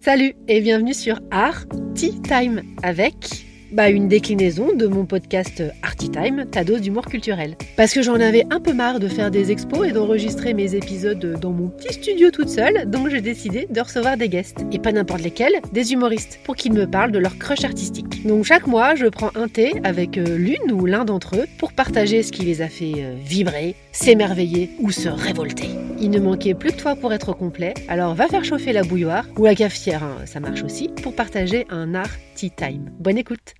Salut 0.00 0.34
et 0.48 0.60
bienvenue 0.60 0.94
sur 0.94 1.20
Art 1.30 1.66
Tea 1.94 2.20
Time 2.22 2.62
avec 2.82 3.49
bah, 3.72 3.90
une 3.90 4.08
déclinaison 4.08 4.74
de 4.74 4.86
mon 4.86 5.06
podcast 5.06 5.62
Arty 5.82 6.10
Time, 6.10 6.46
ta 6.50 6.64
dose 6.64 6.80
d'humour 6.80 7.06
culturel. 7.06 7.56
Parce 7.76 7.92
que 7.92 8.02
j'en 8.02 8.14
avais 8.14 8.44
un 8.50 8.60
peu 8.60 8.72
marre 8.72 9.00
de 9.00 9.08
faire 9.08 9.30
des 9.30 9.50
expos 9.50 9.88
et 9.88 9.92
d'enregistrer 9.92 10.54
mes 10.54 10.74
épisodes 10.74 11.38
dans 11.40 11.52
mon 11.52 11.68
petit 11.68 11.94
studio 11.94 12.30
toute 12.30 12.48
seule, 12.48 12.88
donc 12.90 13.08
j'ai 13.08 13.20
décidé 13.20 13.66
de 13.70 13.80
recevoir 13.80 14.16
des 14.16 14.28
guests. 14.28 14.64
Et 14.72 14.78
pas 14.78 14.92
n'importe 14.92 15.22
lesquels, 15.22 15.60
des 15.72 15.92
humoristes, 15.92 16.40
pour 16.44 16.56
qu'ils 16.56 16.72
me 16.72 16.86
parlent 16.86 17.12
de 17.12 17.18
leur 17.18 17.38
crush 17.38 17.64
artistique. 17.64 18.26
Donc 18.26 18.44
chaque 18.44 18.66
mois, 18.66 18.94
je 18.94 19.06
prends 19.06 19.30
un 19.34 19.48
thé 19.48 19.74
avec 19.84 20.18
euh, 20.18 20.36
l'une 20.36 20.72
ou 20.72 20.86
l'un 20.86 21.04
d'entre 21.04 21.36
eux 21.36 21.46
pour 21.58 21.72
partager 21.72 22.22
ce 22.22 22.32
qui 22.32 22.42
les 22.42 22.62
a 22.62 22.68
fait 22.68 22.92
euh, 22.96 23.14
vibrer, 23.24 23.74
s'émerveiller 23.92 24.70
ou 24.80 24.90
se 24.90 25.08
révolter. 25.08 25.68
Il 26.00 26.10
ne 26.10 26.18
manquait 26.18 26.54
plus 26.54 26.72
que 26.72 26.76
toi 26.76 26.96
pour 26.96 27.12
être 27.12 27.32
complet, 27.34 27.74
alors 27.88 28.14
va 28.14 28.26
faire 28.26 28.44
chauffer 28.44 28.72
la 28.72 28.82
bouilloire 28.82 29.26
ou 29.36 29.44
la 29.44 29.54
cafetière, 29.54 30.02
hein, 30.02 30.16
ça 30.24 30.40
marche 30.40 30.62
aussi, 30.62 30.88
pour 31.02 31.14
partager 31.14 31.66
un 31.68 31.94
art 31.94 32.10
tea 32.34 32.50
time. 32.50 32.90
Bonne 32.98 33.18
écoute 33.18 33.54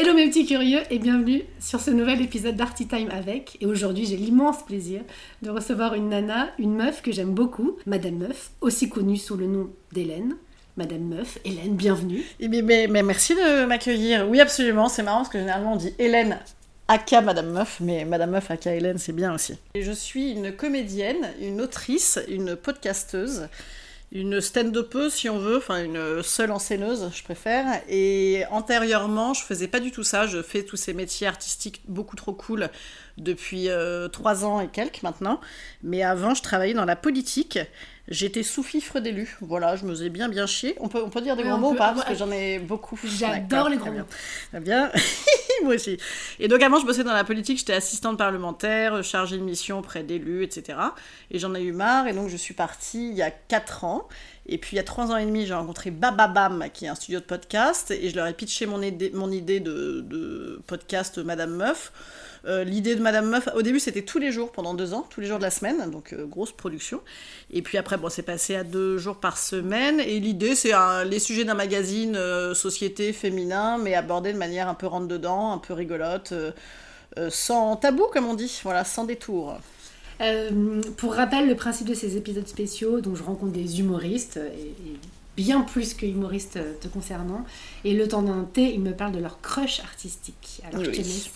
Hello 0.00 0.14
mes 0.14 0.28
petits 0.28 0.46
curieux 0.46 0.78
et 0.90 1.00
bienvenue 1.00 1.42
sur 1.58 1.80
ce 1.80 1.90
nouvel 1.90 2.22
épisode 2.22 2.54
d'Arty 2.54 2.86
Time 2.86 3.08
avec. 3.10 3.58
Et 3.60 3.66
aujourd'hui 3.66 4.06
j'ai 4.06 4.14
l'immense 4.14 4.64
plaisir 4.64 5.00
de 5.42 5.50
recevoir 5.50 5.94
une 5.94 6.10
nana, 6.10 6.50
une 6.60 6.76
meuf 6.76 7.02
que 7.02 7.10
j'aime 7.10 7.32
beaucoup, 7.32 7.76
Madame 7.84 8.14
Meuf, 8.14 8.52
aussi 8.60 8.88
connue 8.88 9.16
sous 9.16 9.36
le 9.36 9.48
nom 9.48 9.70
d'Hélène. 9.90 10.36
Madame 10.76 11.02
Meuf, 11.02 11.40
Hélène, 11.44 11.74
bienvenue. 11.74 12.22
Eh 12.38 12.46
mais, 12.46 12.86
merci 12.86 13.34
de 13.34 13.64
m'accueillir. 13.64 14.28
Oui 14.28 14.40
absolument, 14.40 14.88
c'est 14.88 15.02
marrant 15.02 15.18
parce 15.18 15.30
que 15.30 15.40
généralement 15.40 15.72
on 15.72 15.76
dit 15.76 15.92
Hélène 15.98 16.38
aka 16.86 17.20
Madame 17.20 17.50
Meuf, 17.50 17.78
mais 17.80 18.04
Madame 18.04 18.30
Meuf 18.30 18.52
aka 18.52 18.72
Hélène 18.72 18.98
c'est 18.98 19.12
bien 19.12 19.34
aussi. 19.34 19.58
Je 19.74 19.90
suis 19.90 20.30
une 20.30 20.52
comédienne, 20.52 21.32
une 21.40 21.60
autrice, 21.60 22.20
une 22.28 22.54
podcasteuse 22.54 23.48
une 24.10 24.40
stand-upeuse 24.40 25.12
si 25.12 25.28
on 25.28 25.38
veut, 25.38 25.58
enfin 25.58 25.84
une 25.84 26.22
seule 26.22 26.50
enseigneuse, 26.50 27.10
je 27.14 27.22
préfère. 27.22 27.82
Et 27.88 28.44
antérieurement, 28.50 29.34
je 29.34 29.42
faisais 29.44 29.68
pas 29.68 29.80
du 29.80 29.90
tout 29.90 30.02
ça. 30.02 30.26
Je 30.26 30.42
fais 30.42 30.62
tous 30.62 30.76
ces 30.76 30.94
métiers 30.94 31.26
artistiques 31.26 31.82
beaucoup 31.86 32.16
trop 32.16 32.32
cool 32.32 32.70
depuis 33.18 33.68
euh, 33.68 34.08
trois 34.08 34.44
ans 34.44 34.60
et 34.60 34.68
quelques 34.68 35.02
maintenant. 35.02 35.40
Mais 35.82 36.02
avant, 36.02 36.34
je 36.34 36.42
travaillais 36.42 36.74
dans 36.74 36.84
la 36.84 36.96
politique. 36.96 37.58
J'étais 38.08 38.42
sous-fifre 38.42 39.00
d'élu. 39.00 39.36
Voilà, 39.42 39.76
je 39.76 39.84
me 39.84 39.90
faisais 39.90 40.08
bien 40.08 40.30
bien 40.30 40.46
chier. 40.46 40.76
On 40.80 40.88
peut, 40.88 41.02
on 41.04 41.10
peut 41.10 41.20
dire 41.20 41.36
des 41.36 41.42
grands 41.42 41.58
mots 41.58 41.72
ou 41.72 41.74
pas? 41.74 41.92
Parce 41.92 42.06
que 42.06 42.14
j'en 42.14 42.30
ai 42.30 42.58
beaucoup. 42.58 42.98
J'adore 43.04 43.68
les 43.68 43.76
grands 43.76 43.92
mots. 43.92 44.06
Très 44.50 44.60
bien. 44.60 44.90
Moi 45.62 45.74
aussi. 45.74 45.98
Et 46.38 46.48
donc 46.48 46.62
avant, 46.62 46.80
je 46.80 46.86
bossais 46.86 47.04
dans 47.04 47.12
la 47.12 47.24
politique. 47.24 47.58
J'étais 47.58 47.74
assistante 47.74 48.16
parlementaire, 48.16 49.04
chargée 49.04 49.36
de 49.36 49.42
mission 49.42 49.80
auprès 49.80 50.04
d'élus, 50.04 50.42
etc. 50.42 50.78
Et 51.30 51.38
j'en 51.38 51.54
ai 51.54 51.60
eu 51.60 51.72
marre. 51.72 52.06
Et 52.06 52.14
donc 52.14 52.30
je 52.30 52.36
suis 52.36 52.54
partie 52.54 53.10
il 53.10 53.14
y 53.14 53.22
a 53.22 53.30
4 53.30 53.84
ans. 53.84 54.08
Et 54.46 54.56
puis 54.56 54.70
il 54.72 54.76
y 54.76 54.80
a 54.80 54.84
3 54.84 55.12
ans 55.12 55.18
et 55.18 55.26
demi, 55.26 55.44
j'ai 55.44 55.52
rencontré 55.52 55.90
Bababam, 55.90 56.64
qui 56.72 56.86
est 56.86 56.88
un 56.88 56.94
studio 56.94 57.20
de 57.20 57.26
podcast. 57.26 57.90
Et 57.90 58.08
je 58.08 58.16
leur 58.16 58.26
ai 58.26 58.32
pitché 58.32 58.64
mon 58.64 58.80
idée, 58.80 59.10
mon 59.12 59.30
idée 59.30 59.60
de, 59.60 60.00
de 60.00 60.62
podcast 60.66 61.18
Madame 61.18 61.54
Meuf. 61.56 61.92
Euh, 62.48 62.64
l'idée 62.64 62.96
de 62.96 63.02
Madame 63.02 63.28
Meuf, 63.28 63.48
au 63.54 63.60
début, 63.60 63.78
c'était 63.78 64.02
tous 64.02 64.18
les 64.18 64.32
jours 64.32 64.52
pendant 64.52 64.72
deux 64.72 64.94
ans, 64.94 65.06
tous 65.10 65.20
les 65.20 65.26
jours 65.26 65.36
de 65.36 65.42
la 65.42 65.50
semaine, 65.50 65.90
donc 65.90 66.14
euh, 66.14 66.24
grosse 66.24 66.52
production. 66.52 67.02
Et 67.52 67.60
puis 67.60 67.76
après, 67.76 67.98
bon, 67.98 68.08
c'est 68.08 68.22
passé 68.22 68.56
à 68.56 68.64
deux 68.64 68.96
jours 68.96 69.16
par 69.16 69.36
semaine. 69.36 70.00
Et 70.00 70.18
l'idée, 70.18 70.54
c'est 70.54 70.72
les 71.04 71.18
sujets 71.18 71.44
d'un 71.44 71.54
magazine 71.54 72.16
euh, 72.16 72.54
société 72.54 73.12
féminin, 73.12 73.76
mais 73.76 73.94
abordés 73.94 74.32
de 74.32 74.38
manière 74.38 74.68
un 74.68 74.74
peu 74.74 74.86
rentre-dedans, 74.86 75.52
un 75.52 75.58
peu 75.58 75.74
rigolote, 75.74 76.32
sans 77.30 77.76
tabou, 77.76 78.04
comme 78.12 78.26
on 78.26 78.34
dit, 78.34 78.60
voilà, 78.62 78.84
sans 78.84 79.04
détour. 79.04 79.58
pour 80.96 81.14
rappel, 81.14 81.48
le 81.48 81.54
principe 81.54 81.88
de 81.88 81.94
ces 81.94 82.16
épisodes 82.16 82.46
spéciaux, 82.46 83.00
dont 83.00 83.14
je 83.14 83.22
rencontre 83.22 83.52
des 83.52 83.80
humoristes, 83.80 84.36
et, 84.38 84.74
bien 85.36 85.60
plus 85.60 85.94
que 85.94 86.06
humoristes 86.06 86.58
te 86.80 86.88
concernant, 86.88 87.44
et 87.84 87.94
le 87.94 88.08
temps 88.08 88.22
d'un 88.22 88.44
thé, 88.44 88.72
ils 88.72 88.80
me 88.80 88.92
parlent 88.92 89.12
de 89.12 89.20
leur 89.20 89.40
crush 89.40 89.80
artistique. 89.80 90.62
Alors 90.64 90.84
je 90.84 90.90
te 90.90 90.96
laisse 90.96 91.28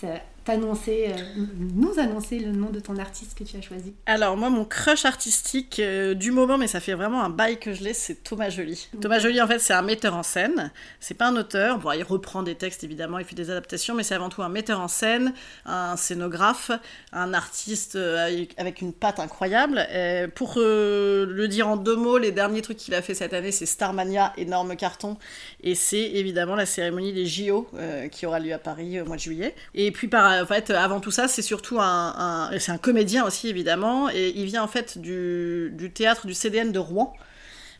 t'annoncer, 0.43 1.07
euh, 1.09 1.45
nous 1.73 1.99
annoncer 1.99 2.39
le 2.39 2.51
nom 2.51 2.69
de 2.69 2.79
ton 2.79 2.97
artiste 2.97 3.37
que 3.37 3.43
tu 3.43 3.55
as 3.57 3.61
choisi 3.61 3.93
Alors 4.05 4.35
moi, 4.35 4.49
mon 4.49 4.65
crush 4.65 5.05
artistique 5.05 5.79
euh, 5.79 6.13
du 6.13 6.31
moment, 6.31 6.57
mais 6.57 6.67
ça 6.67 6.79
fait 6.79 6.93
vraiment 6.93 7.23
un 7.23 7.29
bail 7.29 7.59
que 7.59 7.73
je 7.73 7.83
l'ai, 7.83 7.93
c'est 7.93 8.23
Thomas 8.23 8.49
Joly. 8.49 8.89
Thomas 9.01 9.19
Joly, 9.19 9.41
en 9.41 9.47
fait, 9.47 9.59
c'est 9.59 9.73
un 9.73 9.81
metteur 9.81 10.15
en 10.15 10.23
scène. 10.23 10.71
C'est 10.99 11.13
pas 11.13 11.27
un 11.27 11.35
auteur. 11.35 11.79
Bon, 11.79 11.91
il 11.93 12.03
reprend 12.03 12.43
des 12.43 12.55
textes 12.55 12.83
évidemment, 12.83 13.19
il 13.19 13.25
fait 13.25 13.35
des 13.35 13.49
adaptations, 13.51 13.95
mais 13.95 14.03
c'est 14.03 14.15
avant 14.15 14.29
tout 14.29 14.43
un 14.43 14.49
metteur 14.49 14.81
en 14.81 14.87
scène, 14.87 15.33
un 15.65 15.95
scénographe, 15.95 16.71
un 17.13 17.33
artiste 17.33 17.95
euh, 17.95 18.45
avec 18.57 18.81
une 18.81 18.93
patte 18.93 19.19
incroyable. 19.19 19.87
pour 20.35 20.55
le 20.57 21.45
dire 21.47 21.67
en 21.67 21.77
deux 21.77 21.95
mots, 21.95 22.17
les 22.17 22.31
derniers 22.31 22.61
trucs 22.61 22.77
qu'il 22.77 22.93
a 22.95 23.01
fait 23.01 23.13
cette 23.13 23.33
année, 23.33 23.51
c'est 23.51 23.65
Starmania, 23.65 24.33
énorme 24.37 24.75
carton, 24.75 25.17
et 25.61 25.75
c'est 25.75 26.01
évidemment 26.01 26.55
la 26.55 26.65
cérémonie 26.65 27.13
des 27.13 27.25
JO 27.25 27.69
qui 28.11 28.25
aura 28.25 28.39
lieu 28.39 28.53
à 28.53 28.57
Paris 28.57 28.99
au 28.99 29.05
mois 29.05 29.15
de 29.15 29.21
juillet. 29.21 29.55
Et 29.73 29.91
puis 29.91 30.07
par 30.07 30.32
en 30.41 30.45
fait, 30.45 30.69
avant 30.69 30.99
tout 30.99 31.11
ça, 31.11 31.27
c'est 31.27 31.41
surtout 31.41 31.79
un, 31.79 32.49
c'est 32.59 32.71
un 32.71 32.77
comédien 32.77 33.25
aussi 33.25 33.49
évidemment, 33.49 34.09
et 34.09 34.33
il 34.35 34.45
vient 34.45 34.63
en 34.63 34.67
fait 34.67 34.97
du, 34.97 35.71
du, 35.75 35.91
théâtre 35.91 36.25
du 36.25 36.33
CDN 36.33 36.71
de 36.71 36.79
Rouen. 36.79 37.13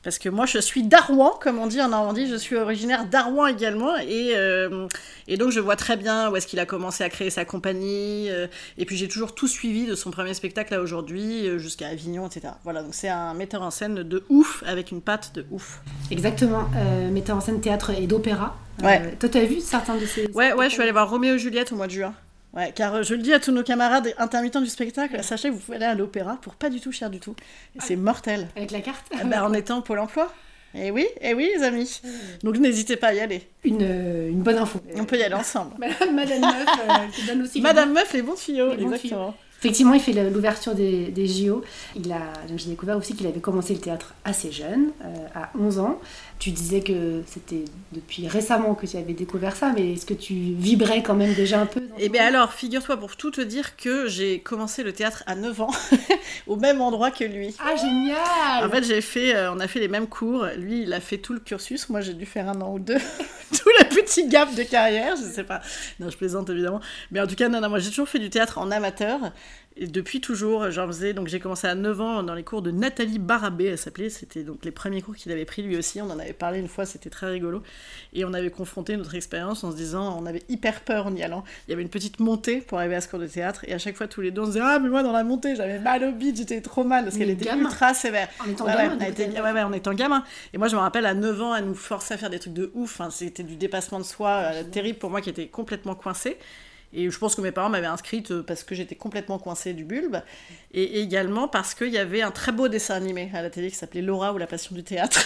Parce 0.03 0.19
que 0.19 0.27
moi, 0.27 0.45
je 0.45 0.57
suis 0.57 0.83
d'Arouan, 0.83 1.31
comme 1.41 1.59
on 1.59 1.67
dit 1.67 1.81
en 1.81 1.87
Normandie, 1.87 2.27
je 2.27 2.35
suis 2.35 2.57
originaire 2.57 3.05
d'Arouan 3.05 3.47
également, 3.47 3.95
et, 3.95 4.33
euh, 4.35 4.87
et 5.29 5.37
donc 5.37 5.51
je 5.51 5.61
vois 5.61 5.77
très 5.77 5.95
bien 5.95 6.29
où 6.29 6.35
est-ce 6.35 6.45
qu'il 6.45 6.59
a 6.59 6.65
commencé 6.65 7.05
à 7.05 7.09
créer 7.09 7.29
sa 7.29 7.45
compagnie, 7.45 8.29
euh, 8.29 8.47
et 8.77 8.83
puis 8.83 8.97
j'ai 8.97 9.07
toujours 9.07 9.33
tout 9.33 9.47
suivi 9.47 9.85
de 9.85 9.95
son 9.95 10.11
premier 10.11 10.33
spectacle 10.33 10.73
à 10.73 10.81
aujourd'hui, 10.81 11.47
euh, 11.47 11.57
jusqu'à 11.57 11.87
Avignon, 11.87 12.27
etc. 12.27 12.53
Voilà, 12.65 12.83
donc 12.83 12.93
c'est 12.93 13.07
un 13.07 13.33
metteur 13.33 13.61
en 13.61 13.71
scène 13.71 14.03
de 14.03 14.25
ouf, 14.27 14.61
avec 14.67 14.91
une 14.91 15.01
patte 15.01 15.33
de 15.35 15.45
ouf. 15.51 15.81
Exactement, 16.11 16.69
metteur 17.09 17.37
en 17.37 17.41
scène 17.41 17.61
théâtre 17.61 17.91
et 17.91 18.05
d'opéra. 18.05 18.57
Ouais. 18.83 19.15
toi, 19.17 19.29
tu 19.29 19.37
as 19.37 19.45
vu 19.45 19.61
certains 19.61 19.95
de 19.95 20.05
ces... 20.05 20.29
Ouais, 20.31 20.51
ouais, 20.51 20.65
je 20.65 20.73
suis 20.73 20.81
allée 20.81 20.91
voir 20.91 21.09
Roméo 21.09 21.35
et 21.35 21.39
Juliette 21.39 21.71
au 21.71 21.75
mois 21.75 21.87
de 21.87 21.91
juin. 21.93 22.13
Ouais, 22.53 22.71
car 22.75 22.93
euh, 22.93 23.03
je 23.03 23.15
le 23.15 23.21
dis 23.21 23.33
à 23.33 23.39
tous 23.39 23.51
nos 23.51 23.63
camarades 23.63 24.13
intermittents 24.17 24.61
du 24.61 24.69
spectacle, 24.69 25.23
sachez 25.23 25.49
que 25.49 25.55
vous 25.55 25.59
pouvez 25.59 25.77
aller 25.77 25.85
à 25.85 25.95
l'opéra 25.95 26.37
pour 26.39 26.53
pas 26.53 26.69
du 26.69 26.79
tout 26.79 26.91
cher 26.91 27.09
du 27.09 27.19
tout. 27.19 27.35
C'est 27.79 27.95
mortel. 27.95 28.47
Avec 28.55 28.71
la 28.71 28.81
carte 28.81 29.05
ah 29.19 29.23
bah, 29.23 29.43
En 29.43 29.53
étant 29.53 29.81
Pôle 29.81 29.99
emploi. 29.99 30.31
Et 30.75 30.87
eh 30.87 30.91
oui, 30.91 31.05
eh 31.21 31.35
oui, 31.35 31.51
les 31.55 31.63
amis. 31.63 32.01
Donc 32.41 32.57
n'hésitez 32.57 32.95
pas 32.95 33.07
à 33.07 33.13
y 33.13 33.19
aller. 33.19 33.47
Une, 33.63 33.77
euh, 33.81 34.29
une, 34.29 34.41
bonne 34.41 34.57
info. 34.57 34.79
On 34.95 35.05
peut 35.05 35.17
y 35.17 35.23
aller 35.23 35.35
ensemble. 35.35 35.75
Madame 35.79 36.41
Meuf, 36.41 36.67
euh, 36.67 37.07
qui 37.13 37.25
donne 37.27 37.41
aussi. 37.43 37.61
Madame 37.61 37.93
Meuf, 37.93 38.11
les 38.13 38.23
bons 38.23 38.35
tuyaux, 38.35 38.71
exactement. 38.71 39.35
Effectivement, 39.59 39.93
il 39.93 40.01
fait 40.01 40.11
l'ouverture 40.11 40.75
des, 40.75 41.05
des, 41.07 41.25
JO. 41.25 41.63
Il 41.95 42.11
a, 42.11 42.33
j'ai 42.57 42.69
découvert 42.69 42.97
aussi 42.97 43.15
qu'il 43.15 43.25
avait 43.27 43.39
commencé 43.39 43.73
le 43.73 43.79
théâtre 43.79 44.13
assez 44.25 44.51
jeune, 44.51 44.91
à 45.33 45.51
11 45.57 45.79
ans. 45.79 46.01
Tu 46.39 46.51
disais 46.51 46.81
que 46.81 47.23
c'était 47.25 47.63
depuis 47.93 48.27
récemment 48.27 48.75
que 48.75 48.85
tu 48.85 48.97
avais 48.97 49.13
découvert 49.13 49.55
ça, 49.55 49.71
mais 49.73 49.93
est-ce 49.93 50.05
que 50.05 50.13
tu 50.13 50.33
vibrais 50.33 51.01
quand 51.01 51.15
même 51.15 51.33
déjà 51.33 51.61
un 51.61 51.65
peu 51.65 51.81
Eh 51.99 52.09
bien 52.09 52.25
alors, 52.25 52.53
figure-toi 52.53 52.97
pour 52.97 53.15
tout 53.15 53.31
te 53.31 53.41
dire 53.41 53.77
que 53.77 54.07
j'ai 54.07 54.39
commencé 54.39 54.83
le 54.83 54.91
théâtre 54.91 55.23
à 55.25 55.35
9 55.35 55.61
ans, 55.61 55.71
au 56.47 56.57
même 56.57 56.81
endroit 56.81 57.11
que 57.11 57.23
lui. 57.23 57.55
Ah 57.59 57.75
génial 57.75 58.65
En 58.65 58.69
fait, 58.69 58.83
j'ai 58.83 59.01
fait, 59.01 59.35
euh, 59.35 59.53
on 59.53 59.59
a 59.59 59.67
fait 59.67 59.79
les 59.79 59.87
mêmes 59.87 60.07
cours. 60.07 60.45
Lui, 60.57 60.83
il 60.83 60.93
a 60.93 60.99
fait 60.99 61.17
tout 61.17 61.33
le 61.33 61.39
cursus. 61.39 61.89
Moi, 61.89 62.01
j'ai 62.01 62.13
dû 62.13 62.25
faire 62.25 62.49
un 62.49 62.59
an 62.61 62.73
ou 62.73 62.79
deux. 62.79 62.97
tout 63.53 63.69
le 63.79 63.85
petit 63.95 64.27
gap 64.27 64.53
de 64.55 64.63
carrière, 64.63 65.15
je 65.15 65.23
sais 65.23 65.43
pas. 65.43 65.61
Non, 65.99 66.09
je 66.09 66.17
plaisante 66.17 66.49
évidemment. 66.49 66.81
Mais 67.11 67.21
en 67.21 67.27
tout 67.27 67.35
cas, 67.35 67.49
non, 67.49 67.61
non 67.61 67.69
moi 67.69 67.79
j'ai 67.79 67.89
toujours 67.89 68.09
fait 68.09 68.19
du 68.19 68.29
théâtre 68.29 68.57
en 68.57 68.71
amateur. 68.71 69.19
Et 69.75 69.87
depuis 69.87 70.21
toujours, 70.21 70.69
j'en 70.69 70.85
faisais. 70.87 71.13
Donc 71.13 71.27
j'ai 71.27 71.39
commencé 71.39 71.67
à 71.67 71.75
9 71.75 72.01
ans 72.01 72.23
dans 72.23 72.35
les 72.35 72.43
cours 72.43 72.61
de 72.61 72.71
Nathalie 72.71 73.19
Barabé, 73.19 73.65
elle 73.65 73.77
s'appelait. 73.77 74.09
C'était 74.09 74.43
donc 74.43 74.63
les 74.65 74.71
premiers 74.71 75.01
cours 75.01 75.15
qu'il 75.15 75.31
avait 75.31 75.45
pris 75.45 75.63
lui 75.63 75.75
aussi. 75.77 76.01
On 76.01 76.09
en 76.11 76.19
avait 76.19 76.33
parlé 76.33 76.59
une 76.59 76.67
fois, 76.67 76.85
c'était 76.85 77.09
très 77.09 77.27
rigolo. 77.27 77.63
Et 78.13 78.23
on 78.25 78.33
avait 78.33 78.51
confronté 78.51 78.95
notre 78.97 79.15
expérience 79.15 79.63
en 79.63 79.71
se 79.71 79.75
disant, 79.75 80.19
on 80.21 80.25
avait 80.25 80.43
hyper 80.49 80.81
peur 80.81 81.07
en 81.07 81.15
y 81.15 81.23
allant. 81.23 81.43
Il 81.67 81.71
y 81.71 81.73
avait 81.73 81.81
une 81.81 81.89
petite 81.89 82.19
montée 82.19 82.57
pour 82.57 82.77
arriver 82.77 82.95
à 82.95 83.01
ce 83.01 83.07
cours 83.07 83.19
de 83.19 83.27
théâtre. 83.27 83.65
Et 83.67 83.73
à 83.73 83.79
chaque 83.79 83.95
fois, 83.95 84.07
tous 84.07 84.21
les 84.21 84.31
deux, 84.31 84.41
on 84.41 84.45
se 84.45 84.51
disait, 84.51 84.63
ah, 84.63 84.77
mais 84.79 84.89
moi 84.89 85.01
dans 85.01 85.11
la 85.11 85.23
montée, 85.23 85.55
j'avais 85.55 85.79
mal 85.79 86.03
au 86.03 86.11
bide, 86.11 86.37
j'étais 86.37 86.61
trop 86.61 86.83
mal 86.83 87.05
parce 87.05 87.17
qu'elle 87.17 87.31
était 87.31 87.53
ultra 87.55 87.93
sévère. 87.93 88.29
En 88.39 88.49
étant 88.49 88.65
gamin. 88.65 88.97
Ouais, 88.97 89.51
ouais, 89.51 89.63
en 89.63 89.73
étant 89.73 89.93
gamin. 89.93 90.23
Et 90.53 90.57
moi, 90.57 90.67
je 90.67 90.75
me 90.75 90.81
rappelle, 90.81 91.05
à 91.05 91.13
9 91.13 91.41
ans, 91.41 91.55
elle 91.55 91.65
nous 91.65 91.73
forçait 91.73 92.13
à 92.13 92.17
faire 92.17 92.29
des 92.29 92.39
trucs 92.39 92.53
de 92.53 92.71
ouf. 92.75 92.99
Enfin, 92.99 93.09
c'était 93.09 93.43
du 93.43 93.55
dépassement 93.55 93.99
de 93.99 94.05
soi 94.05 94.29
euh, 94.29 94.63
terrible 94.63 94.99
pour 94.99 95.09
moi 95.09 95.21
qui 95.21 95.29
était 95.29 95.47
complètement 95.47 95.95
coincée. 95.95 96.37
Et 96.93 97.09
je 97.09 97.17
pense 97.17 97.35
que 97.35 97.41
mes 97.41 97.51
parents 97.51 97.69
m'avaient 97.69 97.87
inscrite 97.87 98.31
euh, 98.31 98.43
parce 98.43 98.63
que 98.63 98.75
j'étais 98.75 98.95
complètement 98.95 99.39
coincée 99.39 99.73
du 99.73 99.83
bulbe. 99.83 100.17
Et 100.73 101.01
également 101.01 101.47
parce 101.47 101.73
qu'il 101.73 101.89
y 101.89 101.97
avait 101.97 102.21
un 102.21 102.31
très 102.31 102.51
beau 102.51 102.67
dessin 102.67 102.95
animé 102.95 103.31
à 103.33 103.41
la 103.41 103.49
télé 103.49 103.69
qui 103.69 103.75
s'appelait 103.75 104.01
Laura 104.01 104.33
ou 104.33 104.37
la 104.37 104.47
passion 104.47 104.75
du 104.75 104.83
théâtre. 104.83 105.19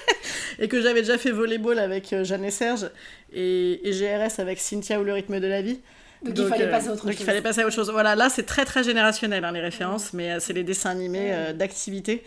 et 0.58 0.68
que 0.68 0.82
j'avais 0.82 1.00
déjà 1.00 1.16
fait 1.16 1.30
volleyball 1.30 1.78
avec 1.78 2.12
euh, 2.12 2.24
Jeanne 2.24 2.44
et 2.44 2.50
Serge. 2.50 2.90
Et, 3.32 3.80
GRS 3.84 4.38
avec 4.38 4.58
Cynthia 4.60 5.00
ou 5.00 5.04
le 5.04 5.14
rythme 5.14 5.40
de 5.40 5.46
la 5.46 5.62
vie. 5.62 5.80
Donc, 6.22 6.36
il 6.36 6.48
fallait 6.48 6.68
passer 6.68 6.88
à 6.88 6.92
autre 6.92 7.04
donc 7.04 7.12
chose. 7.12 7.20
il 7.20 7.24
fallait 7.26 7.40
passer 7.40 7.60
à 7.62 7.66
autre 7.66 7.76
chose. 7.76 7.90
Voilà, 7.90 8.16
là 8.16 8.28
c'est 8.28 8.42
très 8.42 8.64
très 8.64 8.82
générationnel 8.82 9.44
hein, 9.44 9.52
les 9.52 9.60
références, 9.60 10.12
mais 10.12 10.40
c'est 10.40 10.52
les 10.52 10.64
dessins 10.64 10.90
animés 10.90 11.32
d'activité. 11.54 12.24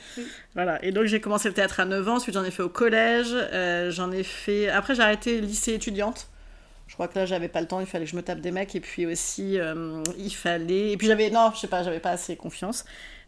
Voilà, 0.55 0.81
et 0.81 0.93
donc 0.93 1.07
j'ai 1.07 1.19
commencé 1.19 1.49
le 1.49 1.53
théâtre 1.53 1.81
à 1.81 1.85
9 1.85 2.07
ans, 2.07 2.15
ensuite 2.15 2.33
j'en 2.33 2.45
ai 2.45 2.51
fait 2.51 2.63
au 2.63 2.69
collège, 2.69 3.35
j'en 3.89 4.09
ai 4.13 4.23
fait. 4.23 4.69
Après 4.69 4.95
j'ai 4.95 5.01
arrêté 5.01 5.41
lycée 5.41 5.73
étudiante. 5.73 6.29
Je 6.91 6.95
crois 6.97 7.07
que 7.07 7.17
là, 7.17 7.25
j'avais 7.25 7.47
pas 7.47 7.61
le 7.61 7.67
temps, 7.67 7.79
il 7.79 7.85
fallait 7.85 8.03
que 8.03 8.11
je 8.11 8.17
me 8.17 8.21
tape 8.21 8.41
des 8.41 8.51
mecs. 8.51 8.75
Et 8.75 8.81
puis 8.81 9.05
aussi, 9.05 9.57
euh, 9.57 10.03
il 10.17 10.29
fallait. 10.29 10.91
Et 10.91 10.97
puis 10.97 11.07
j'avais. 11.07 11.29
Non, 11.29 11.49
je 11.55 11.59
sais 11.61 11.67
pas, 11.67 11.83
j'avais 11.83 12.01
pas 12.01 12.09
assez 12.09 12.35
confiance. 12.35 12.83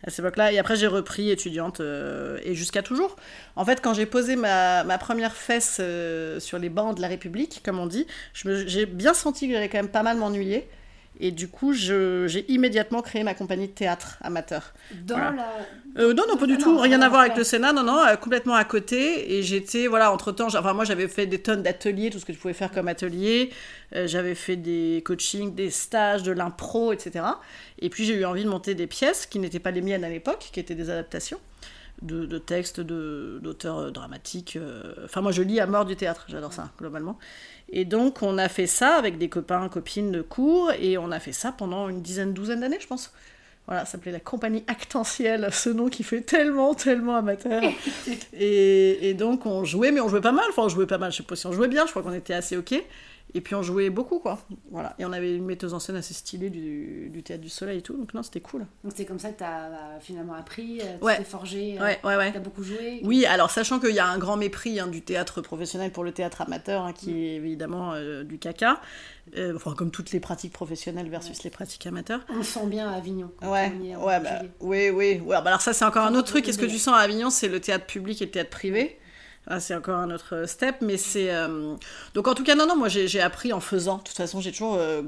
à 0.06 0.10
cette 0.10 0.20
époque-là. 0.20 0.52
Et 0.52 0.60
après, 0.60 0.76
j'ai 0.76 0.86
repris 0.86 1.32
étudiante 1.32 1.80
euh, 1.80 2.40
et 2.44 2.56
jusqu'à 2.56 2.84
toujours. 2.84 3.16
En 3.56 3.64
fait, 3.64 3.80
quand 3.82 3.94
j'ai 3.94 4.06
posé 4.06 4.36
ma, 4.36 4.84
ma 4.84 4.98
première 4.98 5.34
fesse 5.34 5.78
euh, 5.80 6.42
sur 6.42 6.60
les 6.60 6.68
bancs 6.68 6.98
de 6.98 7.02
la 7.02 7.08
République, 7.08 7.62
comme 7.64 7.80
on 7.80 7.88
dit, 7.88 8.06
j'ai 8.34 8.86
bien 8.86 9.14
senti 9.14 9.48
que 9.48 9.54
j'allais 9.54 9.70
quand 9.70 9.78
même 9.78 9.88
pas 9.88 10.04
mal 10.04 10.18
m'ennuyer. 10.18 10.68
Et 11.20 11.32
du 11.32 11.48
coup, 11.48 11.74
je- 11.74 12.26
j'ai 12.28 12.52
immédiatement 12.52 13.02
créé 13.02 13.24
ma 13.24 13.34
compagnie 13.36 13.68
de 13.68 13.74
théâtre 13.74 14.18
amateur. 14.22 14.74
Dans 15.06 15.16
Voilà. 15.16 15.32
la. 15.96 16.02
Euh, 16.04 16.14
non, 16.14 16.24
non, 16.28 16.38
pas 16.38 16.48
du 16.48 16.56
Ah 16.56 16.62
tout. 16.62 16.74
non, 16.74 16.82
Rien 16.82 17.00
à 17.02 17.06
non, 17.06 17.10
voir 17.10 17.22
avec 17.22 17.38
le 17.38 17.44
Sénat. 17.44 17.72
Non, 17.72 17.84
non, 17.84 18.00
euh, 18.00 18.16
complètement 18.16 18.56
à 18.56 18.64
côté. 18.64 19.36
Et 19.38 19.44
j'étais, 19.44 19.86
voilà, 19.88 20.12
entre-temps, 20.12 20.48
enfin, 20.48 20.74
moi, 20.74 20.86
j'avais 20.86 21.08
fait 21.08 21.28
des 21.28 21.40
tonnes 21.40 21.62
d'ateliers, 21.62 22.10
tout 22.10 22.18
ce 22.20 22.26
que 22.26 22.32
tu 22.32 22.38
pouvais 22.40 22.56
faire 22.56 22.72
comme 22.72 22.88
atelier. 22.88 23.52
Euh, 23.96 24.08
j'avais 24.08 24.34
fait 24.36 24.56
des 24.56 25.04
coachings, 25.06 25.54
des 25.54 25.70
stages, 25.70 26.24
de 26.24 26.32
l'impro, 26.32 26.94
etc. 26.94 27.24
Et 27.80 27.90
puis, 27.90 28.06
j'ai 28.06 28.16
eu 28.16 28.26
envie 28.26 28.44
de 28.44 28.50
monter 28.50 28.74
des 28.74 28.88
pièces 28.88 29.28
qui 29.28 29.38
n'étaient 29.38 29.60
pas 29.60 29.72
les 29.72 29.82
miennes 29.82 30.04
à 30.04 30.10
l'époque, 30.10 30.50
qui 30.52 30.60
étaient 30.60 30.76
des 30.76 30.90
adaptations 30.90 31.40
de, 32.02 32.26
de 32.26 32.38
textes 32.40 32.82
d'auteurs 32.82 33.92
dramatiques. 33.92 34.58
Enfin, 35.06 35.22
moi, 35.22 35.32
je 35.32 35.44
lis 35.44 35.60
à 35.60 35.68
mort 35.68 35.86
du 35.86 35.96
théâtre. 35.96 36.26
J'adore 36.28 36.54
ça, 36.54 36.72
globalement. 36.80 37.18
Et 37.76 37.86
donc, 37.86 38.22
on 38.22 38.38
a 38.38 38.48
fait 38.48 38.68
ça 38.68 38.96
avec 38.96 39.18
des 39.18 39.30
copains, 39.30 39.68
copines 39.68 40.12
de 40.12 40.22
cours. 40.22 40.72
Et 40.80 40.98
on 40.98 41.12
a 41.12 41.20
fait 41.20 41.34
ça 41.34 41.52
pendant 41.52 41.90
une 41.90 42.02
dizaine, 42.02 42.32
douzaine 42.32 42.60
d'années, 42.60 42.78
je 42.80 42.88
pense. 42.88 43.12
Voilà, 43.66 43.86
ça 43.86 43.94
s'appelait 43.94 44.12
la 44.12 44.20
compagnie 44.20 44.64
Actentielle, 44.68 45.48
ce 45.52 45.70
nom 45.70 45.90
qui 45.90 46.04
fait 46.04 46.22
tellement, 46.22 46.76
tellement 46.76 47.16
amateur. 47.16 47.64
et, 48.34 49.10
et 49.10 49.14
donc 49.14 49.46
on 49.46 49.64
jouait, 49.64 49.92
mais 49.92 50.02
on 50.02 50.10
jouait 50.10 50.22
pas 50.22 50.34
mal, 50.34 50.44
enfin 50.50 50.64
on 50.64 50.70
jouait 50.70 50.86
pas 50.86 50.98
mal, 50.98 51.14
je 51.14 51.18
sais 51.18 51.24
pas 51.24 51.38
si 51.38 51.48
on 51.48 51.54
jouait 51.54 51.70
bien, 51.70 51.86
je 51.86 51.92
crois 51.92 52.04
qu'on 52.04 52.14
était 52.14 52.34
assez 52.34 52.58
ok. 52.58 52.76
Et 53.36 53.42
puis 53.42 53.56
on 53.56 53.64
jouait 53.64 53.90
beaucoup, 53.90 54.20
quoi. 54.20 54.38
Voilà. 54.72 54.94
Et 55.00 55.06
on 55.06 55.12
avait 55.12 55.36
une 55.36 55.46
metteuse 55.46 55.74
en 55.74 55.80
scène 55.80 55.96
assez 55.96 56.14
stylée 56.14 56.50
du, 56.52 57.10
du 57.12 57.24
Théâtre 57.24 57.42
du 57.42 57.50
Soleil 57.50 57.80
et 57.80 57.82
tout, 57.82 57.98
donc 57.98 58.14
non, 58.14 58.22
c'était 58.22 58.42
cool. 58.42 58.68
Donc 58.84 58.94
c'est 58.96 59.06
comme 59.06 59.18
ça 59.18 59.32
que 59.32 59.40
tu 59.40 59.44
as 59.44 59.98
finalement 60.02 60.34
appris, 60.34 60.80
euh, 60.82 60.98
tu 61.00 61.04
Ouais. 61.06 61.18
t'es 61.18 61.24
forgé, 61.24 61.78
euh, 61.80 61.84
Ouais, 61.84 62.00
ouais, 62.04 62.16
ouais. 62.16 62.32
t'as 62.32 62.40
beaucoup 62.40 62.62
joué. 62.64 63.02
Oui, 63.04 63.26
alors 63.26 63.50
sachant 63.50 63.80
qu'il 63.80 63.96
y 63.96 64.00
a 64.00 64.06
un 64.08 64.18
grand 64.20 64.38
mépris 64.38 64.80
hein, 64.80 64.86
du 64.88 65.02
théâtre 65.02 65.42
professionnel 65.42 65.92
pour 65.92 66.04
le 66.04 66.12
théâtre 66.12 66.42
amateur, 66.42 66.84
hein, 66.84 66.94
qui 66.94 67.26
est 67.26 67.36
évidemment 67.36 67.94
euh, 67.94 68.24
du 68.24 68.38
caca, 68.38 68.80
Euh, 69.38 69.54
enfin 69.56 69.74
comme 69.74 69.90
toutes 69.90 70.12
les 70.12 70.20
pratiques 70.20 70.52
professionnelles 70.54 71.10
versus 71.10 71.44
les 71.44 71.50
pratiques 71.50 71.88
amateurs. 71.88 72.20
On 72.30 72.36
le 72.38 72.44
sent 72.44 72.68
bien 72.68 72.92
à 72.92 72.98
Avignon. 72.98 73.32
quand 73.40 73.52
Ouais, 73.52 73.72
on 73.80 73.84
est 73.86 74.20
bah, 74.22 74.42
oui, 74.60 74.90
oui. 74.90 75.22
Bah 75.26 75.42
alors 75.46 75.62
ça, 75.62 75.72
c'est 75.74 75.86
encore 75.86 76.06
un 76.06 76.14
autre 76.14 76.28
truc. 76.28 76.48
Est-ce 76.48 76.58
que 76.58 76.66
tu 76.66 76.78
sens 76.78 76.94
à 76.94 77.00
Avignon, 77.00 77.30
c'est 77.30 77.48
le 77.48 77.60
théâtre 77.62 77.86
public 77.86 78.22
et 78.22 78.26
le 78.26 78.32
théâtre 78.32 78.50
privé? 78.50 79.00
Ah, 79.46 79.60
c'est 79.60 79.76
encore 79.76 79.98
un 79.98 80.10
autre 80.10 80.46
step, 80.48 80.78
mais 80.82 80.96
c'est... 80.96 81.34
euh, 81.34 81.76
Donc 82.14 82.28
en 82.30 82.34
tout 82.34 82.46
cas, 82.46 82.56
non, 82.56 82.66
non, 82.66 82.78
moi 82.78 82.88
j'ai 82.88 83.20
appris 83.22 83.52
en 83.52 83.60
faisant. 83.60 83.98
De 83.98 84.04
toute 84.04 84.16
façon, 84.16 84.40
j'ai 84.40 84.52
toujours... 84.52 84.76
euh, 84.76 85.02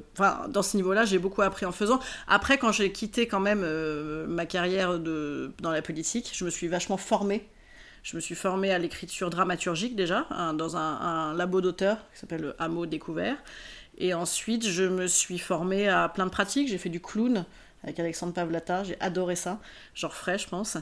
dans 0.50 0.62
ce 0.62 0.76
niveau-là, 0.76 1.06
j'ai 1.06 1.20
beaucoup 1.20 1.42
appris 1.42 1.66
en 1.66 1.72
faisant. 1.72 2.00
Après, 2.28 2.58
quand 2.58 2.74
j'ai 2.74 2.92
quitté 2.92 3.28
quand 3.28 3.40
même 3.40 3.62
euh, 3.64 4.28
ma 4.28 4.46
carrière 4.46 5.00
de... 5.00 5.54
dans 5.62 5.72
la 5.72 5.82
politique, 5.82 6.32
je 6.34 6.44
me 6.44 6.50
suis 6.50 6.68
vachement 6.68 6.98
formée. 6.98 7.48
Je 8.04 8.18
me 8.18 8.22
suis 8.22 8.36
formée 8.36 8.72
à 8.74 8.78
l'écriture 8.78 9.30
dramaturgique 9.30 9.96
déjà, 9.96 10.28
hein, 10.30 10.54
dans 10.54 10.76
un, 10.76 11.00
un 11.00 11.34
labo 11.34 11.62
d'auteur 11.62 11.98
qui 12.14 12.20
s'appelle 12.20 12.42
le 12.42 12.56
Hameau 12.62 12.86
Découvert. 12.86 13.38
Et 13.98 14.14
ensuite, 14.14 14.68
je 14.68 14.84
me 14.84 15.08
suis 15.08 15.40
formée 15.40 15.88
à 15.88 16.10
plein 16.10 16.26
de 16.26 16.30
pratiques. 16.30 16.68
J'ai 16.68 16.78
fait 16.78 16.90
du 16.90 17.00
clown 17.00 17.46
avec 17.84 18.00
Alexandre 18.00 18.34
Pavlata, 18.34 18.84
j'ai 18.84 19.00
adoré 19.00 19.36
ça. 19.36 19.60
J'en 19.94 20.08
referai, 20.08 20.40
je 20.40 20.48
pense. 20.48 20.76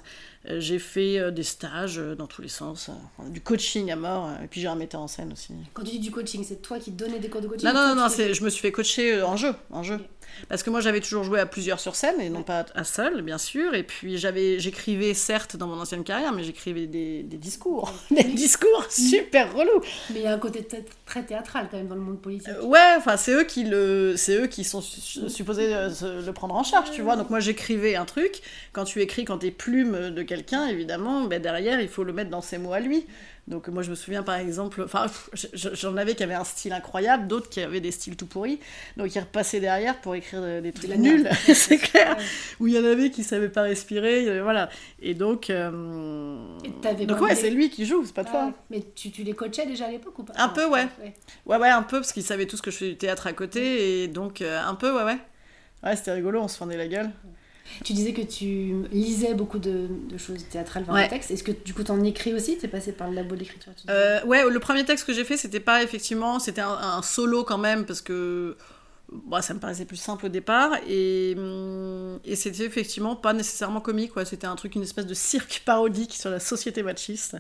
Euh, 0.49 0.59
j'ai 0.59 0.77
fait 0.79 1.17
euh, 1.19 1.31
des 1.31 1.43
stages 1.43 1.97
euh, 1.99 2.15
dans 2.15 2.27
tous 2.27 2.41
les 2.41 2.49
sens, 2.49 2.89
du 3.29 3.39
coaching 3.39 3.89
à 3.91 3.95
mort, 3.95 4.29
et 4.43 4.47
puis 4.47 4.59
j'ai 4.59 4.67
un 4.67 4.75
metteur 4.75 4.99
en 5.01 5.07
scène 5.07 5.31
aussi. 5.31 5.53
Quand 5.73 5.83
tu 5.83 5.91
dis 5.91 5.99
du 5.99 6.11
coaching, 6.11 6.43
c'est 6.45 6.61
toi 6.61 6.79
qui 6.79 6.91
donnais 6.91 7.19
des 7.19 7.29
cours 7.29 7.39
de 7.41 7.47
coaching 7.47 7.65
Non, 7.67 7.73
non, 7.73 7.95
non, 7.95 8.09
fais- 8.09 8.33
je 8.33 8.43
me 8.43 8.49
suis 8.49 8.61
fait 8.61 8.71
coacher 8.73 9.21
en 9.21 9.37
jeu, 9.37 9.53
en 9.71 9.83
jeu. 9.83 9.99
Parce 10.49 10.63
que 10.63 10.71
moi, 10.71 10.81
j'avais 10.81 10.99
toujours 10.99 11.23
joué 11.23 11.39
à 11.39 11.45
plusieurs 11.45 11.79
sur 11.79 11.95
scène, 11.95 12.19
et 12.19 12.29
non 12.29 12.39
Ouais. 12.39 12.43
pas 12.43 12.65
à 12.73 12.83
seul, 12.83 13.21
bien 13.21 13.37
sûr. 13.37 13.75
Et 13.75 13.83
puis, 13.83 14.17
j'avais, 14.17 14.57
j'écrivais, 14.59 15.13
certes, 15.13 15.55
dans 15.57 15.67
mon 15.67 15.79
ancienne 15.79 16.03
carrière, 16.03 16.33
mais 16.33 16.43
j'écrivais 16.43 16.87
des, 16.87 17.21
des 17.23 17.37
discours. 17.37 17.93
Des 18.11 18.23
discours 18.23 18.85
super 18.89 19.53
relous. 19.53 19.81
Mais 20.11 20.19
il 20.19 20.23
y 20.23 20.27
a 20.27 20.33
un 20.33 20.39
côté 20.39 20.65
très 21.05 21.23
théâtral 21.23 21.67
quand 21.69 21.77
même 21.77 21.87
dans 21.87 21.95
le 21.95 22.01
monde 22.01 22.19
politique. 22.19 22.49
Euh, 22.49 22.63
Ouais, 22.65 22.79
enfin 22.97 23.15
c'est 23.17 23.31
eux 23.33 23.43
qui 23.43 23.63
le, 23.63 24.15
c'est 24.17 24.35
eux 24.35 24.47
qui 24.47 24.63
sont 24.63 24.81
su- 24.81 25.29
supposés 25.29 25.73
euh, 25.73 25.89
le 26.25 26.31
prendre 26.33 26.55
en 26.55 26.63
charge, 26.63 26.89
tu 26.91 27.01
vois. 27.03 27.15
Donc 27.15 27.29
moi 27.29 27.39
j'écrivais 27.39 27.95
un 27.95 28.05
truc. 28.05 28.41
Quand 28.71 28.85
tu 28.85 29.01
écris, 29.01 29.25
quand 29.25 29.37
t'es 29.39 29.51
plume 29.51 30.09
de 30.09 30.23
quelqu'un, 30.33 30.67
évidemment, 30.67 31.25
ben 31.25 31.39
derrière 31.41 31.79
il 31.79 31.87
faut 31.87 32.03
le 32.03 32.11
mettre 32.13 32.31
dans 32.31 32.41
ses 32.41 32.57
mots 32.57 32.73
à 32.73 32.79
lui. 32.79 33.05
Donc 33.47 33.67
moi 33.67 33.83
je 33.83 33.89
me 33.89 33.95
souviens 33.95 34.23
par 34.23 34.35
exemple, 34.35 34.81
enfin 34.83 35.05
j'en 35.53 35.97
avais 35.97 36.15
qui 36.15 36.23
avaient 36.23 36.33
un 36.33 36.45
style 36.45 36.73
incroyable, 36.73 37.27
d'autres 37.27 37.49
qui 37.49 37.61
avaient 37.61 37.81
des 37.81 37.91
styles 37.91 38.15
tout 38.15 38.25
pourris. 38.25 38.59
Donc 38.97 39.13
ils 39.13 39.19
repassaient 39.19 39.59
derrière 39.59 39.99
pour 40.01 40.15
écrire 40.15 40.39
euh, 40.41 40.61
des 40.61 40.71
trucs 40.71 40.95
nuls, 40.95 41.29
c'est 41.53 41.77
clair. 41.77 42.17
Où 42.59 42.67
il 42.67 42.73
y 42.73 42.79
en 42.79 42.85
avait 42.85 43.11
qui 43.11 43.23
savaient 43.23 43.49
pas 43.49 43.63
respirer, 43.63 44.41
voilà. 44.41 44.69
Et 45.01 45.13
donc, 45.13 45.49
euh, 45.49 46.57
Et 46.99 47.05
donc 47.05 47.21
ouais, 47.21 47.35
c'est 47.35 47.51
lui 47.51 47.69
qui 47.69 47.85
joue, 47.85 48.03
c'est 48.05 48.15
pas 48.15 48.23
toi. 48.23 48.39
Ah 48.43 48.47
ouais. 48.47 48.53
Mais 48.71 48.83
tu, 48.95 49.11
tu 49.11 49.23
les 49.23 49.33
coachais 49.33 49.65
déjà 49.67 49.85
à 49.85 49.91
l'époque 49.91 50.17
ou 50.17 50.23
pas 50.23 50.33
Un 50.37 50.49
peu, 50.49 50.65
ouais. 50.65 50.87
ouais. 51.01 51.13
Ouais, 51.45 51.57
ouais, 51.57 51.69
un 51.69 51.83
peu, 51.83 51.99
parce 51.99 52.13
qu'ils 52.13 52.23
savaient 52.23 52.47
tous 52.47 52.61
que 52.61 52.71
je 52.71 52.77
fais 52.77 52.89
du 52.89 52.97
théâtre 52.97 53.27
à 53.27 53.33
côté, 53.33 54.03
et 54.03 54.07
donc 54.07 54.41
euh, 54.41 54.59
un 54.65 54.75
peu, 54.75 54.95
ouais, 54.95 55.03
ouais. 55.03 55.17
Ouais, 55.83 55.95
c'était 55.95 56.13
rigolo, 56.13 56.41
on 56.41 56.47
se 56.47 56.57
fendait 56.57 56.77
la 56.77 56.87
gueule. 56.87 57.11
Tu 57.83 57.93
disais 57.93 58.13
que 58.13 58.21
tu 58.21 58.83
lisais 58.91 59.33
beaucoup 59.33 59.57
de, 59.59 59.87
de 60.09 60.17
choses 60.17 60.43
théâtrales 60.49 60.83
vers 60.83 60.93
Ouais. 60.93 61.07
texte. 61.07 61.31
Est-ce 61.31 61.43
que 61.43 61.51
du 61.51 61.73
coup 61.73 61.83
t'en 61.83 62.01
écris 62.03 62.33
aussi? 62.33 62.57
T'es 62.57 62.67
passé 62.67 62.91
par 62.91 63.09
le 63.09 63.15
labo 63.15 63.35
d'écriture 63.35 63.71
Euh, 63.89 64.23
ouais, 64.25 64.47
le 64.49 64.59
premier 64.59 64.83
texte 64.85 65.05
que 65.07 65.13
j'ai 65.13 65.23
fait, 65.23 65.37
c'était 65.37 65.59
pas 65.59 65.81
effectivement, 65.83 66.39
c'était 66.39 66.61
un, 66.61 66.69
un 66.77 67.01
solo 67.01 67.43
quand 67.43 67.57
même, 67.57 67.85
parce 67.85 68.01
que 68.01 68.57
bah, 69.11 69.41
ça 69.43 69.53
me 69.53 69.59
paraissait 69.59 69.85
plus 69.85 69.97
simple 69.97 70.25
au 70.25 70.29
départ, 70.29 70.71
et, 70.89 71.35
hum, 71.37 72.19
et 72.25 72.35
c'était 72.35 72.65
effectivement 72.65 73.15
pas 73.15 73.33
nécessairement 73.33 73.81
comique, 73.81 74.11
quoi. 74.13 74.25
C'était 74.25 74.47
un 74.47 74.55
truc, 74.55 74.73
une 74.75 74.81
espèce 74.81 75.05
de 75.05 75.13
cirque 75.13 75.61
parodique 75.65 76.13
sur 76.13 76.29
la 76.31 76.39
société 76.39 76.81
machiste, 76.81 77.37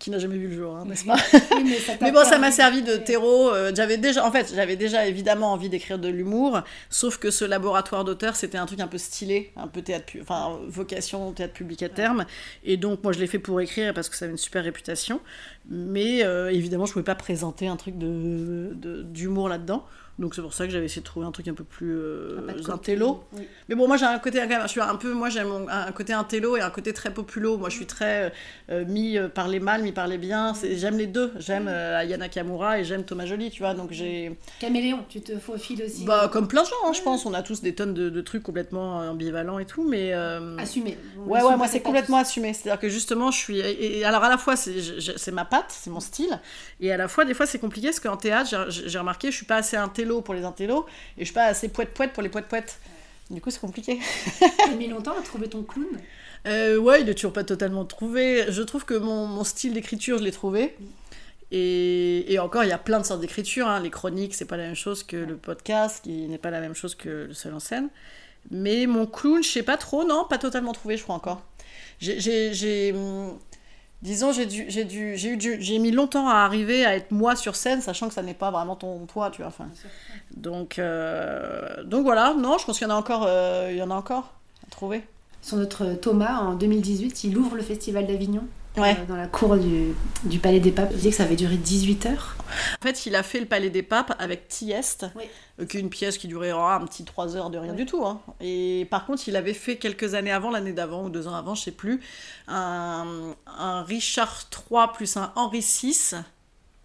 qui 0.00 0.10
n'a 0.10 0.18
jamais 0.18 0.36
vu 0.36 0.48
le 0.48 0.56
jour, 0.56 0.74
hein, 0.76 0.84
n'est-ce 0.86 1.04
pas? 1.04 1.16
Oui, 1.54 1.64
mais 1.64 1.78
ça 1.78 1.94
t'a 1.96 2.04
Mais 2.06 2.12
bon, 2.12 2.24
ça 2.24 2.38
m'a 2.38 2.50
servi 2.50 2.82
de 2.82 2.96
terreau. 2.96 3.50
euh, 3.52 3.70
j'avais 3.74 3.98
déjà, 3.98 4.26
en 4.26 4.32
fait, 4.32 4.52
j'avais 4.54 4.76
déjà 4.76 5.06
évidemment 5.06 5.52
envie 5.52 5.68
d'écrire 5.68 5.98
de 5.98 6.08
l'humour, 6.08 6.60
sauf 6.90 7.18
que 7.18 7.30
ce 7.30 7.44
laboratoire 7.44 8.04
d'auteur, 8.04 8.34
c'était 8.34 8.58
un 8.58 8.66
truc 8.66 8.80
un 8.80 8.88
peu 8.88 8.98
stylé, 8.98 9.52
un 9.56 9.68
peu 9.68 9.82
théâtre, 9.82 10.06
pu- 10.06 10.20
enfin 10.22 10.58
vocation 10.66 11.30
théâtre 11.32 11.54
public 11.54 11.82
à 11.84 11.88
terme. 11.88 12.26
Et 12.64 12.76
donc, 12.76 13.04
moi, 13.04 13.12
je 13.12 13.20
l'ai 13.20 13.26
fait 13.28 13.38
pour 13.38 13.60
écrire 13.60 13.94
parce 13.94 14.08
que 14.08 14.16
ça 14.16 14.24
avait 14.24 14.32
une 14.32 14.38
super 14.38 14.64
réputation. 14.64 15.20
Mais 15.68 16.24
euh, 16.24 16.50
évidemment, 16.50 16.86
je 16.86 16.92
pouvais 16.92 17.04
pas 17.04 17.14
présenter 17.14 17.68
un 17.68 17.76
truc 17.76 17.96
de 17.98 18.72
de- 18.74 19.02
d'humour 19.02 19.48
là-dedans. 19.48 19.84
Donc 20.18 20.34
c'est 20.34 20.40
pour 20.42 20.54
ça 20.54 20.66
que 20.66 20.72
j'avais 20.72 20.86
essayé 20.86 21.02
de 21.02 21.06
trouver 21.06 21.26
un 21.26 21.30
truc 21.30 21.46
un 21.48 21.52
peu 21.54 21.62
plus 21.64 21.94
euh, 21.94 22.40
de 22.40 22.52
côté. 22.60 22.72
intello. 22.72 23.22
Oui. 23.34 23.42
Mais 23.68 23.74
bon, 23.74 23.86
moi 23.86 23.96
j'ai 23.98 24.06
un 24.06 24.18
côté 24.18 24.40
je 24.62 24.68
suis 24.68 24.80
un 24.80 24.94
peu, 24.96 25.12
moi 25.12 25.28
j'ai 25.28 25.40
un 25.40 25.92
côté 25.92 26.12
intello 26.14 26.56
et 26.56 26.62
un 26.62 26.70
côté 26.70 26.92
très 26.94 27.12
populo. 27.12 27.58
Moi 27.58 27.68
je 27.68 27.74
suis 27.76 27.86
très 27.86 28.32
euh, 28.70 28.84
mi 28.86 29.18
euh, 29.18 29.28
par 29.28 29.46
les 29.48 29.60
mal, 29.60 29.82
mi 29.82 29.92
par 29.92 30.08
les 30.08 30.16
bien. 30.18 30.54
C'est- 30.54 30.76
J'aime 30.76 30.96
les 30.96 31.06
deux. 31.06 31.32
J'aime 31.38 31.66
euh, 31.68 31.98
Ayana 31.98 32.28
Kamura 32.30 32.78
et 32.80 32.84
j'aime 32.84 33.04
Thomas 33.04 33.26
Joly, 33.26 33.50
tu 33.50 33.62
vois. 33.62 33.74
Donc 33.74 33.92
j'ai, 33.92 34.38
Caméléon, 34.58 35.04
tu 35.08 35.20
te 35.20 35.38
faufiles 35.38 35.82
aussi. 35.82 36.04
bah 36.04 36.30
comme 36.32 36.48
plein 36.48 36.62
de 36.62 36.66
gens, 36.68 36.74
hein, 36.86 36.92
je 36.94 37.02
pense. 37.02 37.26
On 37.26 37.34
a 37.34 37.42
tous 37.42 37.60
des 37.60 37.74
tonnes 37.74 37.92
de, 37.92 38.08
de 38.08 38.20
trucs 38.22 38.42
complètement 38.42 39.02
euh, 39.02 39.10
ambivalents 39.10 39.58
et 39.58 39.66
tout, 39.66 39.86
mais. 39.86 40.14
euh, 40.14 40.56
Assumé. 40.56 40.96
On 41.18 41.30
Ouais, 41.30 41.42
ouais, 41.42 41.56
moi 41.56 41.68
c'est 41.68 41.80
complètement 41.80 42.16
assumé. 42.18 42.54
C'est-à-dire 42.54 42.80
que 42.80 42.88
justement, 42.88 43.30
je 43.30 43.36
suis. 43.38 43.58
Et, 43.58 43.98
et 43.98 44.04
alors 44.06 44.24
à 44.24 44.30
la 44.30 44.38
fois, 44.38 44.56
c'est 44.56 45.32
ma 45.32 45.44
patte, 45.44 45.66
c'est 45.68 45.90
mon 45.90 46.00
style. 46.00 46.40
Et 46.80 46.90
à 46.90 46.96
la 46.96 47.08
fois, 47.08 47.24
des 47.26 47.34
fois, 47.34 47.44
c'est 47.44 47.58
compliqué 47.58 47.88
parce 47.88 48.00
qu'en 48.00 48.16
théâtre, 48.16 48.48
j'ai- 48.70 48.88
j'ai 48.88 48.98
remarqué, 48.98 49.30
je 49.30 49.36
suis 49.36 49.46
pas 49.46 49.56
assez 49.56 49.76
intello 49.76 50.05
pour 50.22 50.34
les 50.34 50.44
intellos 50.44 50.86
et 51.16 51.20
je 51.20 51.24
suis 51.26 51.34
pas 51.34 51.46
assez 51.46 51.68
poète-poète 51.68 52.12
pour 52.12 52.22
les 52.22 52.28
poètes-poètes. 52.28 52.78
Du 53.30 53.40
coup, 53.40 53.50
c'est 53.50 53.60
compliqué. 53.60 53.98
T'as 54.64 54.74
mis 54.74 54.86
longtemps 54.86 55.16
à 55.18 55.22
trouver 55.22 55.48
ton 55.48 55.62
clown? 55.62 55.86
Euh, 56.46 56.76
ouais, 56.76 57.02
il 57.02 57.08
est 57.08 57.14
toujours 57.14 57.32
pas 57.32 57.42
totalement 57.44 57.84
trouvé. 57.84 58.44
Je 58.50 58.62
trouve 58.62 58.84
que 58.84 58.94
mon, 58.94 59.26
mon 59.26 59.42
style 59.42 59.74
d'écriture, 59.74 60.18
je 60.18 60.22
l'ai 60.24 60.30
trouvé. 60.32 60.76
Et, 61.50 62.32
et 62.32 62.38
encore, 62.38 62.64
il 62.64 62.68
y 62.68 62.72
a 62.72 62.78
plein 62.78 63.00
de 63.00 63.04
sortes 63.04 63.20
d'écriture. 63.20 63.66
hein. 63.68 63.80
Les 63.80 63.90
chroniques, 63.90 64.34
c'est 64.34 64.44
pas 64.44 64.56
la 64.56 64.64
même 64.64 64.74
chose 64.76 65.02
que 65.02 65.16
le 65.16 65.36
podcast, 65.36 66.04
qui 66.04 66.28
n'est 66.28 66.38
pas 66.38 66.50
la 66.50 66.60
même 66.60 66.74
chose 66.74 66.94
que 66.94 67.26
le 67.28 67.34
seul 67.34 67.54
en 67.54 67.60
scène. 67.60 67.88
Mais 68.50 68.86
mon 68.86 69.06
clown, 69.06 69.42
je 69.42 69.48
sais 69.48 69.62
pas 69.64 69.76
trop, 69.76 70.04
non, 70.04 70.24
pas 70.28 70.38
totalement 70.38 70.72
trouvé, 70.72 70.96
je 70.96 71.02
crois 71.02 71.16
encore. 71.16 71.42
J'ai, 71.98 72.92
hum, 72.92 73.38
disons, 74.06 74.32
j'ai 74.32 74.46
dû, 74.46 74.64
j'ai 74.68 74.84
dû, 74.84 75.16
j'ai 75.16 75.30
eu, 75.30 75.56
j'ai 75.60 75.78
mis 75.78 75.90
longtemps 75.90 76.28
à 76.28 76.36
arriver 76.36 76.86
à 76.86 76.94
être 76.94 77.10
moi 77.10 77.34
sur 77.34 77.56
scène, 77.56 77.80
sachant 77.80 78.08
que 78.08 78.14
ça 78.14 78.22
n'est 78.22 78.34
pas 78.34 78.50
vraiment 78.52 78.76
ton 78.76 79.04
toi, 79.06 79.30
tu 79.30 79.42
vois. 79.42 79.48
Enfin, 79.48 79.68
donc, 80.36 80.78
euh, 80.78 81.82
donc 81.84 82.04
voilà. 82.04 82.34
Non, 82.34 82.56
je 82.58 82.64
pense 82.64 82.78
qu'il 82.78 82.86
y 82.86 82.90
en 82.90 82.94
a 82.94 82.98
encore, 82.98 83.24
euh, 83.26 83.68
il 83.70 83.76
y 83.76 83.82
en 83.82 83.90
a 83.90 83.94
encore 83.94 84.32
à 84.66 84.70
trouver. 84.70 85.02
Sur 85.42 85.56
notre 85.56 85.94
Thomas, 85.94 86.38
en 86.38 86.54
2018, 86.54 87.24
il 87.24 87.36
ouvre 87.36 87.56
le 87.56 87.62
Festival 87.62 88.06
d'Avignon. 88.06 88.44
Ouais. 88.76 88.96
euh, 88.98 89.04
dans 89.06 89.16
la 89.16 89.26
cour 89.26 89.56
du, 89.56 89.94
du 90.24 90.38
Palais 90.38 90.60
des 90.60 90.70
Papes. 90.72 90.88
Il 90.92 90.96
disait 90.96 91.10
que 91.10 91.16
ça 91.16 91.22
avait 91.24 91.36
duré 91.36 91.56
18 91.56 92.06
heures. 92.06 92.36
En 92.80 92.82
fait, 92.86 93.06
il 93.06 93.14
a 93.16 93.22
fait 93.22 93.40
le 93.40 93.46
Palais 93.46 93.70
des 93.70 93.82
Papes 93.82 94.14
avec 94.18 94.48
Tieste, 94.48 95.06
Oui. 95.16 95.24
euh, 95.60 95.66
qui 95.66 95.76
est 95.76 95.80
une 95.80 95.90
pièce 95.90 96.18
qui 96.18 96.28
durait 96.28 96.52
oh, 96.52 96.60
un 96.60 96.84
petit 96.86 97.04
3 97.04 97.36
heures 97.36 97.50
de 97.50 97.58
rien 97.58 97.72
Oui. 97.72 97.76
du 97.78 97.86
tout. 97.86 98.04
hein. 98.04 98.20
Et 98.40 98.86
par 98.90 99.06
contre, 99.06 99.28
il 99.28 99.36
avait 99.36 99.54
fait 99.54 99.76
quelques 99.76 100.14
années 100.14 100.30
avant, 100.32 100.50
l'année 100.50 100.72
d'avant 100.72 101.04
ou 101.04 101.10
deux 101.10 101.26
ans 101.28 101.34
avant, 101.34 101.54
je 101.54 101.62
sais 101.62 101.70
plus, 101.72 102.00
un, 102.48 103.34
un 103.46 103.82
Richard 103.82 104.48
III 104.70 104.86
plus 104.94 105.16
un 105.16 105.32
Henri 105.36 105.60
VI. 105.60 105.96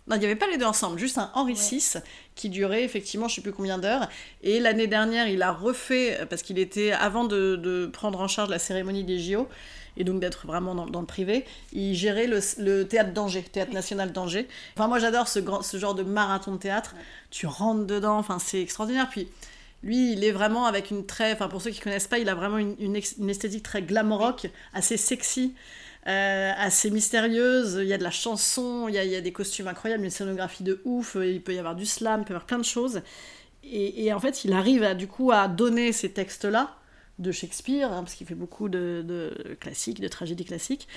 Non, 0.08 0.16
il 0.16 0.20
n'y 0.20 0.26
avait 0.26 0.36
pas 0.36 0.48
les 0.48 0.58
deux 0.58 0.66
ensemble, 0.66 0.98
juste 0.98 1.18
un 1.20 1.30
Henri 1.36 1.54
Ouais. 1.54 1.60
VI 1.78 2.00
qui 2.36 2.50
durait 2.50 2.84
effectivement 2.84 3.28
je 3.28 3.36
sais 3.36 3.42
plus 3.42 3.52
combien 3.54 3.78
d'heures. 3.78 4.08
Et 4.42 4.60
l'année 4.60 4.88
dernière, 4.88 5.28
il 5.28 5.42
a 5.44 5.52
refait, 5.52 6.26
parce 6.30 6.42
qu'il 6.42 6.58
était, 6.58 6.92
avant 6.92 7.24
de, 7.26 7.56
de, 7.56 7.86
prendre 7.86 8.20
en 8.20 8.28
charge 8.28 8.50
la 8.50 8.58
cérémonie 8.60 9.04
des 9.04 9.20
JO, 9.20 9.48
et 9.98 10.04
donc 10.04 10.20
d'être 10.20 10.48
vraiment 10.48 10.74
dans, 10.76 11.02
le 11.02 11.06
privé, 11.06 11.46
il 11.74 11.96
gérait 11.96 12.28
le, 12.28 12.84
théâtre 12.84 13.14
d'Angers, 13.14 13.44
théâtre 13.44 13.74
national 13.74 14.12
d'Angers. 14.12 14.48
Enfin, 14.76 14.88
moi 14.88 15.00
j'adore 15.00 15.28
ce, 15.28 15.42
genre 15.78 15.96
de 15.96 16.04
marathon 16.04 16.54
de 16.54 16.58
théâtre. 16.58 16.96
Tu 17.30 17.46
rentres 17.46 17.86
dedans, 17.86 18.18
enfin, 18.18 18.40
c'est 18.40 18.62
extraordinaire. 18.62 19.10
Puis 19.10 19.28
lui, 19.84 20.14
il 20.14 20.24
est 20.24 20.32
vraiment 20.32 20.66
avec 20.66 20.92
une 20.92 21.06
très. 21.06 21.34
Enfin, 21.34 21.48
pour 21.48 21.62
ceux 21.62 21.72
qui 21.72 21.80
connaissent 21.80 22.08
pas, 22.08 22.20
il 22.20 22.30
a 22.30 22.36
vraiment 22.36 22.58
une, 22.58 22.96
esthétique 22.96 23.64
très 23.64 23.82
glam 23.82 24.14
rock, 24.14 24.48
assez 24.74 24.98
sexy. 24.98 25.54
Euh, 26.08 26.52
assez 26.58 26.90
mystérieuse, 26.90 27.78
il 27.80 27.88
y 27.88 27.94
a 27.94 27.98
de 28.00 28.04
la 28.04 28.10
chanson, 28.10 28.88
il 28.88 28.96
y 28.96 29.16
a, 29.16 29.22
des 29.22 29.32
costumes 29.32 29.68
incroyables, 29.68 30.04
une 30.04 30.10
scénographie 30.10 30.64
de 30.64 30.82
ouf, 30.84 31.16
il 31.22 31.44
peut 31.44 31.54
y 31.54 31.60
avoir 31.60 31.76
du 31.76 31.86
slam, 31.86 32.22
il 32.22 32.24
peut 32.24 32.34
y 32.34 32.36
avoir 32.36 32.48
plein 32.48 32.58
de 32.58 32.64
choses. 32.64 33.04
Et, 33.64 34.06
et 34.06 34.12
en 34.12 34.20
fait, 34.20 34.44
il 34.44 34.54
arrive 34.54 34.82
à, 34.82 34.96
du 34.96 35.06
coup 35.06 35.32
à 35.32 35.48
donner 35.48 35.92
ces 35.92 36.12
textes-là 36.12 36.76
de 37.22 37.32
Shakespeare, 37.32 37.92
hein, 37.92 38.04
parce 38.04 38.16
qu'il 38.16 38.28
fait 38.28 38.36
beaucoup 38.36 38.70
de, 38.70 39.04
de, 39.06 39.56
classiques, 39.60 40.02
de 40.02 40.08
tragédies 40.08 40.46
classiques, 40.46 40.88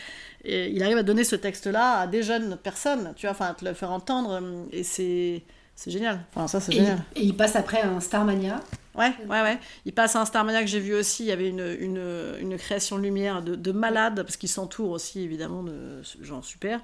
et 0.45 0.71
il 0.71 0.83
arrive 0.83 0.99
à 0.99 1.03
donner 1.03 1.25
ce 1.25 1.37
texte-là 1.37 2.01
à 2.01 2.07
des 2.07 2.23
jeunes 2.23 2.57
personnes, 2.57 3.13
tu 3.17 3.27
vois, 3.27 3.33
enfin, 3.33 3.47
à 3.47 3.55
te 3.55 3.65
le 3.65 3.75
faire 3.75 3.91
entendre, 3.91 4.41
et 4.73 4.83
c'est 4.83 5.43
c'est 5.77 5.91
génial. 5.91 6.21
Enfin, 6.31 6.47
ça, 6.47 6.61
c'est 6.61 6.73
génial. 6.73 6.99
Et 7.17 7.23
il 7.23 7.37
passe 7.37 7.57
après 7.57 7.83
un 7.83 7.99
Starmania. 7.99 8.61
Ouais, 8.95 9.13
ouais, 9.29 9.43
ouais. 9.43 9.59
Il 9.85 9.93
passe 9.93 10.15
à 10.15 10.21
un 10.21 10.25
Starmania 10.25 10.61
que 10.61 10.69
j'ai 10.69 10.79
vu 10.79 10.95
aussi. 10.95 11.25
Il 11.25 11.27
y 11.27 11.33
avait 11.33 11.49
une, 11.49 11.77
une, 11.81 12.37
une 12.41 12.57
création 12.59 12.97
lumière 12.97 13.43
de, 13.43 13.57
de 13.57 13.73
malade, 13.73 14.23
parce 14.23 14.37
qu'il 14.37 14.49
s'entoure 14.49 14.91
aussi, 14.91 15.23
évidemment, 15.23 15.65
de 15.65 16.01
gens 16.21 16.43
super. 16.43 16.81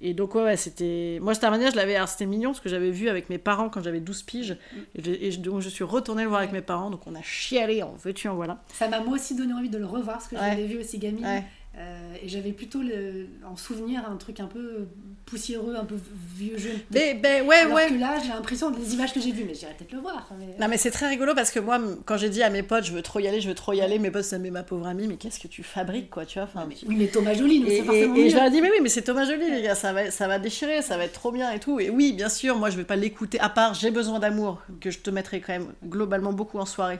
Et 0.00 0.14
donc, 0.14 0.34
ouais, 0.34 0.42
ouais 0.42 0.56
c'était. 0.56 1.18
Moi, 1.20 1.34
Starmania, 1.34 1.70
je 1.70 1.76
l'avais. 1.76 1.96
C'était 2.06 2.26
mignon, 2.26 2.50
parce 2.50 2.60
que 2.60 2.68
j'avais 2.68 2.90
vu 2.90 3.08
avec 3.08 3.30
mes 3.30 3.38
parents 3.38 3.68
quand 3.68 3.82
j'avais 3.82 4.00
12 4.00 4.22
piges. 4.22 4.56
Et, 4.94 5.30
donc, 5.38 5.60
je 5.60 5.68
suis 5.68 5.84
retournée 5.84 6.22
le 6.22 6.28
voir 6.28 6.40
avec 6.40 6.52
mes 6.52 6.62
parents. 6.62 6.90
Donc, 6.90 7.06
on 7.06 7.14
a 7.14 7.22
chialé 7.22 7.82
en 7.82 7.94
veux-tu, 7.94 8.28
en 8.28 8.34
voilà. 8.34 8.62
Ça 8.72 8.88
m'a 8.88 9.00
moi 9.00 9.14
aussi 9.14 9.34
donné 9.34 9.52
envie 9.52 9.70
de 9.70 9.78
le 9.78 9.86
revoir, 9.86 10.18
parce 10.18 10.28
que 10.28 10.36
je 10.36 10.40
l'avais 10.40 10.66
vu 10.66 10.78
aussi 10.78 10.98
gamine. 10.98 11.42
Euh, 11.78 12.14
et 12.22 12.28
j'avais 12.28 12.50
plutôt 12.50 12.82
le, 12.82 13.28
en 13.46 13.56
souvenir 13.56 14.02
un 14.10 14.16
truc 14.16 14.40
un 14.40 14.46
peu 14.46 14.88
poussiéreux, 15.26 15.76
un 15.76 15.84
peu 15.84 15.94
vieux 16.34 16.58
jeu. 16.58 16.72
Mais, 16.90 17.14
ben, 17.14 17.46
ouais, 17.46 17.56
Alors 17.56 17.74
ouais. 17.74 17.88
que 17.88 17.94
là, 17.94 18.18
j'ai 18.20 18.30
l'impression 18.30 18.70
des 18.70 18.94
images 18.94 19.12
que 19.12 19.20
j'ai 19.20 19.30
vues, 19.30 19.44
mais 19.46 19.54
j'irai 19.54 19.74
peut-être 19.74 19.92
le 19.92 20.00
voir. 20.00 20.28
Mais... 20.38 20.56
Non, 20.58 20.68
mais 20.68 20.76
c'est 20.76 20.90
très 20.90 21.08
rigolo 21.08 21.34
parce 21.36 21.52
que 21.52 21.60
moi, 21.60 21.78
quand 22.04 22.16
j'ai 22.16 22.30
dit 22.30 22.42
à 22.42 22.50
mes 22.50 22.64
potes, 22.64 22.84
je 22.84 22.92
veux 22.92 23.02
trop 23.02 23.20
y 23.20 23.28
aller, 23.28 23.40
je 23.40 23.48
veux 23.48 23.54
trop 23.54 23.74
y 23.74 23.80
aller, 23.80 24.00
mes 24.00 24.10
potes, 24.10 24.24
ça 24.24 24.38
met 24.38 24.50
ma 24.50 24.64
pauvre 24.64 24.86
amie, 24.88 25.06
mais 25.06 25.16
qu'est-ce 25.16 25.38
que 25.38 25.46
tu 25.46 25.62
fabriques, 25.62 26.10
quoi, 26.10 26.26
tu 26.26 26.40
vois 26.40 26.48
enfin, 26.48 26.66
mais, 26.68 26.74
Oui, 26.86 26.96
mais 26.96 27.06
Thomas 27.06 27.34
Joly, 27.34 27.62
et, 27.68 27.76
et, 27.76 27.80
et 27.80 28.30
je 28.30 28.34
leur 28.34 28.46
ai 28.46 28.50
dit, 28.50 28.60
mais 28.60 28.70
oui, 28.70 28.78
mais 28.82 28.88
c'est 28.88 29.02
Thomas 29.02 29.24
Joly, 29.24 29.48
les 29.50 29.62
gars, 29.62 29.76
ça 29.76 29.92
va, 29.92 30.10
ça 30.10 30.26
va 30.26 30.40
déchirer, 30.40 30.82
ça 30.82 30.96
va 30.96 31.04
être 31.04 31.12
trop 31.12 31.30
bien 31.30 31.52
et 31.52 31.60
tout. 31.60 31.78
Et 31.78 31.90
oui, 31.90 32.12
bien 32.12 32.28
sûr, 32.28 32.56
moi, 32.58 32.70
je 32.70 32.76
vais 32.76 32.84
pas 32.84 32.96
l'écouter, 32.96 33.38
à 33.38 33.50
part 33.50 33.74
J'ai 33.74 33.92
besoin 33.92 34.18
d'amour, 34.18 34.60
que 34.80 34.90
je 34.90 34.98
te 34.98 35.10
mettrai 35.10 35.40
quand 35.40 35.52
même 35.52 35.68
globalement 35.84 36.32
beaucoup 36.32 36.58
en 36.58 36.66
soirée 36.66 36.98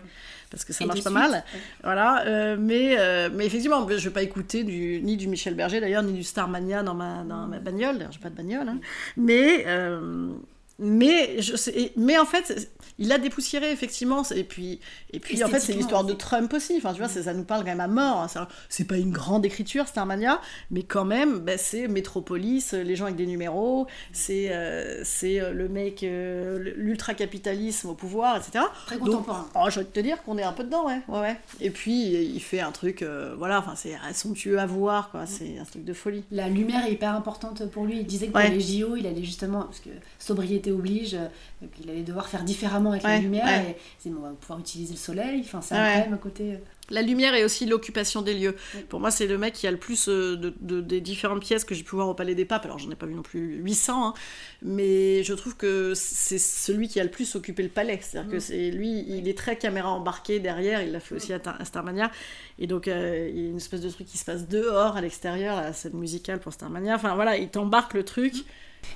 parce 0.51 0.65
que 0.65 0.73
ça 0.73 0.87
marche 0.87 1.03
pas 1.03 1.11
mal. 1.11 1.45
Voilà, 1.83 2.27
euh, 2.27 2.57
mais, 2.59 2.97
euh, 2.99 3.29
mais 3.33 3.47
effectivement, 3.47 3.87
je 3.89 4.09
vais 4.09 4.15
pas 4.15 4.23
écouter 4.23 4.65
du, 4.65 5.01
ni 5.03 5.17
du 5.17 5.29
Michel 5.29 5.55
Berger 5.55 5.81
d'ailleurs, 5.81 6.03
ni 6.03 6.13
du 6.13 6.23
Starmania 6.23 6.83
dans 6.83 6.95
ma, 6.95 7.25
dans 7.25 7.47
ma 7.47 7.59
bagnole. 7.59 8.09
J'ai 8.11 8.19
pas 8.19 8.31
de 8.31 8.37
bagnole, 8.37 8.69
hein. 8.69 8.79
mais 9.17 9.65
euh, 9.67 10.31
mais, 10.79 11.41
je 11.41 11.57
sais, 11.57 11.93
mais 11.97 12.19
en 12.19 12.25
fait, 12.25 12.71
il 12.99 13.13
a 13.13 13.19
dépoussiéré, 13.19 13.71
effectivement. 13.71 14.23
Et 14.35 14.45
puis, 14.45 14.81
et 15.13 15.21
puis 15.21 15.43
en 15.45 15.49
fait, 15.49 15.61
c'est 15.61 15.73
l'histoire 15.73 16.05
de 16.05 16.13
Trump 16.13 16.53
aussi. 16.53 16.75
Enfin, 16.77 16.93
tu 16.93 16.99
vois, 16.99 17.09
ça 17.09 17.35
nous 17.35 17.45
parle 17.45 17.61
quand 17.63 17.71
même 17.71 17.81
à 17.81 17.89
mort. 17.89 18.29
Hein. 18.35 18.49
C'est 18.69 18.85
pas 18.87 18.97
une 18.97 19.13
grande 19.13 19.45
écriture, 19.45 19.87
Starmania, 19.89 20.41
mais 20.71 20.83
quand 20.83 21.05
même, 21.05 21.39
bah, 21.41 21.59
c'est 21.59 21.89
Métropolis, 21.89 22.73
les 22.73 22.97
gens 22.97 23.05
avec 23.05 23.17
des 23.17 23.27
numéros, 23.27 23.87
c'est 24.13 24.53
euh, 24.53 25.03
c'est 25.05 25.41
euh, 25.41 25.53
le 25.53 25.69
mec, 25.69 26.03
euh, 26.03 26.73
l'ultra-capitalisme 26.77 27.91
au 27.91 27.95
pouvoir, 27.95 28.37
etc. 28.37 28.65
Très 28.87 28.99
contemporain. 28.99 29.49
Donc, 29.55 29.63
oh, 29.67 29.71
je 29.71 29.81
vais 29.81 29.87
te 29.87 30.01
dire 30.01 30.23
qu'on 30.23 30.39
est 30.39 30.43
un 30.43 30.53
peu 30.53 30.65
dedans, 30.65 30.87
ouais. 30.87 31.01
ouais, 31.09 31.21
ouais. 31.21 31.37
Et 31.61 31.71
puis, 31.71 32.13
il 32.13 32.41
fait 32.41 32.61
un 32.61 32.73
truc, 32.73 33.03
euh, 33.03 33.35
voilà, 33.37 33.59
enfin, 33.59 33.75
c'est 33.77 33.97
somptueux 34.13 34.59
à 34.59 34.67
voir, 34.67 35.11
quoi. 35.11 35.27
C'est 35.27 35.59
un 35.59 35.65
truc 35.65 35.85
de 35.85 35.93
folie. 35.93 36.25
La 36.31 36.49
lumière 36.49 36.87
est 36.87 36.93
hyper 36.93 37.15
importante 37.15 37.69
pour 37.71 37.85
lui. 37.85 37.99
Il 38.01 38.07
disait 38.07 38.27
que 38.27 38.33
pour 38.33 38.41
Ouais. 38.41 38.51
les 38.51 38.61
JO, 38.61 38.97
il 38.97 39.07
allait 39.07 39.25
justement, 39.25 39.63
parce 39.63 39.81
que 39.81 39.91
sobriété 40.19 40.68
oblige, 40.71 41.15
euh, 41.15 41.27
donc 41.63 41.71
il 41.83 41.91
allait 41.91 42.03
devoir 42.03 42.29
faire 42.29 42.45
différemment 42.45 42.91
avec 42.93 43.03
la 43.03 43.19
lumière, 43.19 43.45
ouais. 43.47 43.77
et 44.07 44.09
bon, 44.11 44.19
on 44.21 44.29
va 44.29 44.31
pouvoir 44.31 44.59
utiliser 44.61 44.93
le 44.95 44.99
soleil, 44.99 45.41
enfin 45.45 45.61
c'est 45.61 45.75
Ouais. 45.75 45.81
incroyable 45.81 46.15
à 46.15 46.19
côté. 46.19 46.59
La 46.91 47.03
lumière 47.03 47.35
et 47.35 47.45
aussi 47.45 47.67
l'occupation 47.67 48.23
des 48.23 48.33
lieux. 48.35 48.57
Oui. 48.75 48.81
Pour 48.89 48.99
moi, 49.01 49.11
c'est 49.11 49.27
le 49.27 49.37
mec 49.39 49.53
qui 49.55 49.67
a 49.67 49.71
le 49.71 49.77
plus 49.77 50.09
euh, 50.09 50.37
de, 50.37 50.55
de- 50.61 50.81
des 50.81 51.01
différentes 51.01 51.41
pièces 51.43 51.65
que 51.65 51.75
j'ai 51.75 51.83
pu 51.83 51.95
voir 51.97 52.09
au 52.09 52.15
Palais 52.15 52.35
des 52.35 52.45
Papes. 52.47 52.65
Alors, 52.65 52.79
j'en 52.79 52.91
ai 52.91 52.95
pas 52.95 53.05
vu 53.07 53.15
non 53.15 53.23
plus 53.23 53.57
800, 53.63 54.09
hein, 54.09 54.15
mais 54.63 55.23
je 55.23 55.35
trouve 55.35 55.57
que 55.57 55.93
c'est 55.95 56.39
celui 56.39 56.89
qui 56.89 56.99
a 57.01 57.05
le 57.05 57.11
plus 57.11 57.35
occupé 57.37 57.63
le 57.63 57.69
palais. 57.69 57.99
C'est-à-dire 58.03 58.31
que 58.31 58.37
Mm. 58.37 58.41
c'est 58.41 58.71
lui, 58.71 59.05
il 59.09 59.29
est 59.29 59.37
très 59.37 59.57
caméra 59.57 59.91
embarquée 59.91 60.41
derrière. 60.41 60.83
Il 60.83 60.93
l'a 60.93 61.01
fait 61.01 61.15
aussi 61.15 61.33
à, 61.33 61.39
Tar- 61.39 61.61
à 61.61 61.65
Starmania. 61.65 62.11
Et 62.59 62.67
donc, 62.67 62.89
euh, 62.89 63.29
il 63.31 63.39
y 63.41 63.47
a 63.47 63.49
une 63.51 63.57
espèce 63.59 63.81
de 63.83 63.91
truc 63.91 64.07
qui 64.07 64.19
se 64.19 64.25
passe 64.25 64.49
dehors, 64.49 64.97
à 64.97 65.01
l'extérieur, 65.01 65.57
la 65.57 65.73
scène 65.73 65.93
musicale 65.95 66.41
pour 66.41 66.53
Starmania. 66.53 66.95
Enfin, 66.95 67.15
voilà, 67.15 67.37
il 67.37 67.49
t'embarque 67.49 67.95
le 67.95 68.05
truc. 68.05 68.35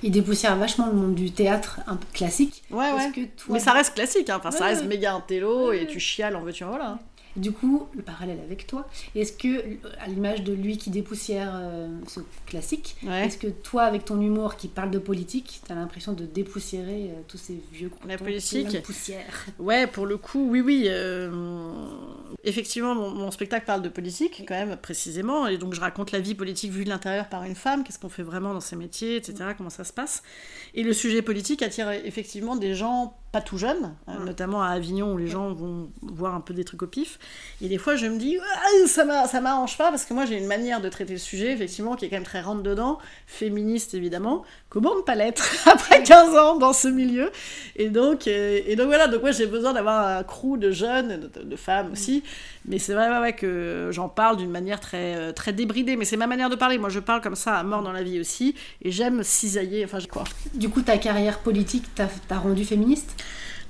Il 0.01 0.11
dépoussière 0.11 0.55
vachement 0.55 0.87
le 0.87 0.93
monde 0.93 1.13
du 1.15 1.31
théâtre 1.31 1.81
un 1.87 1.97
peu 1.97 2.07
classique. 2.13 2.63
Ouais, 2.71 2.91
ouais. 2.93 3.11
que 3.13 3.21
toi, 3.43 3.53
Mais 3.53 3.59
ça 3.59 3.73
reste 3.73 3.93
classique, 3.93 4.29
hein. 4.29 4.37
enfin, 4.39 4.49
ça 4.51 4.65
reste 4.65 4.85
méga 4.85 5.13
intello 5.13 5.71
et 5.73 5.85
tu 5.87 5.99
chiales 5.99 6.35
en 6.37 6.41
veux-tu 6.41 6.63
en 6.63 6.69
voilà. 6.69 6.99
Du 7.35 7.51
coup, 7.51 7.87
le 7.95 8.03
parallèle 8.03 8.39
avec 8.45 8.67
toi, 8.67 8.87
est-ce 9.15 9.33
que, 9.33 9.63
à 9.99 10.07
l'image 10.07 10.43
de 10.43 10.53
lui 10.53 10.77
qui 10.77 10.91
dépoussière 10.91 11.51
euh, 11.55 11.87
ce 12.07 12.19
classique, 12.45 12.95
Ouais. 13.03 13.25
est-ce 13.25 13.37
que 13.39 13.47
toi, 13.47 13.83
avec 13.83 14.05
ton 14.05 14.21
humour 14.21 14.55
qui 14.55 14.67
parle 14.67 14.91
de 14.91 14.99
politique, 14.99 15.61
t'as 15.67 15.73
l'impression 15.75 16.13
de 16.13 16.25
dépoussiérer 16.25 17.09
euh, 17.09 17.21
tous 17.27 17.37
ces 17.39 17.59
vieux 17.71 17.89
La 18.07 18.17
politique. 18.19 18.81
poussière? 18.83 19.45
Ouais, 19.57 19.87
pour 19.87 20.05
le 20.05 20.17
coup, 20.17 20.47
oui, 20.49 20.61
oui. 20.61 20.83
euh, 20.87 21.31
Effectivement, 22.43 22.93
mon, 22.93 23.09
mon 23.09 23.31
spectacle 23.31 23.65
parle 23.65 23.81
de 23.81 23.89
politique, 23.89 24.43
quand 24.47 24.53
même, 24.53 24.75
précisément. 24.77 25.47
Et 25.47 25.57
donc, 25.57 25.73
je 25.73 25.79
raconte 25.79 26.11
la 26.11 26.19
vie 26.19 26.35
politique 26.35 26.71
vue 26.71 26.83
de 26.83 26.89
l'intérieur 26.89 27.29
par 27.29 27.43
une 27.45 27.55
femme, 27.55 27.83
qu'est-ce 27.83 27.97
qu'on 27.99 28.09
fait 28.09 28.21
vraiment 28.23 28.53
dans 28.53 28.59
ces 28.61 28.75
métiers, 28.75 29.15
etc., 29.15 29.51
comment 29.57 29.69
ça 29.69 29.83
se 29.85 29.93
passe. 29.93 30.23
Et 30.75 30.83
le 30.83 30.93
sujet 30.93 31.21
politique 31.21 31.61
attire 31.63 31.89
effectivement 31.91 32.55
des 32.55 32.75
gens 32.75 33.17
pas 33.33 33.41
tout 33.41 33.57
jeunes, 33.57 33.95
euh, 34.07 34.23
notamment 34.23 34.61
à 34.63 34.67
Avignon, 34.67 35.11
où 35.13 35.17
les 35.17 35.27
gens 35.27 35.51
vont 35.53 35.89
voir 36.03 36.35
un 36.35 36.39
peu 36.39 36.53
des 36.53 36.63
trucs 36.63 36.83
au 36.83 36.87
pif. 36.87 37.17
Et 37.61 37.67
des 37.67 37.79
fois, 37.79 37.95
je 37.95 38.05
me 38.05 38.17
dis, 38.19 38.37
ça 38.87 39.03
m'a- 39.05 39.27
ça 39.27 39.41
m'arrange 39.41 39.75
pas, 39.75 39.89
parce 39.89 40.05
que 40.05 40.13
moi, 40.13 40.25
j'ai 40.25 40.37
une 40.37 40.45
manière 40.45 40.81
de 40.81 40.87
traiter 40.87 41.13
le 41.13 41.19
sujet, 41.19 41.51
effectivement, 41.51 41.95
qui 41.95 42.05
est 42.05 42.09
quand 42.09 42.15
même 42.17 42.23
très 42.23 42.41
rentre-dedans, 42.41 42.99
féministe, 43.25 43.95
évidemment. 43.95 44.43
Comment 44.69 44.95
ne 44.95 45.01
pas 45.01 45.15
l'être 45.15 45.43
après 45.67 46.03
15 46.03 46.37
ans 46.37 46.57
dans 46.57 46.73
ce 46.73 46.87
milieu? 46.87 47.31
Et 47.75 47.89
donc, 47.89 48.27
euh, 48.27 48.61
et 48.67 48.75
donc 48.75 48.87
voilà, 48.87 49.07
donc 49.07 49.21
moi 49.21 49.31
j'ai 49.31 49.47
besoin 49.47 49.73
d'avoir 49.73 50.05
un 50.19 50.23
crew 50.23 50.57
de 50.57 50.69
jeunes, 50.71 51.29
de, 51.33 51.41
de 51.43 51.55
femmes 51.55 51.91
aussi, 51.93 52.23
mais 52.65 52.77
c'est 52.77 52.93
vrai 52.93 53.09
ouais, 53.09 53.19
ouais, 53.19 53.33
que 53.33 53.89
j'en 53.91 54.09
parle 54.09 54.37
d'une 54.37 54.51
manière 54.51 54.79
très, 54.79 55.15
euh, 55.15 55.31
très 55.31 55.53
débridée, 55.53 55.95
mais 55.95 56.05
c'est 56.05 56.17
ma 56.17 56.27
manière 56.27 56.49
de 56.51 56.55
parler, 56.55 56.77
moi 56.77 56.89
je 56.89 56.99
parle 56.99 57.21
comme 57.21 57.35
ça 57.35 57.55
à 57.55 57.63
mort 57.63 57.81
dans 57.81 57.91
la 57.91 58.03
vie 58.03 58.19
aussi, 58.19 58.53
et 58.83 58.91
j'aime 58.91 59.23
cisailler, 59.23 59.83
enfin 59.85 59.97
j'ai 59.99 60.07
quoi 60.07 60.23
Du 60.53 60.69
coup, 60.69 60.81
ta 60.81 60.97
carrière 60.99 61.39
politique 61.39 61.85
t'a 61.95 62.37
rendu 62.37 62.63
féministe? 62.63 63.22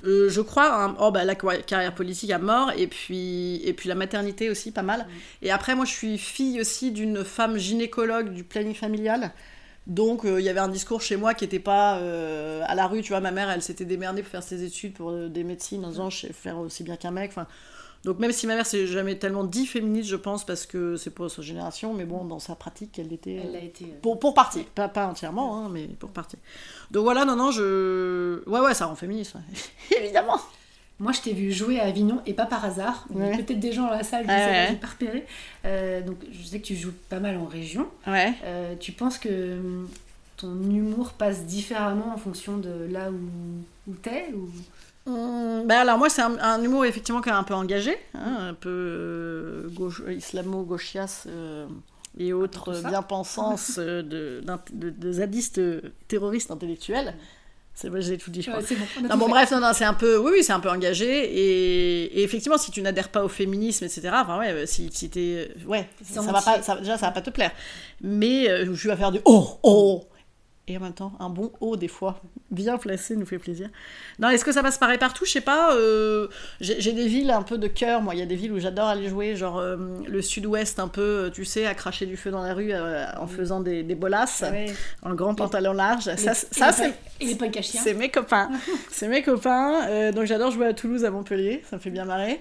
Euh, 0.05 0.29
je 0.29 0.41
crois, 0.41 0.83
hein, 0.83 0.95
oh, 0.99 1.11
bah, 1.11 1.23
la 1.23 1.35
carrière 1.35 1.95
politique 1.95 2.31
à 2.31 2.39
mort, 2.39 2.71
et 2.75 2.87
puis, 2.87 3.61
et 3.63 3.73
puis 3.73 3.87
la 3.87 3.95
maternité 3.95 4.49
aussi, 4.49 4.71
pas 4.71 4.81
mal. 4.81 5.07
Et 5.41 5.51
après, 5.51 5.75
moi, 5.75 5.85
je 5.85 5.91
suis 5.91 6.17
fille 6.17 6.59
aussi 6.59 6.91
d'une 6.91 7.23
femme 7.23 7.57
gynécologue 7.57 8.33
du 8.33 8.43
planning 8.43 8.75
familial. 8.75 9.31
Donc, 9.87 10.25
euh, 10.25 10.39
il 10.39 10.45
y 10.45 10.49
avait 10.49 10.59
un 10.59 10.69
discours 10.69 11.01
chez 11.01 11.15
moi 11.15 11.33
qui 11.33 11.45
n'était 11.45 11.59
pas 11.59 11.97
euh, 11.97 12.63
à 12.67 12.75
la 12.75 12.87
rue. 12.87 13.01
Tu 13.01 13.09
vois, 13.09 13.21
ma 13.21 13.31
mère, 13.31 13.49
elle 13.49 13.61
s'était 13.61 13.85
démerdée 13.85 14.23
pour 14.23 14.31
faire 14.31 14.43
ses 14.43 14.63
études 14.63 14.93
pour 14.93 15.13
des 15.13 15.43
médecines 15.43 15.83
en 15.85 15.89
disant 15.89 16.09
je 16.09 16.27
sais 16.27 16.33
faire 16.33 16.57
aussi 16.59 16.83
bien 16.83 16.95
qu'un 16.95 17.11
mec. 17.11 17.31
Enfin, 17.31 17.47
donc, 18.03 18.19
même 18.19 18.31
si 18.33 18.47
ma 18.47 18.55
mère 18.55 18.65
s'est 18.65 18.85
jamais 18.85 19.15
tellement 19.17 19.45
dit 19.45 19.65
féministe, 19.65 20.09
je 20.09 20.17
pense, 20.17 20.45
parce 20.45 20.65
que 20.65 20.97
c'est 20.97 21.09
pas 21.11 21.29
sa 21.29 21.41
génération, 21.41 21.93
mais 21.93 22.03
bon, 22.03 22.25
dans 22.25 22.39
sa 22.39 22.53
pratique, 22.55 22.99
elle 22.99 23.13
était. 23.13 23.41
Elle 23.43 23.55
a 23.55 23.59
été. 23.63 23.85
Pour, 24.01 24.19
pour 24.19 24.33
partie, 24.33 24.63
pas, 24.75 24.89
pas 24.89 25.07
entièrement, 25.07 25.57
hein, 25.57 25.69
mais 25.71 25.85
pour 25.87 26.09
partie. 26.09 26.37
Donc 26.91 27.03
voilà, 27.03 27.23
non, 27.23 27.35
non, 27.37 27.51
je. 27.51 28.47
Ouais, 28.49 28.59
ouais, 28.59 28.73
ça 28.73 28.87
rend 28.87 28.95
féministe, 28.95 29.35
ouais. 29.35 29.97
évidemment. 30.03 30.39
Moi, 30.99 31.11
je 31.11 31.21
t'ai 31.21 31.33
vu 31.33 31.51
jouer 31.51 31.79
à 31.79 31.85
Avignon 31.85 32.21
et 32.25 32.33
pas 32.33 32.45
par 32.45 32.63
hasard. 32.63 33.05
Il 33.13 33.19
y 33.19 33.23
a 33.23 33.35
peut-être 33.35 33.59
des 33.59 33.71
gens 33.71 33.87
dans 33.87 33.93
la 33.93 34.03
salle, 34.03 34.25
je 34.25 34.29
Ouais, 34.29 34.37
sais 34.37 34.45
pas, 34.45 34.51
ouais. 34.51 34.67
j'ai 34.69 34.75
pas 34.75 34.87
repéré. 34.87 35.25
Euh, 35.65 36.01
donc, 36.01 36.17
je 36.31 36.43
sais 36.43 36.59
que 36.59 36.65
tu 36.65 36.75
joues 36.75 36.93
pas 37.09 37.19
mal 37.19 37.35
en 37.37 37.45
région. 37.45 37.87
Ouais. 38.05 38.33
Euh, 38.43 38.75
tu 38.79 38.91
penses 38.91 39.17
que 39.17 39.57
ton 40.37 40.53
humour 40.69 41.13
passe 41.13 41.45
différemment 41.45 42.13
en 42.13 42.17
fonction 42.17 42.57
de 42.57 42.87
là 42.91 43.09
où, 43.11 43.91
où 43.91 43.95
t'es 43.95 44.27
ou... 44.35 44.49
Hum, 45.05 45.63
bah 45.67 45.81
alors 45.81 45.97
moi 45.97 46.09
c'est 46.09 46.21
un, 46.21 46.37
un 46.39 46.63
humour 46.63 46.85
effectivement 46.85 47.19
quand 47.21 47.31
même 47.31 47.39
un 47.39 47.43
peu 47.43 47.53
engagé, 47.53 47.97
hein, 48.13 48.37
un 48.49 48.53
peu 48.53 48.69
euh, 48.69 49.67
gauche, 49.69 50.01
islamo-gauchias 50.09 51.25
euh, 51.27 51.67
et 52.17 52.31
autres 52.31 52.71
tout 52.73 52.81
ça. 52.81 52.87
bien-pensances 52.87 53.79
euh, 53.79 54.01
de, 54.01 54.41
de, 54.71 54.89
de 54.91 55.11
zadistes 55.11 55.57
euh, 55.57 55.81
terroristes 56.07 56.51
intellectuels. 56.51 57.15
C'est 57.75 57.89
vrai, 57.89 58.01
j'ai 58.03 58.19
tout 58.19 58.29
dit, 58.29 58.43
je 58.43 58.51
crois. 58.51 58.61
Ouais, 58.61 58.75
bon, 58.75 59.07
Non, 59.09 59.17
bon, 59.17 59.27
bref, 59.29 59.49
non, 59.51 59.59
non, 59.59 59.71
c'est 59.73 59.83
un 59.83 59.95
peu, 59.95 60.17
oui, 60.19 60.31
oui, 60.35 60.43
c'est 60.43 60.53
un 60.53 60.59
peu 60.59 60.69
engagé, 60.69 61.07
et, 61.09 62.19
et 62.19 62.23
effectivement, 62.23 62.59
si 62.59 62.69
tu 62.69 62.83
n'adhères 62.83 63.09
pas 63.09 63.23
au 63.23 63.27
féminisme, 63.27 63.83
etc., 63.85 64.09
enfin, 64.13 64.37
ouais, 64.37 64.51
euh, 64.51 64.65
si, 64.67 64.89
si 64.93 65.09
t'es, 65.09 65.49
ouais, 65.65 65.89
ça, 66.03 66.21
ça 66.21 66.31
va 66.31 66.41
pas, 66.43 66.61
ça- 66.61 66.75
déjà, 66.77 66.99
ça 66.99 67.07
va 67.07 67.11
pas 67.11 67.21
te 67.23 67.31
plaire. 67.31 67.49
Mais, 67.99 68.47
euh, 68.47 68.75
je 68.75 68.87
vais 68.89 68.95
faire 68.95 69.11
du 69.11 69.21
oh, 69.25 69.57
oh, 69.63 70.05
et 70.67 70.77
en 70.77 70.79
même 70.81 70.93
temps 70.93 71.11
un 71.19 71.29
bon 71.29 71.51
haut 71.59 71.75
des 71.75 71.87
fois 71.89 72.21
bien 72.51 72.77
placé 72.77 73.15
nous 73.15 73.25
fait 73.25 73.37
plaisir. 73.39 73.69
Non, 74.19 74.29
est-ce 74.29 74.45
que 74.45 74.51
ça 74.51 74.61
passe 74.61 74.77
pareil 74.77 74.97
partout? 74.97 75.25
Je 75.25 75.31
sais 75.31 75.41
pas. 75.41 75.75
euh, 75.75 76.27
j'ai 76.61 76.93
des 76.93 77.07
villes 77.07 77.31
un 77.31 77.41
peu 77.41 77.57
de 77.57 77.67
cœur. 77.67 78.01
Moi, 78.01 78.13
il 78.15 78.19
y 78.19 78.21
a 78.21 78.25
des 78.25 78.35
villes 78.35 78.51
où 78.53 78.59
j'adore 78.59 78.87
aller 78.87 79.09
jouer, 79.09 79.35
genre 79.35 79.57
euh, 79.59 79.75
le 80.07 80.21
sud-ouest 80.21 80.79
un 80.79 80.87
peu, 80.87 81.01
euh, 81.01 81.29
tu 81.29 81.45
sais, 81.45 81.65
à 81.65 81.73
cracher 81.73 82.05
du 82.05 82.15
feu 82.15 82.29
dans 82.31 82.43
la 82.43 82.53
rue 82.53 82.71
euh, 82.71 83.05
en 83.17 83.27
faisant 83.27 83.59
des, 83.59 83.81
des 83.83 83.95
bolasses, 83.95 84.41
en 85.01 85.13
grand 85.15 85.33
pantalon 85.35 85.73
large. 85.73 86.03
Ça, 86.03 86.15
c'est- 86.33 86.53
ça 86.53 86.71
c'est 86.71 86.93
c'est 87.81 87.93
mes 87.95 88.09
copains. 88.09 88.49
c'est 88.91 89.07
mes 89.07 89.21
copains. 89.23 90.11
Donc 90.11 90.25
j'adore 90.25 90.51
jouer 90.51 90.67
à 90.67 90.73
Toulouse, 90.73 91.03
à 91.05 91.09
Montpellier. 91.11 91.63
Ça 91.69 91.77
me 91.77 91.81
fait 91.81 91.89
bien 91.89 92.05
marrer. 92.05 92.39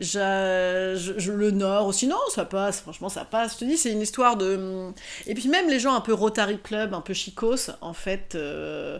Je, 0.00 1.30
le 1.30 1.50
Nord 1.52 1.86
aussi, 1.86 2.06
non, 2.06 2.16
ça 2.34 2.44
passe. 2.44 2.80
Franchement, 2.80 3.08
ça 3.08 3.24
passe. 3.24 3.54
Je 3.54 3.58
te 3.60 3.64
dis, 3.64 3.76
c'est 3.76 3.92
une 3.92 4.00
histoire 4.02 4.36
de. 4.36 4.90
Et 5.26 5.34
puis 5.34 5.48
même 5.48 5.68
les 5.68 5.78
gens 5.78 5.94
un 5.94 6.00
peu 6.00 6.12
Rotary 6.12 6.58
Club, 6.58 6.94
un 6.94 7.00
peu 7.00 7.14
chicos, 7.14 7.70
en 7.80 7.92
fait. 7.92 8.34
euh, 8.34 8.98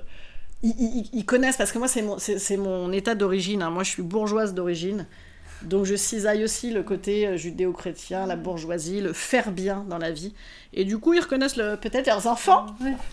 Ils, 0.63 1.25
connaissent, 1.27 1.57
parce 1.57 1.73
que 1.73 1.79
moi, 1.79 1.89
c'est 1.89 2.03
mon, 2.03 2.19
c'est, 2.19 2.57
mon 2.57 2.93
état 2.93 3.15
d'origine. 3.15 3.63
hein. 3.63 3.71
Moi, 3.71 3.83
je 3.83 3.91
suis 3.91 4.03
bourgeoise 4.03 4.55
d'origine. 4.55 5.07
Donc, 5.63 5.85
je 5.85 5.95
cisaille 5.97 6.45
aussi 6.45 6.71
le 6.71 6.83
côté 6.83 7.27
euh, 7.27 7.37
judéo-chrétien, 7.37 8.27
la 8.27 8.37
bourgeoisie, 8.37 9.01
le 9.01 9.13
faire 9.13 9.51
bien 9.51 9.85
dans 9.89 9.99
la 9.99 10.11
vie. 10.13 10.35
Et 10.75 10.85
du 10.85 10.99
coup, 10.99 11.15
ils 11.15 11.21
reconnaissent 11.21 11.57
le, 11.57 11.77
peut-être 11.77 12.07
leurs 12.07 12.27
enfants. 12.27 12.67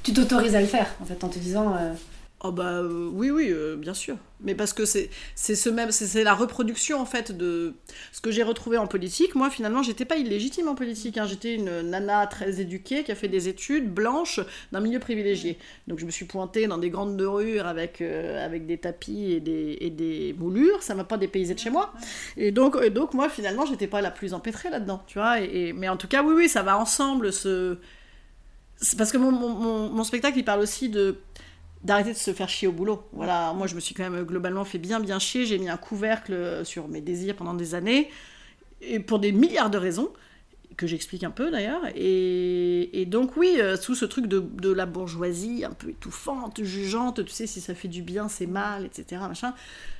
Tu 0.03 0.13
t'autorises 0.13 0.55
à 0.55 0.61
le 0.61 0.67
faire, 0.67 0.87
en 1.01 1.05
fait, 1.05 1.23
en 1.23 1.29
te 1.29 1.39
disant. 1.39 1.73
euh, 1.79 1.93
Oh 2.43 2.51
bah 2.51 2.79
euh, 2.79 3.07
oui 3.13 3.29
oui 3.29 3.49
euh, 3.51 3.75
bien 3.75 3.93
sûr. 3.93 4.17
Mais 4.39 4.55
parce 4.55 4.73
que 4.73 4.83
c'est 4.83 5.11
c'est 5.35 5.53
ce 5.53 5.69
même 5.69 5.91
c'est 5.91 6.23
la 6.23 6.33
reproduction 6.33 6.99
en 6.99 7.05
fait 7.05 7.31
de 7.31 7.75
ce 8.11 8.19
que 8.19 8.31
j'ai 8.31 8.41
retrouvé 8.41 8.77
en 8.77 8.87
politique. 8.87 9.35
Moi 9.35 9.51
finalement 9.51 9.83
j'étais 9.83 10.05
pas 10.05 10.15
illégitime 10.15 10.67
en 10.67 10.73
politique 10.73 11.19
hein. 11.19 11.27
j'étais 11.27 11.53
une 11.53 11.81
nana 11.81 12.25
très 12.25 12.59
éduquée 12.59 13.03
qui 13.03 13.11
a 13.11 13.15
fait 13.15 13.27
des 13.27 13.47
études 13.47 13.93
blanches 13.93 14.39
d'un 14.71 14.79
milieu 14.79 14.97
privilégié. 14.97 15.59
Donc 15.87 15.99
je 15.99 16.05
me 16.07 16.09
suis 16.09 16.25
pointée 16.25 16.65
dans 16.65 16.79
des 16.79 16.89
grandes 16.89 17.15
dorures 17.15 17.67
avec 17.67 18.01
euh, 18.01 18.43
avec 18.43 18.65
des 18.65 18.79
tapis 18.79 19.33
et 19.33 19.39
des 19.39 19.77
et 19.79 19.91
des 19.91 20.33
moulures. 20.39 20.81
Ça 20.81 20.95
m'a 20.95 21.03
pas 21.03 21.17
dépaysé 21.17 21.53
de 21.53 21.59
chez 21.59 21.69
moi. 21.69 21.93
Et 22.37 22.51
donc 22.51 22.83
donc 22.87 23.13
moi 23.13 23.29
finalement 23.29 23.67
j'étais 23.67 23.85
pas 23.87 24.01
la 24.01 24.09
plus 24.09 24.33
empêtrée 24.33 24.71
là 24.71 24.79
dedans 24.79 25.03
tu 25.05 25.19
vois. 25.19 25.41
Et, 25.41 25.73
mais 25.73 25.89
en 25.89 25.97
tout 25.97 26.07
cas 26.07 26.23
oui 26.23 26.33
oui 26.35 26.49
ça 26.49 26.63
va 26.63 26.75
ensemble 26.79 27.31
ce 27.31 27.77
parce 28.97 29.11
que 29.11 29.17
mon, 29.17 29.31
mon- 29.31 29.89
mon 29.89 30.03
spectacle 30.03 30.39
il 30.39 30.43
parle 30.43 30.61
aussi 30.61 30.89
de 30.89 31.17
d'arrêter 31.83 32.11
de 32.13 32.17
se 32.17 32.31
faire 32.33 32.49
chier 32.49 32.67
au 32.67 32.71
boulot. 32.71 33.03
Voilà, 33.13 33.53
moi 33.53 33.67
je 33.67 33.75
me 33.75 33.79
suis 33.79 33.95
quand 33.95 34.07
même 34.09 34.23
globalement 34.23 34.65
fait 34.65 34.77
bien 34.77 34.99
bien 34.99 35.19
chier, 35.19 35.45
j'ai 35.45 35.57
mis 35.57 35.69
un 35.69 35.77
couvercle 35.77 36.61
sur 36.63 36.87
mes 36.87 37.01
désirs 37.01 37.35
pendant 37.35 37.53
des 37.55 37.73
années, 37.75 38.09
et 38.81 38.99
pour 38.99 39.19
des 39.19 39.31
milliards 39.31 39.69
de 39.69 39.77
raisons, 39.77 40.09
que 40.77 40.87
j'explique 40.87 41.23
un 41.25 41.31
peu 41.31 41.51
d'ailleurs, 41.51 41.81
et, 41.95 43.01
et 43.01 43.05
donc 43.05 43.35
oui, 43.35 43.57
euh, 43.59 43.75
sous 43.75 43.93
ce 43.93 44.05
truc 44.05 44.27
de, 44.27 44.71
la 44.71 44.85
bourgeoisie 44.85 45.65
un 45.65 45.71
peu 45.71 45.89
étouffante, 45.89 46.63
jugeante, 46.63 47.25
tu 47.25 47.31
sais, 47.31 47.45
si 47.45 47.59
ça 47.61 47.75
fait 47.75 47.89
du 47.89 48.01
bien 48.01 48.29
c'est 48.29 48.47
mal, 48.47 48.85
etc. 48.85 49.21
Machin, 49.27 49.53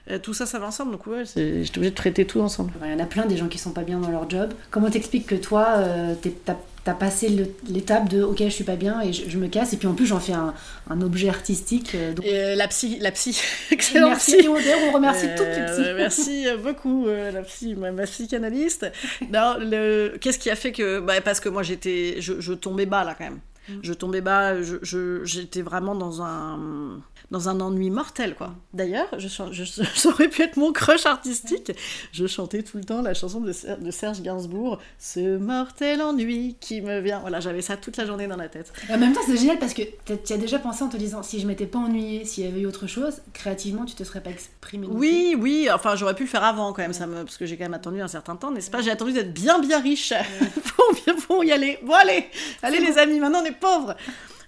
Euh, 0.09 0.17
tout 0.17 0.33
ça 0.33 0.45
ça 0.47 0.57
va 0.59 0.67
ensemble, 0.67 0.93
donc 0.93 1.05
ouais, 1.07 1.23
j'étais 1.25 1.77
obligée 1.77 1.91
de 1.91 1.95
traiter 1.95 2.25
tout 2.25 2.39
ensemble. 2.41 2.71
Il 2.83 2.89
y 2.89 2.93
en 2.93 2.99
a 2.99 3.05
plein 3.05 3.27
des 3.27 3.37
gens 3.37 3.47
qui 3.49 3.59
sont 3.59 3.71
pas 3.73 3.83
bien 3.83 3.99
dans 3.99 4.09
leur 4.09 4.27
job. 4.29 4.53
Comment 4.71 4.89
t'expliques 4.89 5.27
que 5.27 5.35
toi, 5.35 5.65
euh, 5.77 6.15
t'es- 6.15 6.35
t'as 6.83 6.91
as 6.91 6.95
passé 6.95 7.29
l'étape 7.69 8.09
de 8.09 8.23
ok, 8.23 8.39
je 8.39 8.49
suis 8.49 8.63
pas 8.63 8.75
bien 8.75 9.01
et 9.01 9.13
je, 9.13 9.29
je 9.29 9.37
me 9.37 9.47
casse, 9.47 9.73
et 9.73 9.77
puis 9.77 9.87
en 9.87 9.93
plus 9.93 10.05
j'en 10.07 10.19
fais 10.19 10.33
un, 10.33 10.53
un 10.89 11.01
objet 11.01 11.29
artistique. 11.29 11.93
euh, 11.95 12.13
donc- 12.13 12.25
euh, 12.25 12.55
la 12.55 12.67
psy, 12.67 12.97
la 12.99 13.11
psy, 13.11 13.39
Et 13.71 13.73
excellente 13.75 14.09
merci, 14.11 14.37
psy. 14.37 14.47
on, 14.47 14.53
on 14.53 14.91
remercie 14.93 15.27
Euh, 15.27 15.37
toutes 15.37 15.47
les 15.47 15.65
psys. 15.83 15.93
merci 15.95 16.45
beaucoup, 16.63 17.07
euh, 17.07 17.31
la 17.31 17.41
psy, 17.43 17.75
ma, 17.75 17.91
ma 17.91 18.03
psychanalyste. 18.03 18.91
Non, 19.31 19.55
le- 19.59 20.17
qu'est-ce 20.19 20.39
qui 20.39 20.49
a 20.49 20.55
fait 20.55 20.71
que. 20.71 20.99
Bah, 20.99 21.21
parce 21.21 21.39
que 21.39 21.49
moi, 21.49 21.63
j'étais. 21.63 22.15
Je, 22.19 22.39
je 22.41 22.53
tombais 22.53 22.85
bas, 22.85 23.03
là, 23.03 23.15
quand 23.17 23.23
même. 23.25 23.39
Mm. 23.69 23.73
Je 23.83 23.93
tombais 23.93 24.21
bas, 24.21 24.61
je- 24.61 24.77
je- 24.81 25.23
j'étais 25.23 25.61
vraiment 25.61 25.95
dans 25.95 26.21
un. 26.21 26.99
Dans 27.29 27.47
un 27.47 27.61
ennui 27.61 27.89
mortel, 27.91 28.35
quoi. 28.35 28.53
D'ailleurs, 28.73 29.07
je, 29.17 29.29
je, 29.51 29.63
ça 29.95 30.09
aurait 30.09 30.27
pu 30.27 30.41
être 30.41 30.57
mon 30.57 30.73
crush 30.73 31.05
artistique. 31.05 31.71
Je 32.11 32.27
chantais 32.27 32.61
tout 32.61 32.75
le 32.77 32.83
temps 32.83 33.01
la 33.01 33.13
chanson 33.13 33.39
de, 33.39 33.53
Ser- 33.53 33.77
de 33.77 33.89
Serge 33.89 34.21
Gainsbourg, 34.21 34.79
Ce 34.99 35.37
mortel 35.37 36.01
ennui 36.01 36.57
qui 36.59 36.81
me 36.81 36.99
vient. 36.99 37.19
Voilà, 37.19 37.39
j'avais 37.39 37.61
ça 37.61 37.77
toute 37.77 37.95
la 37.95 38.05
journée 38.05 38.27
dans 38.27 38.35
la 38.35 38.49
tête. 38.49 38.73
En 38.89 38.97
même 38.97 39.13
temps, 39.13 39.21
c'est 39.25 39.37
génial 39.37 39.59
parce 39.59 39.73
que 39.73 39.83
tu 40.05 40.33
as 40.33 40.37
déjà 40.37 40.59
pensé 40.59 40.83
en 40.83 40.89
te 40.89 40.97
disant 40.97 41.23
si 41.23 41.39
je 41.39 41.47
m'étais 41.47 41.67
pas 41.67 41.79
ennuyée, 41.79 42.25
s'il 42.25 42.43
y 42.43 42.47
avait 42.47 42.59
eu 42.61 42.65
autre 42.65 42.85
chose, 42.87 43.21
créativement, 43.31 43.85
tu 43.85 43.95
te 43.95 44.03
serais 44.03 44.21
pas 44.21 44.31
exprimé. 44.31 44.87
non 44.87 44.93
plus. 44.93 44.99
Oui, 44.99 45.35
oui, 45.39 45.69
enfin 45.73 45.95
j'aurais 45.95 46.15
pu 46.15 46.23
le 46.23 46.29
faire 46.29 46.43
avant 46.43 46.73
quand 46.73 46.81
même, 46.81 46.91
ça 46.93 47.07
me... 47.07 47.23
parce 47.23 47.37
que 47.37 47.45
j'ai 47.45 47.55
quand 47.55 47.63
même 47.65 47.73
attendu 47.75 48.01
un 48.01 48.07
certain 48.09 48.35
temps, 48.35 48.51
n'est-ce 48.51 48.71
pas? 48.71 48.81
J'ai 48.81 48.91
attendu 48.91 49.13
d'être 49.13 49.33
bien 49.33 49.59
bien 49.59 49.79
riche 49.79 50.11
pour, 50.75 50.85
bien- 51.05 51.15
pour 51.27 51.43
y 51.45 51.51
aller. 51.53 51.79
Bon 51.83 51.93
allez, 51.93 52.25
allez 52.61 52.79
les 52.79 52.97
amis, 52.97 53.19
maintenant 53.21 53.39
on 53.41 53.45
est 53.45 53.50
pauvres. 53.51 53.95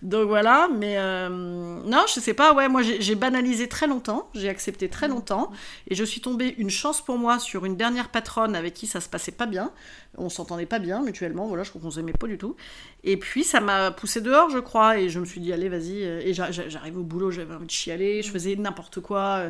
Donc 0.01 0.27
voilà, 0.27 0.67
mais 0.77 0.95
euh, 0.97 1.29
non, 1.29 2.03
je 2.13 2.19
sais 2.19 2.33
pas, 2.33 2.53
ouais, 2.53 2.67
moi 2.67 2.81
j'ai 2.81 3.15
banalisé 3.15 3.69
très 3.69 3.87
longtemps, 3.87 4.29
j'ai 4.33 4.49
accepté 4.49 4.89
très 4.89 5.07
longtemps, 5.07 5.49
et 5.87 5.95
je 5.95 6.03
suis 6.03 6.19
tombée, 6.19 6.53
une 6.57 6.69
chance 6.69 6.99
pour 6.99 7.17
moi, 7.17 7.39
sur 7.39 7.63
une 7.63 7.77
dernière 7.77 8.09
patronne 8.09 8.53
avec 8.53 8.73
qui 8.73 8.85
ça 8.85 8.99
se 8.99 9.07
passait 9.07 9.31
pas 9.31 9.45
bien, 9.45 9.71
on 10.17 10.27
s'entendait 10.27 10.65
pas 10.65 10.79
bien 10.79 11.01
mutuellement, 11.03 11.47
voilà, 11.47 11.63
je 11.63 11.69
crois 11.69 11.81
qu'on 11.81 11.89
s'aimait 11.89 12.11
pas 12.11 12.27
du 12.27 12.37
tout, 12.37 12.57
et 13.05 13.15
puis 13.15 13.45
ça 13.45 13.61
m'a 13.61 13.91
poussé 13.91 14.19
dehors, 14.19 14.49
je 14.49 14.59
crois, 14.59 14.97
et 14.99 15.07
je 15.07 15.21
me 15.21 15.25
suis 15.25 15.39
dit, 15.39 15.53
allez, 15.53 15.69
vas-y, 15.69 16.03
euh, 16.03 16.19
et 16.21 16.33
j'a- 16.33 16.51
j'a- 16.51 16.67
j'arrive 16.67 16.97
au 16.97 17.03
boulot, 17.03 17.31
j'avais 17.31 17.55
envie 17.55 17.65
de 17.65 17.71
chialer, 17.71 18.23
je 18.23 18.29
faisais 18.29 18.57
n'importe 18.57 18.99
quoi, 18.99 19.21
euh, 19.37 19.49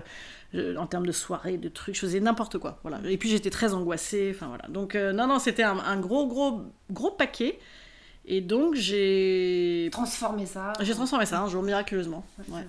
je- 0.54 0.78
en 0.78 0.86
termes 0.86 1.08
de 1.08 1.12
soirée, 1.12 1.58
de 1.58 1.68
trucs, 1.68 1.96
je 1.96 2.02
faisais 2.02 2.20
n'importe 2.20 2.60
quoi, 2.60 2.78
voilà, 2.84 3.00
et 3.10 3.18
puis 3.18 3.28
j'étais 3.28 3.50
très 3.50 3.74
angoissée, 3.74 4.32
enfin 4.36 4.50
voilà, 4.50 4.68
donc 4.70 4.94
euh, 4.94 5.13
non, 5.13 5.26
non, 5.26 5.39
c'était 5.39 5.63
un, 5.63 5.80
un 5.80 5.98
gros, 6.00 6.28
gros, 6.28 6.62
gros 6.92 7.10
paquet, 7.10 7.58
et 8.25 8.41
donc 8.41 8.75
j'ai... 8.75 9.89
Transformer 9.91 10.45
ça. 10.45 10.73
J'ai 10.81 10.93
transformé 10.93 11.25
ça 11.25 11.41
un 11.41 11.49
jour 11.49 11.63
miraculeusement. 11.63 12.25
Ouais. 12.49 12.62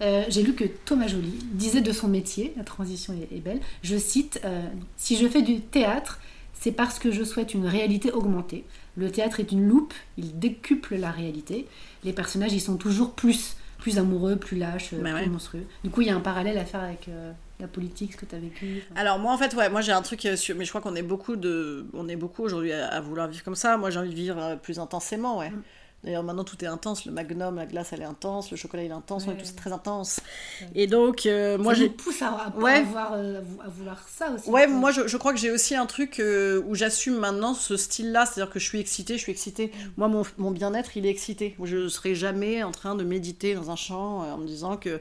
Euh, 0.00 0.24
J'ai 0.28 0.42
lu 0.42 0.54
que 0.54 0.64
Thomas 0.64 1.06
Joly 1.06 1.38
disait 1.52 1.80
de 1.80 1.92
son 1.92 2.08
métier, 2.08 2.52
la 2.56 2.64
transition 2.64 3.12
est, 3.14 3.34
est 3.34 3.40
belle, 3.40 3.60
je 3.82 3.96
cite 3.96 4.40
euh, 4.44 4.62
Si 4.96 5.16
je 5.16 5.28
fais 5.28 5.42
du 5.42 5.60
théâtre, 5.60 6.18
c'est 6.54 6.72
parce 6.72 6.98
que 6.98 7.12
je 7.12 7.22
souhaite 7.22 7.54
une 7.54 7.66
réalité 7.66 8.10
augmentée. 8.10 8.64
Le 8.96 9.10
théâtre 9.10 9.38
est 9.40 9.52
une 9.52 9.68
loupe, 9.68 9.94
il 10.18 10.38
décuple 10.38 10.96
la 10.96 11.10
réalité. 11.10 11.66
Les 12.04 12.12
personnages, 12.12 12.52
ils 12.52 12.60
sont 12.60 12.76
toujours 12.76 13.12
plus, 13.12 13.56
plus 13.78 13.98
amoureux, 13.98 14.36
plus 14.36 14.56
lâches, 14.58 14.92
Bah 14.94 15.10
plus 15.12 15.20
ouais. 15.22 15.26
monstrueux. 15.26 15.64
Du 15.84 15.90
coup, 15.90 16.00
il 16.00 16.08
y 16.08 16.10
a 16.10 16.16
un 16.16 16.20
parallèle 16.20 16.58
à 16.58 16.64
faire 16.64 16.80
avec 16.80 17.06
euh, 17.08 17.32
la 17.62 17.68
politique, 17.68 18.12
ce 18.12 18.16
que 18.18 18.26
tu 18.26 18.34
as 18.34 18.38
vécu. 18.38 18.82
enfin. 18.90 19.00
Alors 19.00 19.18
moi 19.18 19.32
en 19.32 19.38
fait 19.38 19.54
ouais, 19.54 19.70
moi 19.70 19.80
j'ai 19.80 19.92
un 19.92 20.02
truc 20.02 20.26
euh, 20.26 20.36
sur... 20.36 20.54
mais 20.56 20.64
je 20.64 20.70
crois 20.70 20.80
qu'on 20.82 20.94
est 20.96 21.02
beaucoup 21.02 21.36
de 21.36 21.86
on 21.94 22.08
est 22.08 22.16
beaucoup 22.16 22.42
aujourd'hui 22.42 22.72
à, 22.72 22.88
à 22.88 23.00
vouloir 23.00 23.28
vivre 23.28 23.44
comme 23.44 23.54
ça. 23.54 23.76
Moi 23.76 23.90
j'ai 23.90 23.98
envie 24.00 24.10
de 24.10 24.14
vivre 24.14 24.38
euh, 24.38 24.56
plus 24.56 24.78
intensément, 24.78 25.38
ouais. 25.38 25.50
Mm. 25.50 25.62
D'ailleurs 26.04 26.24
maintenant 26.24 26.42
tout 26.42 26.56
est 26.64 26.66
intense, 26.66 27.06
le 27.06 27.12
magnum, 27.12 27.54
la 27.54 27.64
glace 27.64 27.92
elle 27.92 28.00
est 28.00 28.04
intense, 28.04 28.50
le 28.50 28.56
chocolat 28.56 28.82
il 28.82 28.90
est 28.90 28.92
intense, 28.92 29.22
on 29.28 29.30
est 29.30 29.34
Ouais. 29.34 29.40
tous 29.40 29.54
très 29.54 29.70
intense. 29.70 30.18
Ouais. 30.60 30.66
Et 30.74 30.86
donc 30.88 31.26
euh, 31.26 31.56
moi 31.58 31.74
j'ai 31.74 31.88
pousse 31.88 32.20
à, 32.22 32.30
à- 32.30 32.56
Ouais. 32.58 32.78
avoir, 32.78 33.12
euh, 33.12 33.38
à 33.38 33.40
vou- 33.40 33.60
à 33.64 33.68
vouloir 33.68 34.04
ça 34.08 34.32
aussi. 34.32 34.50
Ouais, 34.50 34.66
moi 34.66 34.90
je, 34.90 35.06
je 35.06 35.16
crois 35.16 35.32
que 35.32 35.38
j'ai 35.38 35.52
aussi 35.52 35.76
un 35.76 35.86
truc 35.86 36.18
euh, 36.18 36.60
où 36.66 36.74
j'assume 36.74 37.14
maintenant 37.18 37.54
ce 37.54 37.76
style-là, 37.76 38.26
c'est-à-dire 38.26 38.52
que 38.52 38.58
je 38.58 38.66
suis 38.66 38.80
excitée, 38.80 39.14
je 39.14 39.22
suis 39.22 39.30
excitée. 39.30 39.70
Moi, 39.96 40.08
mon, 40.08 40.22
mon 40.38 40.50
bien-être, 40.50 40.96
il 40.96 41.06
est 41.06 41.10
excité. 41.10 41.54
Je 41.62 41.86
serai 41.86 42.16
jamais 42.16 42.64
en 42.64 42.72
train 42.72 42.96
de 42.96 43.04
méditer 43.04 43.54
dans 43.54 43.70
un 43.70 43.76
champ 43.76 44.22
en 44.28 44.38
me 44.38 44.46
disant 44.48 44.76
que 44.76 45.00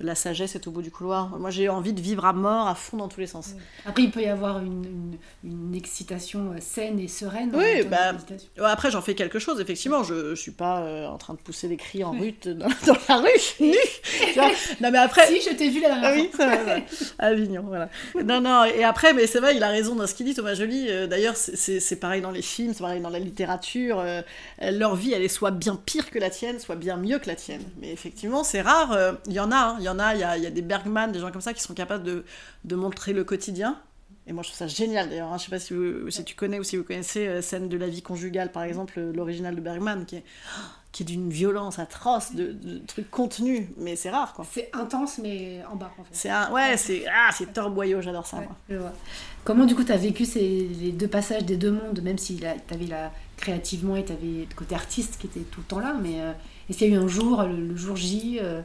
la 0.00 0.14
sagesse 0.14 0.54
est 0.54 0.66
au 0.66 0.70
bout 0.70 0.82
du 0.82 0.90
couloir. 0.90 1.38
Moi, 1.38 1.50
j'ai 1.50 1.68
envie 1.68 1.92
de 1.92 2.00
vivre 2.00 2.24
à 2.24 2.32
mort, 2.32 2.66
à 2.68 2.74
fond 2.74 2.96
dans 2.96 3.08
tous 3.08 3.20
les 3.20 3.26
sens. 3.26 3.50
Après, 3.86 4.02
il 4.02 4.10
peut 4.10 4.22
y 4.22 4.26
avoir 4.26 4.58
une, 4.58 4.84
une- 4.84 5.18
une 5.44 5.74
excitation 5.74 6.52
euh, 6.52 6.58
saine 6.60 6.98
et 6.98 7.08
sereine. 7.08 7.50
Oui, 7.54 7.82
temps, 7.82 7.88
bah, 8.56 8.68
Après, 8.70 8.90
j'en 8.90 9.02
fais 9.02 9.14
quelque 9.14 9.38
chose, 9.38 9.60
effectivement. 9.60 10.02
Je, 10.02 10.30
je 10.34 10.40
suis 10.40 10.50
pas 10.52 10.80
euh, 10.80 11.06
en 11.06 11.18
train 11.18 11.34
de 11.34 11.38
pousser 11.38 11.68
des 11.68 11.76
cris 11.76 12.02
en 12.04 12.12
rut 12.12 12.48
dans, 12.48 12.68
dans 12.86 12.96
la 13.08 13.16
rue, 13.18 13.28
nue. 13.60 13.74
Non, 14.80 14.90
mais 14.90 14.98
après. 14.98 15.26
Si, 15.26 15.40
je 15.48 15.54
t'ai 15.54 15.68
vu 15.68 15.80
la 15.80 15.88
dernière 16.00 16.10
Ah 16.38 16.48
oui. 16.48 17.00
À 17.18 17.26
Avignon, 17.26 17.62
voilà. 17.66 17.88
Non, 18.24 18.40
non, 18.40 18.64
et 18.64 18.84
après, 18.84 19.12
mais 19.14 19.26
c'est 19.26 19.40
vrai, 19.40 19.56
il 19.56 19.62
a 19.62 19.68
raison 19.68 19.94
dans 19.94 20.06
ce 20.06 20.14
qu'il 20.14 20.26
dit, 20.26 20.34
Thomas 20.34 20.54
Joly. 20.54 20.86
Euh, 20.88 21.06
D'ailleurs, 21.06 21.36
c'est- 21.36 21.96
pareil 22.00 22.22
dans 22.22 22.30
les 22.30 22.42
films, 22.42 22.72
c'est 22.72 22.80
pareil 22.82 23.00
dans 23.00 23.10
la 23.10 23.18
littérature. 23.18 23.98
euh, 24.00 24.22
euh, 24.62 24.70
leur 24.70 24.94
vie, 24.96 25.12
elle 25.12 25.22
est 25.22 25.28
soit 25.28 25.50
bien 25.50 25.76
pire 25.76 26.10
que 26.10 26.18
la 26.18 26.30
tienne, 26.30 26.58
soit 26.58 26.76
bien 26.76 26.96
mieux 26.96 27.18
que 27.18 27.26
la 27.28 27.34
tienne. 27.36 27.62
Mais 27.80 27.92
effectivement, 27.92 28.44
c'est 28.44 28.60
rare. 28.62 28.92
euh, 28.92 29.12
Il 29.26 29.32
y 29.34 29.40
en 29.40 29.50
a, 29.52 29.56
hein, 29.56 29.76
il 29.78 29.84
y 29.84 29.88
en 29.90 29.98
a, 29.98 30.14
il 30.14 30.20
y 30.20 30.24
a, 30.24 30.38
y 30.38 30.50
des 30.50 30.62
Bergman, 30.62 31.12
des 31.12 31.18
gens 31.20 31.30
comme 31.30 31.40
ça 31.40 31.52
qui 31.54 31.62
sont 31.62 31.74
capables 31.74 32.04
de, 32.04 32.24
de 32.64 32.76
montrer 32.76 33.12
le 33.12 33.24
quotidien. 33.24 33.78
Et 34.26 34.32
moi, 34.32 34.42
je 34.42 34.48
trouve 34.48 34.58
ça 34.58 34.66
génial 34.68 35.08
d'ailleurs. 35.08 35.32
hein. 35.32 35.38
Je 35.38 35.44
sais 35.44 35.50
pas 35.50 35.58
si, 35.58 35.74
vous- 35.74 36.10
si 36.10 36.24
tu 36.24 36.34
connais 36.34 36.58
ou 36.60 36.64
si 36.64 36.76
vous 36.76 36.84
connaissez 36.84 37.26
euh, 37.26 37.42
Scène 37.42 37.68
de 37.68 37.76
la 37.76 37.88
vie 37.88 38.02
conjugale, 38.02 38.52
par 38.52 38.62
exemple, 38.62 38.94
euh, 38.98 39.12
l'original 39.12 39.56
de 39.56 39.60
Bergman, 39.60 40.04
qui 40.06 40.16
est, 40.16 40.24
qui 40.92 41.02
est 41.02 41.06
d'une 41.06 41.30
violence 41.30 41.78
atroce, 41.78 42.32
de, 42.34 42.52
de 42.52 42.78
trucs 42.86 43.10
contenus. 43.10 43.66
Mais 43.76 43.96
c'est 43.96 44.10
rare, 44.10 44.34
quoi. 44.34 44.46
C'est 44.52 44.68
intense, 44.72 45.18
mais 45.18 45.60
en 45.72 45.74
bas, 45.76 45.90
en 45.98 46.04
fait. 46.04 46.10
C'est 46.12 46.28
un, 46.30 46.50
ouais, 46.52 46.76
c'est 46.76 47.04
ah, 47.12 47.30
c'est 47.32 47.52
torboyau, 47.52 48.02
j'adore 48.02 48.26
ça. 48.26 48.36
Ouais, 48.38 48.44
moi. 48.44 48.56
je 48.68 48.76
vois. 48.76 48.92
Comment, 49.42 49.64
du 49.64 49.74
coup, 49.74 49.84
tu 49.84 49.92
as 49.92 49.96
vécu 49.96 50.24
ces, 50.26 50.68
les 50.80 50.92
deux 50.92 51.08
passages 51.08 51.44
des 51.44 51.56
deux 51.56 51.70
mondes, 51.72 52.00
même 52.02 52.18
si 52.18 52.36
tu 52.36 52.74
avais 52.74 52.86
la, 52.86 53.10
créativement 53.38 53.96
et 53.96 54.04
tu 54.04 54.12
avais 54.12 54.46
le 54.48 54.54
côté 54.54 54.74
artiste 54.74 55.16
qui 55.18 55.26
était 55.28 55.40
tout 55.40 55.60
le 55.60 55.66
temps 55.66 55.80
là, 55.80 55.94
mais 56.00 56.20
euh, 56.20 56.32
est-ce 56.68 56.76
qu'il 56.78 56.88
y 56.88 56.94
a 56.94 56.94
eu 56.94 56.98
un 57.02 57.08
jour, 57.08 57.42
le, 57.44 57.56
le 57.68 57.76
jour 57.76 57.96
J 57.96 58.38
euh, 58.42 58.60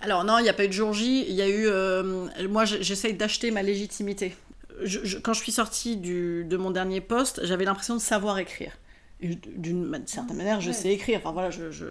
Alors 0.00 0.24
non, 0.24 0.38
il 0.38 0.42
n'y 0.42 0.48
a 0.48 0.52
pas 0.54 0.64
eu 0.64 0.68
de 0.68 0.72
jour 0.72 0.92
J. 0.92 1.24
Il 1.28 1.34
y 1.34 1.42
a 1.42 1.48
eu, 1.48 1.66
euh, 1.66 2.26
moi, 2.48 2.64
j'essaye 2.64 3.14
d'acheter 3.14 3.50
ma 3.50 3.62
légitimité. 3.62 4.36
Je- 4.82 5.00
je- 5.04 5.18
quand 5.18 5.32
je 5.32 5.40
suis 5.42 5.52
sortie 5.52 5.96
du, 5.96 6.44
de 6.44 6.56
mon 6.56 6.70
dernier 6.70 7.00
poste, 7.00 7.40
j'avais 7.44 7.64
l'impression 7.64 7.94
de 7.94 8.00
savoir 8.00 8.38
écrire. 8.38 8.72
d'une 9.20 10.02
certaine 10.06 10.36
manière, 10.36 10.60
je 10.60 10.70
sais 10.72 10.90
écrire. 10.92 11.18
Enfin 11.22 11.32
voilà, 11.32 11.50
je, 11.50 11.70
je, 11.70 11.86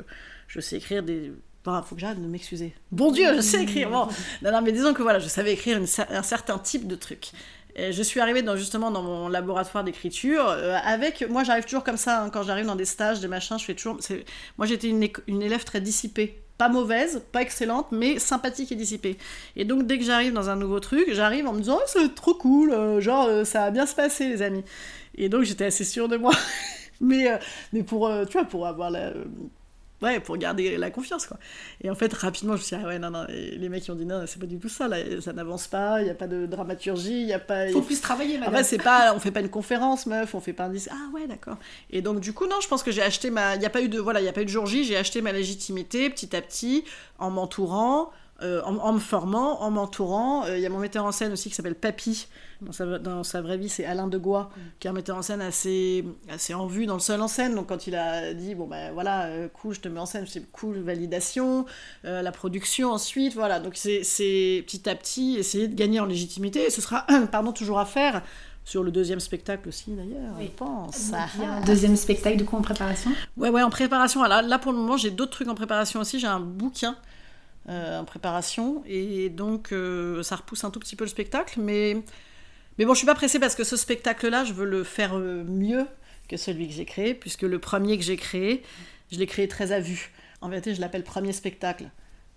je 0.47 0.59
sais 0.59 0.77
écrire 0.77 1.01
des. 1.03 1.31
Il 1.65 1.81
faut 1.85 1.95
que 1.95 2.01
j'arrête 2.01 2.21
de 2.21 2.27
m'excuser. 2.27 2.73
Bon 2.91 3.11
Dieu, 3.11 3.33
je 3.35 3.39
sais 3.41 3.63
écrire. 3.63 3.89
Bon. 3.89 4.07
Non, 4.41 4.51
non, 4.51 4.61
mais 4.61 4.71
disons 4.73 4.93
que 4.93 5.01
voilà, 5.01 5.19
je 5.19 5.27
savais 5.29 5.53
écrire 5.53 5.77
une, 5.77 5.87
un 6.09 6.21
certain 6.23 6.59
type 6.59 6.87
de 6.87 6.95
truc. 6.95 7.31
Et 7.75 7.91
je 7.93 8.03
suis 8.03 8.19
arrivée 8.19 8.41
dans, 8.43 8.55
justement 8.57 8.91
dans 8.91 9.01
mon 9.01 9.29
laboratoire 9.29 9.83
d'écriture 9.85 10.45
euh, 10.47 10.77
avec. 10.83 11.27
Moi, 11.27 11.43
j'arrive 11.43 11.63
toujours 11.63 11.83
comme 11.85 11.97
ça, 11.97 12.21
hein, 12.23 12.29
quand 12.29 12.43
j'arrive 12.43 12.65
dans 12.67 12.75
des 12.75 12.85
stages, 12.85 13.19
des 13.21 13.27
machins, 13.29 13.57
je 13.57 13.63
fais 13.65 13.73
toujours. 13.73 13.97
Moi, 14.57 14.67
j'étais 14.67 14.89
une, 14.89 15.07
une 15.27 15.41
élève 15.41 15.63
très 15.63 15.79
dissipée 15.81 16.42
pas 16.57 16.69
mauvaise, 16.69 17.21
pas 17.31 17.41
excellente, 17.41 17.87
mais 17.91 18.19
sympathique 18.19 18.71
et 18.71 18.75
dissipée. 18.75 19.17
Et 19.55 19.65
donc 19.65 19.87
dès 19.87 19.97
que 19.97 20.05
j'arrive 20.05 20.33
dans 20.33 20.49
un 20.49 20.55
nouveau 20.55 20.79
truc, 20.79 21.05
j'arrive 21.11 21.47
en 21.47 21.53
me 21.53 21.59
disant 21.59 21.79
oh, 21.79 21.85
c'est 21.87 22.15
trop 22.15 22.35
cool, 22.35 22.71
euh, 22.71 23.01
genre 23.01 23.27
euh, 23.27 23.43
ça 23.43 23.61
va 23.61 23.71
bien 23.71 23.85
se 23.85 23.95
passer 23.95 24.29
les 24.29 24.41
amis. 24.41 24.63
Et 25.15 25.29
donc 25.29 25.43
j'étais 25.43 25.65
assez 25.65 25.83
sûre 25.83 26.07
de 26.07 26.17
moi. 26.17 26.33
mais, 27.01 27.31
euh, 27.31 27.37
mais 27.73 27.83
pour, 27.83 28.09
tu 28.29 28.33
vois, 28.33 28.45
pour 28.45 28.67
avoir 28.67 28.91
la, 28.91 29.13
ouais, 30.03 30.19
pour 30.19 30.37
garder 30.37 30.77
la 30.77 30.91
confiance, 30.91 31.25
quoi. 31.25 31.37
Et 31.81 31.89
en 31.89 31.95
fait, 31.95 32.13
rapidement, 32.13 32.55
je 32.55 32.61
me 32.61 32.63
suis 32.63 32.75
dit, 32.75 32.83
ah 32.83 32.87
ouais, 32.87 32.99
non, 32.99 33.09
non, 33.09 33.25
les 33.29 33.69
mecs 33.69 33.89
ont 33.89 33.95
dit, 33.95 34.05
non, 34.05 34.25
c'est 34.27 34.39
pas 34.39 34.45
du 34.45 34.59
tout 34.59 34.69
ça, 34.69 34.87
là, 34.87 34.97
ça 35.21 35.33
n'avance 35.33 35.67
pas, 35.67 36.01
il 36.01 36.05
n'y 36.05 36.09
a 36.09 36.15
pas 36.15 36.27
de 36.27 36.45
dramaturgie, 36.45 37.21
il 37.21 37.25
n'y 37.25 37.33
a 37.33 37.39
pas... 37.39 37.69
Faut 37.69 37.81
plus 37.81 38.01
travailler, 38.01 38.37
madame. 38.37 38.63
C'est 38.63 38.81
pas, 38.81 39.13
on 39.15 39.19
fait 39.19 39.31
pas 39.31 39.39
une 39.39 39.49
conférence, 39.49 40.05
meuf, 40.05 40.35
on 40.35 40.39
fait 40.39 40.53
pas 40.53 40.65
un 40.65 40.69
disque, 40.69 40.89
ah 40.91 41.09
ouais, 41.13 41.27
d'accord. 41.27 41.57
Et 41.89 42.01
donc, 42.01 42.19
du 42.19 42.33
coup, 42.33 42.45
non, 42.47 42.57
je 42.61 42.67
pense 42.67 42.83
que 42.83 42.91
j'ai 42.91 43.01
acheté 43.01 43.29
ma, 43.29 43.55
il 43.55 43.59
n'y 43.59 43.65
a 43.65 43.69
pas 43.69 43.81
eu 43.81 43.89
de, 43.89 43.99
voilà, 43.99 44.19
il 44.19 44.23
n'y 44.23 44.29
a 44.29 44.33
pas 44.33 44.41
eu 44.41 44.45
de 44.45 44.49
jour 44.49 44.65
J, 44.65 44.83
j'ai 44.83 44.97
acheté 44.97 45.21
ma 45.21 45.31
légitimité 45.31 46.09
petit 46.09 46.35
à 46.35 46.41
petit, 46.41 46.83
en 47.19 47.29
m'entourant, 47.29 48.11
euh, 48.41 48.61
en, 48.63 48.91
me 48.91 48.99
formant, 48.99 49.61
en 49.61 49.69
m'entourant. 49.69 50.45
Euh, 50.45 50.57
il 50.57 50.63
y 50.63 50.65
a 50.65 50.69
mon 50.69 50.79
metteur 50.79 51.05
en 51.05 51.11
scène 51.11 51.31
aussi 51.31 51.49
qui 51.49 51.55
s'appelle 51.55 51.75
Papy. 51.75 52.27
Dans 52.61 52.71
sa, 52.71 52.97
dans 52.97 53.23
sa, 53.23 53.41
vraie 53.41 53.57
vie, 53.57 53.69
c'est 53.69 53.85
Alain 53.85 54.07
Degois, 54.07 54.49
mm. 54.55 54.59
qui 54.79 54.87
est 54.87 54.89
un 54.89 54.93
metteur 54.93 55.17
en 55.17 55.21
scène 55.21 55.41
assez, 55.41 56.03
assez 56.29 56.53
en 56.53 56.65
vue 56.65 56.85
dans 56.85 56.95
le 56.95 56.99
seul 56.99 57.21
en 57.21 57.27
scène. 57.27 57.55
Donc 57.55 57.67
quand 57.69 57.87
il 57.87 57.95
a 57.95 58.33
dit, 58.33 58.55
bon 58.55 58.67
ben 58.67 58.91
voilà, 58.91 59.25
euh, 59.25 59.47
cool, 59.49 59.75
je 59.75 59.81
te 59.81 59.87
mets 59.87 59.99
en 59.99 60.05
scène, 60.05 60.25
c'est 60.27 60.51
cool, 60.51 60.79
validation, 60.79 61.65
la 62.03 62.31
production 62.31 62.91
ensuite, 62.91 63.33
voilà. 63.33 63.59
Donc 63.59 63.75
c'est 63.75 64.01
petit 64.65 64.89
à 64.89 64.95
petit 64.95 65.35
essayer 65.37 65.67
de 65.67 65.75
gagner 65.75 65.99
en 65.99 66.05
légitimité. 66.05 66.65
Et 66.65 66.69
ce 66.69 66.81
sera, 66.81 67.05
pardon, 67.31 67.51
toujours 67.51 67.79
à 67.79 67.85
faire 67.85 68.23
sur 68.65 68.83
le 68.83 68.91
deuxième 68.91 69.19
spectacle 69.19 69.67
aussi 69.67 69.91
d'ailleurs, 69.91 70.33
je 70.41 70.47
pense. 70.47 71.11
deuxième 71.65 71.95
spectacle 71.95 72.37
de 72.37 72.43
quoi 72.43 72.59
en 72.59 72.61
préparation? 72.61 73.11
Ouais, 73.37 73.49
ouais, 73.49 73.61
en 73.61 73.69
préparation. 73.69 74.23
là, 74.23 74.41
là, 74.41 74.57
pour 74.57 74.71
le 74.71 74.79
moment, 74.79 74.97
j'ai 74.97 75.11
d'autres 75.11 75.31
trucs 75.31 75.49
en 75.49 75.55
préparation 75.55 75.99
aussi. 75.99 76.19
J'ai 76.19 76.27
un 76.27 76.39
bouquin 76.39 76.97
euh, 77.69 78.01
en 78.01 78.03
préparation. 78.03 78.83
Et 78.85 79.29
donc, 79.29 79.71
euh, 79.71 80.21
ça 80.21 80.35
repousse 80.35 80.65
un 80.65 80.69
tout 80.69 80.81
petit 80.81 80.97
peu 80.97 81.05
le 81.05 81.09
spectacle. 81.09 81.61
Mais, 81.61 81.95
mais 82.77 82.83
bon, 82.83 82.93
je 82.93 82.97
suis 82.97 83.07
pas 83.07 83.15
pressée 83.15 83.39
parce 83.39 83.55
que 83.55 83.63
ce 83.63 83.77
spectacle-là, 83.77 84.43
je 84.43 84.51
veux 84.51 84.65
le 84.65 84.83
faire 84.83 85.17
euh, 85.17 85.45
mieux 85.45 85.87
que 86.27 86.35
celui 86.35 86.67
que 86.67 86.73
j'ai 86.73 86.83
créé, 86.83 87.13
puisque 87.13 87.43
le 87.43 87.59
premier 87.59 87.97
que 87.97 88.03
j'ai 88.03 88.17
créé, 88.17 88.63
je 89.13 89.17
l'ai 89.17 89.27
créé 89.27 89.47
très 89.47 89.71
à 89.71 89.79
vue. 89.79 90.11
En 90.41 90.49
vérité, 90.49 90.75
je 90.75 90.81
l'appelle 90.81 91.05
premier 91.05 91.31
spectacle. 91.31 91.89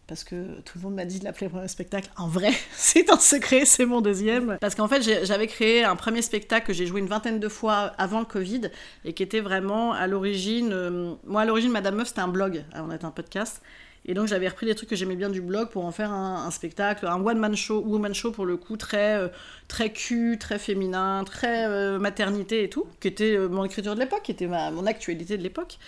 Parce 0.07 0.23
que 0.23 0.61
tout 0.61 0.79
le 0.79 0.83
monde 0.83 0.95
m'a 0.95 1.05
dit 1.05 1.19
de 1.19 1.25
l'appeler 1.25 1.49
premier 1.49 1.67
spectacle. 1.67 2.09
En 2.17 2.29
vrai, 2.29 2.53
c'est 2.77 3.11
un 3.11 3.19
secret, 3.19 3.65
c'est 3.65 3.85
mon 3.85 4.01
deuxième. 4.01 4.59
Parce 4.61 4.77
qu'en 4.77 4.87
fait, 4.87 5.03
j'avais 5.25 5.49
créé 5.49 5.83
un 5.83 5.97
premier 5.97 6.23
spectacle 6.23 6.69
que 6.69 6.73
j'ai 6.73 6.87
joué 6.87 7.01
une 7.01 7.09
vingtaine 7.09 7.41
de 7.41 7.49
fois 7.49 7.93
avant 7.99 8.21
le 8.21 8.27
Covid 8.27 8.71
et 9.05 9.13
qui 9.13 9.25
était 9.25 9.41
vraiment 9.41 9.93
à 9.93 10.07
l'origine. 10.07 11.17
moi, 11.25 11.43
à 11.43 11.45
l'origine, 11.45 11.73
Madame 11.73 11.97
Meuf, 11.97 12.09
c'était 12.09 12.21
un 12.21 12.29
blog. 12.29 12.65
On 12.77 12.93
était 12.93 13.05
un 13.05 13.11
podcast. 13.11 13.61
Et 14.09 14.15
donc 14.15 14.29
j'avais 14.29 14.49
repris 14.49 14.67
des 14.67 14.75
trucs 14.77 14.89
que 14.89 14.95
j'aimais 14.95 15.17
bien 15.17 15.29
du 15.29 15.41
blog 15.41 15.69
pour 15.69 15.85
en 15.85 15.91
faire 15.91 16.13
un, 16.13 16.51
spectacle, 16.53 17.07
un 17.07 17.21
one-man 17.21 17.57
show, 17.57 17.83
woman 17.85 18.15
show 18.15 18.31
pour 18.31 18.47
le 18.47 18.57
coup, 18.57 18.77
très, 18.77 19.17
euh, 19.17 19.29
très 19.67 19.93
cul, 19.93 20.39
très 20.39 20.61
féminin, 20.61 21.25
très 21.25 21.67
euh, 21.67 21.99
maternité 21.99 22.63
et 22.63 22.71
tout, 22.71 22.87
qui 23.01 23.09
était 23.09 23.37
euh, 23.37 23.49
mon 23.49 23.65
écriture 23.65 23.97
de 23.97 24.01
l'époque, 24.01 24.23
qui 24.23 24.31
était 24.31 24.47
ma, 24.47 24.71
mon 24.71 24.87
actualité 24.87 25.37
de 25.37 25.43
l'époque. 25.43 25.79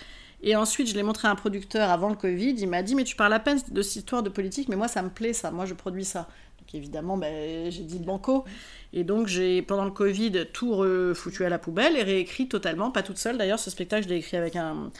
Et 0.41 0.55
ensuite, 0.57 0.89
je 0.89 0.95
l'ai 0.95 1.03
montré 1.03 1.29
à 1.29 1.31
un 1.31 1.35
producteur 1.35 1.89
avant 1.89 2.09
le 2.09 2.15
Covid. 2.15 2.55
Il 2.57 2.67
m'a 2.67 2.83
dit 2.83 2.95
Mais 2.95 3.05
tu 3.05 3.15
parles 3.15 3.33
à 3.33 3.39
peine 3.39 3.59
de 3.71 3.81
cette 3.81 3.95
histoire 3.97 4.21
de 4.21 4.29
politique, 4.29 4.67
mais 4.67 4.75
moi, 4.75 4.89
ça 4.89 5.01
me 5.01 5.09
plaît, 5.09 5.33
ça. 5.33 5.51
Moi, 5.51 5.65
je 5.65 5.73
produis 5.73 6.05
ça. 6.05 6.29
Donc, 6.59 6.75
évidemment, 6.75 7.17
ben, 7.17 7.69
j'ai 7.71 7.83
dit 7.83 7.99
banco. 7.99 8.45
Et 8.93 9.03
donc, 9.03 9.27
j'ai, 9.27 9.61
pendant 9.61 9.83
le 9.83 9.91
Covid, 9.91 10.45
tout 10.53 10.81
foutu 11.13 11.43
à 11.43 11.49
la 11.49 11.59
poubelle 11.59 11.97
et 11.97 12.03
réécrit 12.03 12.47
totalement, 12.47 12.89
pas 12.89 13.03
toute 13.03 13.17
seule. 13.17 13.37
D'ailleurs, 13.37 13.59
ce 13.59 13.69
spectacle, 13.69 14.05
je 14.05 14.09
l'ai 14.09 14.15
écrit 14.15 14.37
avec 14.37 14.55
un, 14.55 14.91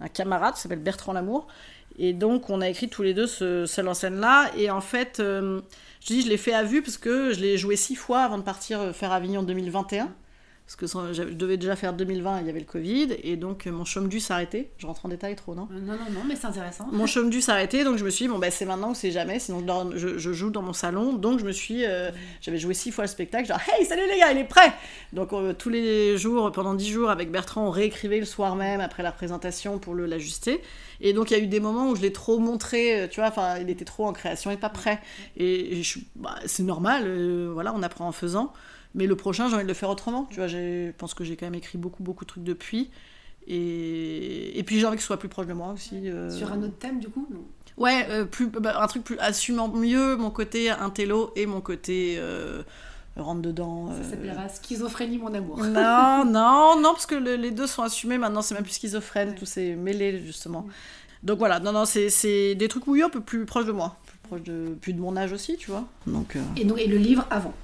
un 0.00 0.08
camarade 0.08 0.54
qui 0.54 0.60
s'appelle 0.60 0.80
Bertrand 0.80 1.12
Lamour. 1.12 1.46
Et 1.98 2.12
donc, 2.12 2.48
on 2.48 2.60
a 2.60 2.68
écrit 2.68 2.88
tous 2.88 3.02
les 3.02 3.14
deux 3.14 3.26
ce 3.26 3.66
seul 3.66 3.88
en 3.88 3.94
scène-là. 3.94 4.50
Et 4.56 4.70
en 4.70 4.80
fait, 4.80 5.18
euh, 5.20 5.60
je 6.00 6.06
dis, 6.06 6.22
je 6.22 6.28
l'ai 6.28 6.36
fait 6.36 6.54
à 6.54 6.62
vue 6.62 6.82
parce 6.82 6.96
que 6.96 7.32
je 7.32 7.40
l'ai 7.40 7.58
joué 7.58 7.76
six 7.76 7.96
fois 7.96 8.20
avant 8.20 8.38
de 8.38 8.42
partir 8.42 8.80
euh, 8.80 8.92
faire 8.92 9.12
Avignon 9.12 9.42
2021 9.42 10.08
parce 10.68 10.76
que 10.76 11.14
je 11.14 11.22
devais 11.22 11.56
déjà 11.56 11.76
faire 11.76 11.94
2020, 11.94 12.40
il 12.42 12.46
y 12.46 12.50
avait 12.50 12.58
le 12.58 12.66
Covid, 12.66 13.16
et 13.22 13.36
donc 13.36 13.66
euh, 13.66 13.72
mon 13.72 13.86
chôme 13.86 14.06
dû 14.06 14.20
s'arrêter. 14.20 14.68
Je 14.76 14.86
rentre 14.86 15.06
en 15.06 15.08
détail 15.08 15.34
trop, 15.34 15.54
non 15.54 15.66
Non, 15.70 15.94
non, 15.94 16.10
non, 16.12 16.20
mais 16.28 16.36
c'est 16.36 16.46
intéressant. 16.46 16.86
Mon 16.92 17.06
chôme 17.06 17.30
dû 17.30 17.40
s'arrêter, 17.40 17.84
donc 17.84 17.96
je 17.96 18.04
me 18.04 18.10
suis 18.10 18.26
dit, 18.26 18.30
bon, 18.30 18.38
bah, 18.38 18.50
c'est 18.50 18.66
maintenant 18.66 18.90
ou 18.90 18.94
c'est 18.94 19.10
jamais, 19.10 19.38
sinon 19.38 19.64
je, 19.96 20.18
je, 20.18 20.32
joue 20.34 20.50
dans 20.50 20.60
mon 20.60 20.74
salon, 20.74 21.14
donc 21.14 21.40
je 21.40 21.46
me 21.46 21.52
suis. 21.52 21.86
Euh, 21.86 22.10
j'avais 22.42 22.58
joué 22.58 22.74
six 22.74 22.90
fois 22.90 23.04
le 23.04 23.08
spectacle, 23.08 23.48
genre, 23.48 23.58
hey, 23.72 23.86
salut 23.86 24.02
les 24.12 24.18
gars, 24.18 24.30
il 24.30 24.36
est 24.36 24.44
prêt 24.44 24.70
Donc 25.14 25.32
euh, 25.32 25.54
tous 25.54 25.70
les 25.70 26.18
jours, 26.18 26.52
pendant 26.52 26.74
dix 26.74 26.90
jours, 26.90 27.08
avec 27.08 27.30
Bertrand, 27.30 27.68
on 27.68 27.70
réécrivait 27.70 28.20
le 28.20 28.26
soir 28.26 28.54
même, 28.54 28.82
après 28.82 29.02
la 29.02 29.12
représentation, 29.12 29.78
pour 29.78 29.94
l'ajuster. 29.94 30.60
Et 31.00 31.14
donc 31.14 31.30
il 31.30 31.38
y 31.38 31.40
a 31.40 31.42
eu 31.42 31.46
des 31.46 31.60
moments 31.60 31.88
où 31.88 31.96
je 31.96 32.02
l'ai 32.02 32.12
trop 32.12 32.38
montré, 32.40 33.08
tu 33.10 33.20
vois, 33.20 33.30
enfin, 33.30 33.56
il 33.58 33.70
était 33.70 33.86
trop 33.86 34.04
en 34.04 34.12
création 34.12 34.50
et 34.50 34.58
pas 34.58 34.68
prêt. 34.68 35.00
Et, 35.38 35.80
bah, 36.14 36.34
c'est 36.44 36.62
normal, 36.62 37.10
voilà, 37.54 37.72
on 37.74 37.82
apprend 37.82 38.06
en 38.06 38.12
faisant. 38.12 38.52
Mais 38.94 39.06
le 39.06 39.16
prochain, 39.16 39.48
j'ai 39.48 39.54
envie 39.54 39.64
de 39.64 39.68
le 39.68 39.74
faire 39.74 39.90
autrement. 39.90 40.26
Tu 40.30 40.36
vois, 40.36 40.46
je 40.46 40.90
pense 40.92 41.14
que 41.14 41.24
j'ai 41.24 41.36
quand 41.36 41.46
même 41.46 41.54
écrit 41.54 41.78
beaucoup, 41.78 42.02
beaucoup 42.02 42.24
de 42.24 42.30
trucs 42.30 42.44
depuis. 42.44 42.90
Et, 43.46 44.58
et 44.58 44.62
puis 44.62 44.78
j'ai 44.78 44.86
envie 44.86 44.96
que 44.96 45.02
ce 45.02 45.06
soit 45.06 45.18
plus 45.18 45.28
proche 45.28 45.46
de 45.46 45.54
moi 45.54 45.72
aussi. 45.72 46.02
Euh. 46.04 46.30
Sur 46.30 46.52
un 46.52 46.62
autre 46.62 46.78
thème, 46.78 47.00
du 47.00 47.08
coup 47.08 47.26
Ouais, 47.78 48.06
euh, 48.10 48.24
plus, 48.24 48.48
bah, 48.48 48.82
un 48.82 48.86
truc 48.86 49.04
plus 49.04 49.18
assumant 49.18 49.68
mieux 49.68 50.16
mon 50.16 50.30
côté 50.30 50.68
intello 50.68 51.32
et 51.34 51.46
mon 51.46 51.60
côté 51.60 52.16
euh, 52.18 52.62
rentre 53.16 53.40
dedans. 53.40 53.90
Ça 54.02 54.10
s'appellera 54.10 54.48
Schizophrénie, 54.48 55.18
mon 55.18 55.32
amour. 55.32 55.58
Non, 55.58 56.24
non, 56.26 56.80
non, 56.80 56.92
parce 56.92 57.06
que 57.06 57.14
les 57.14 57.50
deux 57.50 57.66
sont 57.66 57.82
assumés 57.82 58.18
maintenant, 58.18 58.42
c'est 58.42 58.54
même 58.54 58.64
plus 58.64 58.74
schizophrène, 58.74 59.34
tout 59.34 59.46
s'est 59.46 59.76
mêlé 59.76 60.20
justement. 60.24 60.66
Donc 61.22 61.38
voilà, 61.38 61.58
non, 61.58 61.72
non, 61.72 61.84
c'est 61.84 62.54
des 62.54 62.68
trucs 62.68 62.86
oui, 62.86 63.02
un 63.02 63.08
peu 63.08 63.20
plus 63.20 63.46
proches 63.46 63.66
de 63.66 63.72
moi, 63.72 63.96
plus 64.06 64.18
proche 64.18 64.42
de, 64.42 64.76
plus 64.80 64.92
de 64.92 65.00
mon 65.00 65.16
âge 65.16 65.32
aussi, 65.32 65.56
tu 65.56 65.70
vois. 65.70 65.84
Donc, 66.06 66.36
et, 66.56 66.64
donc, 66.64 66.78
et 66.78 66.86
le 66.86 66.96
livre 66.98 67.26
avant? 67.30 67.54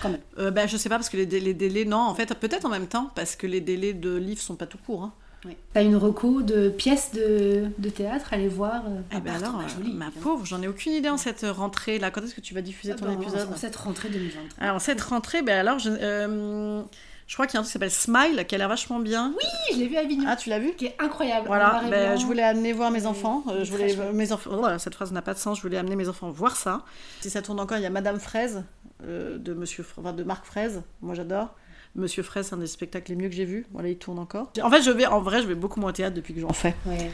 Quand 0.00 0.10
même. 0.10 0.20
Euh, 0.38 0.50
ben, 0.50 0.68
je 0.68 0.76
sais 0.76 0.88
pas, 0.88 0.96
parce 0.96 1.08
que 1.08 1.16
les, 1.16 1.26
délais, 1.26 1.84
non, 1.84 1.98
en 1.98 2.14
fait, 2.14 2.34
peut-être 2.34 2.64
en 2.64 2.70
même 2.70 2.86
temps, 2.86 3.10
parce 3.14 3.36
que 3.36 3.46
les 3.46 3.60
délais 3.60 3.92
de 3.92 4.16
livres 4.16 4.40
sont 4.40 4.56
pas 4.56 4.66
tout 4.66 4.78
courts. 4.78 5.04
Hein. 5.04 5.12
Oui. 5.46 5.56
T'as 5.72 5.82
une 5.82 5.96
reco 5.96 6.42
de 6.42 6.68
pièces 6.68 7.12
de, 7.12 7.68
de 7.78 7.88
théâtre 7.88 8.32
à 8.32 8.36
aller 8.36 8.48
voir 8.48 8.82
euh, 8.86 9.00
eh 9.16 9.20
ben 9.20 9.36
alors, 9.36 9.58
ma 9.94 10.10
pauvre, 10.10 10.44
j'en 10.44 10.60
ai 10.60 10.68
aucune 10.68 10.92
idée 10.92 11.08
en 11.08 11.16
cette 11.16 11.46
rentrée 11.48 11.98
là. 11.98 12.10
Quand 12.10 12.22
est-ce 12.22 12.34
que 12.34 12.42
tu 12.42 12.52
vas 12.52 12.60
diffuser 12.60 12.94
ton 12.94 13.06
ah 13.06 13.14
ben, 13.14 13.22
épisode? 13.22 13.48
En 13.50 13.56
cette 13.56 13.76
rentrée 13.76 14.10
2023. 14.10 14.62
Alors, 14.62 14.76
en 14.76 14.80
cette 14.80 15.00
rentrée, 15.00 15.40
ben 15.40 15.58
alors, 15.58 15.78
je, 15.78 15.88
euh, 15.88 16.82
je 17.30 17.36
crois 17.36 17.46
qu'il 17.46 17.54
y 17.54 17.58
a 17.58 17.60
un 17.60 17.62
truc 17.62 17.68
qui 17.68 17.72
s'appelle 17.74 17.92
Smile 17.92 18.44
qui 18.44 18.56
a 18.56 18.58
l'air 18.58 18.68
vachement 18.68 18.98
bien. 18.98 19.32
Oui, 19.36 19.46
je 19.72 19.78
l'ai 19.78 19.86
vu 19.86 19.96
à 19.96 20.00
Avignon. 20.00 20.24
Ah, 20.26 20.34
tu 20.34 20.48
l'as 20.48 20.58
vu 20.58 20.72
Qui 20.72 20.86
est 20.86 20.96
incroyable. 20.98 21.46
Voilà, 21.46 21.80
ben, 21.88 22.18
je 22.18 22.26
voulais 22.26 22.42
amener 22.42 22.72
voir 22.72 22.90
mes 22.90 23.06
enfants. 23.06 23.44
Euh, 23.48 23.62
je 23.62 23.70
voulais 23.70 23.96
mes 24.12 24.32
enfants. 24.32 24.50
Oh, 24.52 24.66
cette 24.78 24.96
phrase 24.96 25.12
n'a 25.12 25.22
pas 25.22 25.34
de 25.34 25.38
sens. 25.38 25.58
Je 25.58 25.62
voulais 25.62 25.78
amener 25.78 25.94
mes 25.94 26.08
enfants 26.08 26.28
voir 26.32 26.56
ça. 26.56 26.82
Si 27.20 27.30
ça 27.30 27.40
tourne 27.40 27.60
encore, 27.60 27.78
il 27.78 27.84
y 27.84 27.86
a 27.86 27.90
Madame 27.90 28.18
Fraise 28.18 28.64
euh, 29.04 29.38
de 29.38 29.54
Monsieur, 29.54 29.86
enfin, 29.96 30.12
de 30.12 30.24
Marc 30.24 30.44
Fraise. 30.44 30.82
Moi, 31.02 31.14
j'adore. 31.14 31.54
Monsieur 31.94 32.24
Fraise, 32.24 32.48
c'est 32.48 32.56
un 32.56 32.58
des 32.58 32.66
spectacles 32.66 33.12
les 33.12 33.16
mieux 33.16 33.28
que 33.28 33.36
j'ai 33.36 33.44
vu. 33.44 33.64
Voilà, 33.70 33.90
il 33.90 33.96
tourne 33.96 34.18
encore. 34.18 34.50
En 34.60 34.68
fait, 34.68 34.82
je 34.82 34.90
vais, 34.90 35.06
en 35.06 35.20
vrai, 35.20 35.40
je 35.40 35.46
vais 35.46 35.54
beaucoup 35.54 35.78
moins 35.78 35.90
au 35.90 35.92
théâtre 35.92 36.16
depuis 36.16 36.34
que 36.34 36.40
j'en 36.40 36.52
fais. 36.52 36.74
Ouais. 36.84 37.12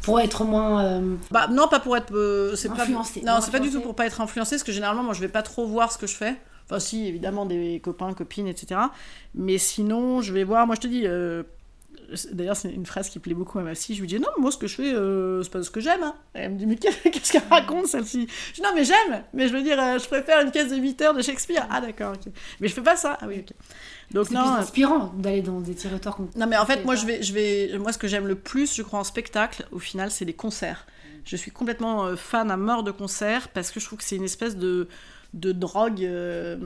Pour 0.00 0.18
être 0.18 0.44
moins. 0.44 0.82
Euh, 0.82 1.16
bah 1.30 1.46
non, 1.48 1.68
pas 1.68 1.80
pour 1.80 1.94
être. 1.94 2.54
c'est 2.56 2.70
influencé. 2.70 3.20
Pas... 3.20 3.34
Non, 3.34 3.40
c'est 3.42 3.50
pas 3.50 3.60
du 3.60 3.70
tout 3.70 3.82
pour 3.82 3.94
pas 3.94 4.06
être 4.06 4.22
influencé, 4.22 4.56
parce 4.56 4.62
que 4.62 4.72
généralement, 4.72 5.02
moi, 5.02 5.12
je 5.12 5.20
vais 5.20 5.28
pas 5.28 5.42
trop 5.42 5.66
voir 5.66 5.92
ce 5.92 5.98
que 5.98 6.06
je 6.06 6.14
fais. 6.14 6.36
Enfin, 6.68 6.80
si, 6.80 7.06
évidemment, 7.06 7.46
des 7.46 7.80
copains, 7.82 8.12
copines, 8.12 8.46
etc. 8.46 8.80
Mais 9.34 9.56
sinon, 9.56 10.20
je 10.20 10.34
vais 10.34 10.44
voir. 10.44 10.66
Moi, 10.66 10.76
je 10.76 10.80
te 10.82 10.86
dis. 10.86 11.06
Euh, 11.06 11.42
d'ailleurs, 12.32 12.56
c'est 12.56 12.70
une 12.70 12.84
phrase 12.84 13.08
qui 13.08 13.18
plaît 13.18 13.34
beaucoup 13.34 13.58
à 13.58 13.62
ma 13.62 13.74
fille. 13.74 13.96
Je 13.96 14.00
lui 14.02 14.08
dis 14.08 14.18
non, 14.18 14.28
moi, 14.38 14.50
ce 14.50 14.58
que 14.58 14.66
je 14.66 14.74
fais, 14.74 14.94
euh, 14.94 15.42
c'est 15.42 15.50
pas 15.50 15.62
ce 15.62 15.70
que 15.70 15.80
j'aime. 15.80 16.02
Hein. 16.02 16.14
Elle 16.34 16.52
me 16.52 16.58
dit 16.58 16.66
mais 16.66 16.76
qu'est-ce 16.76 17.32
qu'elle 17.32 17.42
raconte 17.50 17.86
celle-ci? 17.86 18.26
Je 18.50 18.54
dis 18.54 18.62
non, 18.62 18.70
mais 18.74 18.84
j'aime. 18.84 19.24
Mais 19.32 19.48
je 19.48 19.54
veux 19.54 19.62
dire, 19.62 19.80
euh, 19.80 19.98
je 19.98 20.06
préfère 20.06 20.40
une 20.42 20.50
pièce 20.50 20.70
de 20.70 20.76
8 20.76 21.00
heures 21.02 21.14
de 21.14 21.22
Shakespeare. 21.22 21.66
Ah 21.70 21.80
d'accord. 21.80 22.14
ok. 22.14 22.32
Mais 22.60 22.68
je 22.68 22.74
fais 22.74 22.82
pas 22.82 22.96
ça. 22.96 23.16
Ah 23.20 23.26
oui, 23.26 23.40
ok. 23.40 23.54
Donc 24.10 24.30
non. 24.30 24.42
C'est 24.44 24.62
inspirant 24.62 25.12
d'aller 25.16 25.42
dans 25.42 25.60
des 25.60 25.74
territoires. 25.74 26.18
Non, 26.36 26.46
mais 26.46 26.56
en 26.58 26.66
fait, 26.66 26.84
moi, 26.84 26.96
je 26.96 27.06
vais, 27.06 27.22
je 27.22 27.32
vais, 27.32 27.78
moi, 27.78 27.92
ce 27.92 27.98
que 27.98 28.08
j'aime 28.08 28.26
le 28.26 28.36
plus, 28.36 28.74
je 28.74 28.82
crois, 28.82 29.00
en 29.00 29.04
spectacle, 29.04 29.66
au 29.72 29.78
final, 29.78 30.10
c'est 30.10 30.24
les 30.24 30.34
concerts. 30.34 30.86
Je 31.24 31.36
suis 31.36 31.50
complètement 31.50 32.16
fan 32.16 32.50
à 32.50 32.56
mort 32.56 32.82
de 32.82 32.90
concerts 32.90 33.48
parce 33.48 33.70
que 33.70 33.80
je 33.80 33.86
trouve 33.86 33.98
que 33.98 34.04
c'est 34.04 34.16
une 34.16 34.24
espèce 34.24 34.56
de 34.56 34.88
de 35.34 35.52
drogue 35.52 36.02
euh, 36.04 36.56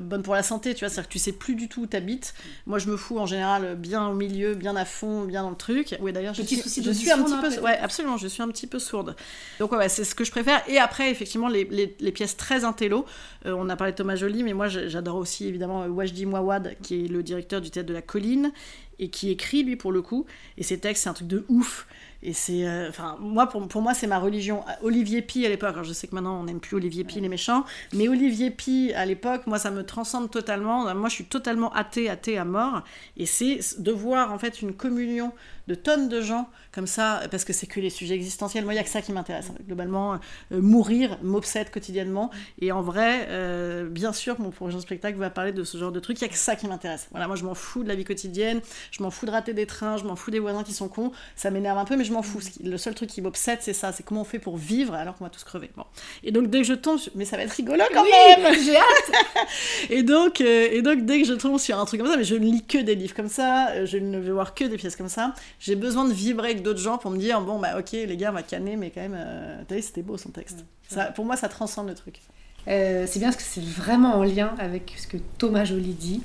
bonne 0.00 0.22
pour 0.22 0.34
la 0.34 0.42
santé, 0.42 0.74
tu 0.74 0.80
vois, 0.80 0.88
c'est-à-dire 0.88 1.08
que 1.08 1.12
tu 1.12 1.20
sais 1.20 1.32
plus 1.32 1.54
du 1.54 1.68
tout 1.68 1.82
où 1.82 1.86
t'habites. 1.86 2.34
Moi, 2.66 2.78
je 2.78 2.88
me 2.88 2.96
fous 2.96 3.18
en 3.18 3.26
général 3.26 3.76
bien 3.76 4.08
au 4.08 4.14
milieu, 4.14 4.54
bien 4.54 4.74
à 4.74 4.84
fond, 4.84 5.24
bien 5.24 5.42
dans 5.42 5.50
le 5.50 5.56
truc. 5.56 5.96
Oui, 6.00 6.12
d'ailleurs, 6.12 6.34
je, 6.34 6.42
suis, 6.42 6.56
je 6.82 6.90
suis 6.90 7.10
un 7.10 7.22
petit 7.22 7.36
peu, 7.40 7.62
ouais, 7.62 7.78
absolument, 7.78 8.16
je 8.16 8.26
suis 8.26 8.42
un 8.42 8.48
petit 8.48 8.66
peu 8.66 8.80
sourde. 8.80 9.14
Donc 9.60 9.70
ouais, 9.72 9.88
c'est 9.88 10.04
ce 10.04 10.14
que 10.14 10.24
je 10.24 10.32
préfère. 10.32 10.62
Et 10.68 10.78
après, 10.78 11.10
effectivement, 11.10 11.48
les, 11.48 11.64
les, 11.64 12.12
pièces 12.12 12.36
très 12.36 12.64
intello. 12.64 13.06
Euh, 13.46 13.54
on 13.56 13.68
a 13.68 13.76
parlé 13.76 13.92
de 13.92 13.96
Thomas 13.96 14.16
Joly, 14.16 14.42
mais 14.42 14.54
moi, 14.54 14.66
j'adore 14.66 15.16
aussi 15.16 15.46
évidemment 15.46 15.86
Wajdi 15.86 16.26
Mouawad, 16.26 16.76
qui 16.82 17.04
est 17.04 17.08
le 17.08 17.22
directeur 17.22 17.60
du 17.60 17.70
théâtre 17.70 17.88
de 17.88 17.94
la 17.94 18.02
Colline 18.02 18.52
et 18.98 19.08
qui 19.08 19.30
écrit 19.30 19.62
lui 19.62 19.76
pour 19.76 19.92
le 19.92 20.02
coup. 20.02 20.26
Et 20.58 20.62
ses 20.62 20.78
textes, 20.78 21.04
c'est 21.04 21.08
un 21.08 21.14
truc 21.14 21.28
de 21.28 21.44
ouf. 21.48 21.86
Et 22.22 22.32
c'est, 22.32 22.66
euh, 22.66 22.88
enfin, 22.88 23.16
moi 23.20 23.46
pour, 23.46 23.66
pour 23.66 23.82
moi 23.82 23.94
c'est 23.94 24.06
ma 24.06 24.18
religion. 24.18 24.62
Olivier 24.82 25.22
Pi 25.22 25.46
à 25.46 25.48
l'époque, 25.48 25.70
alors 25.70 25.84
je 25.84 25.92
sais 25.92 26.06
que 26.06 26.14
maintenant 26.14 26.40
on 26.40 26.44
n'aime 26.44 26.60
plus 26.60 26.76
Olivier 26.76 27.04
Pi 27.04 27.20
les 27.20 27.28
méchants, 27.28 27.64
mais 27.94 28.08
Olivier 28.08 28.50
Pi 28.50 28.92
à 28.94 29.06
l'époque, 29.06 29.46
moi 29.46 29.58
ça 29.58 29.70
me 29.70 29.84
transcende 29.84 30.30
totalement. 30.30 30.94
Moi 30.94 31.08
je 31.08 31.14
suis 31.14 31.24
totalement 31.24 31.72
athée, 31.72 32.10
athée 32.10 32.38
à 32.38 32.44
mort. 32.44 32.82
Et 33.16 33.26
c'est 33.26 33.60
de 33.78 33.92
voir 33.92 34.32
en 34.32 34.38
fait 34.38 34.60
une 34.62 34.74
communion 34.74 35.32
de 35.70 35.76
tonnes 35.76 36.08
de 36.08 36.20
gens 36.20 36.48
comme 36.72 36.86
ça, 36.86 37.22
parce 37.30 37.44
que 37.44 37.52
c'est 37.52 37.66
que 37.66 37.80
les 37.80 37.90
sujets 37.90 38.14
existentiels. 38.14 38.64
Moi, 38.64 38.74
il 38.74 38.76
n'y 38.76 38.80
a 38.80 38.84
que 38.84 38.90
ça 38.90 39.02
qui 39.02 39.12
m'intéresse. 39.12 39.50
Globalement, 39.66 40.14
euh, 40.52 40.60
mourir 40.60 41.18
m'obsède 41.22 41.70
quotidiennement. 41.70 42.30
Et 42.60 42.72
en 42.72 42.82
vrai, 42.82 43.26
euh, 43.28 43.88
bien 43.88 44.12
sûr, 44.12 44.40
mon 44.40 44.50
prochain 44.50 44.80
spectacle 44.80 45.18
va 45.18 45.30
parler 45.30 45.52
de 45.52 45.64
ce 45.64 45.78
genre 45.78 45.92
de 45.92 46.00
truc. 46.00 46.20
Il 46.20 46.24
n'y 46.24 46.30
a 46.30 46.32
que 46.32 46.38
ça 46.38 46.56
qui 46.56 46.66
m'intéresse. 46.68 47.08
Voilà, 47.10 47.26
moi, 47.26 47.36
je 47.36 47.44
m'en 47.44 47.54
fous 47.54 47.82
de 47.82 47.88
la 47.88 47.94
vie 47.94 48.04
quotidienne. 48.04 48.60
Je 48.90 49.02
m'en 49.02 49.10
fous 49.10 49.26
de 49.26 49.30
rater 49.30 49.52
des 49.52 49.66
trains. 49.66 49.96
Je 49.96 50.04
m'en 50.04 50.16
fous 50.16 50.30
des 50.30 50.38
voisins 50.38 50.62
qui 50.62 50.72
sont 50.72 50.88
cons. 50.88 51.12
Ça 51.34 51.50
m'énerve 51.50 51.78
un 51.78 51.84
peu, 51.84 51.96
mais 51.96 52.04
je 52.04 52.09
m'en 52.12 52.22
fous. 52.22 52.40
Le 52.62 52.76
seul 52.76 52.94
truc 52.94 53.10
qui 53.10 53.22
m'obsède, 53.22 53.58
c'est 53.60 53.72
ça. 53.72 53.92
C'est 53.92 54.02
comment 54.02 54.22
on 54.22 54.24
fait 54.24 54.38
pour 54.38 54.56
vivre 54.56 54.94
alors 54.94 55.16
qu'on 55.16 55.24
va 55.24 55.30
tous 55.30 55.44
crever. 55.44 55.70
Bon. 55.76 55.84
Et 56.22 56.32
donc, 56.32 56.48
dès 56.48 56.58
que 56.58 56.66
je 56.66 56.74
tombe, 56.74 56.98
mais 57.14 57.24
ça 57.24 57.36
va 57.36 57.42
être 57.44 57.52
rigolo 57.52 57.82
quand 57.92 58.04
même. 58.04 58.54
J'ai 58.64 58.76
hâte. 58.76 59.46
et 59.90 60.02
donc, 60.02 60.40
euh, 60.40 60.68
et 60.70 60.82
donc, 60.82 61.04
dès 61.04 61.20
que 61.20 61.26
je 61.26 61.34
tombe 61.34 61.58
sur 61.58 61.78
un 61.78 61.84
truc 61.84 62.00
comme 62.00 62.10
ça, 62.10 62.16
mais 62.16 62.24
je 62.24 62.34
ne 62.34 62.44
lis 62.44 62.64
que 62.64 62.78
des 62.78 62.94
livres 62.94 63.14
comme 63.14 63.28
ça. 63.28 63.84
Je 63.84 63.98
ne 63.98 64.18
vais 64.18 64.32
voir 64.32 64.54
que 64.54 64.64
des 64.64 64.76
pièces 64.76 64.96
comme 64.96 65.08
ça 65.08 65.34
j'ai 65.58 65.76
besoin 65.76 66.04
de 66.06 66.12
vibrer 66.12 66.50
avec 66.50 66.62
d'autres 66.62 66.80
gens 66.80 66.98
pour 66.98 67.10
me 67.10 67.18
dire 67.18 67.40
bon 67.40 67.58
bah 67.58 67.78
ok 67.78 67.92
les 67.92 68.16
gars 68.16 68.30
on 68.30 68.34
va 68.34 68.42
canner 68.42 68.76
mais 68.76 68.90
quand 68.90 69.00
même 69.00 69.16
euh, 69.16 69.62
t'as 69.66 69.76
vu 69.76 69.82
c'était 69.82 70.02
beau 70.02 70.16
son 70.16 70.30
texte 70.30 70.64
ça, 70.88 71.06
pour 71.06 71.24
moi 71.24 71.36
ça 71.36 71.48
transcende 71.48 71.88
le 71.88 71.94
truc 71.94 72.20
euh, 72.68 73.06
c'est 73.06 73.18
bien 73.18 73.30
parce 73.30 73.42
que 73.42 73.48
c'est 73.48 73.64
vraiment 73.64 74.16
en 74.16 74.22
lien 74.22 74.54
avec 74.58 74.94
ce 74.96 75.06
que 75.06 75.16
Thomas 75.38 75.64
Joly 75.64 75.94
dit 75.94 76.22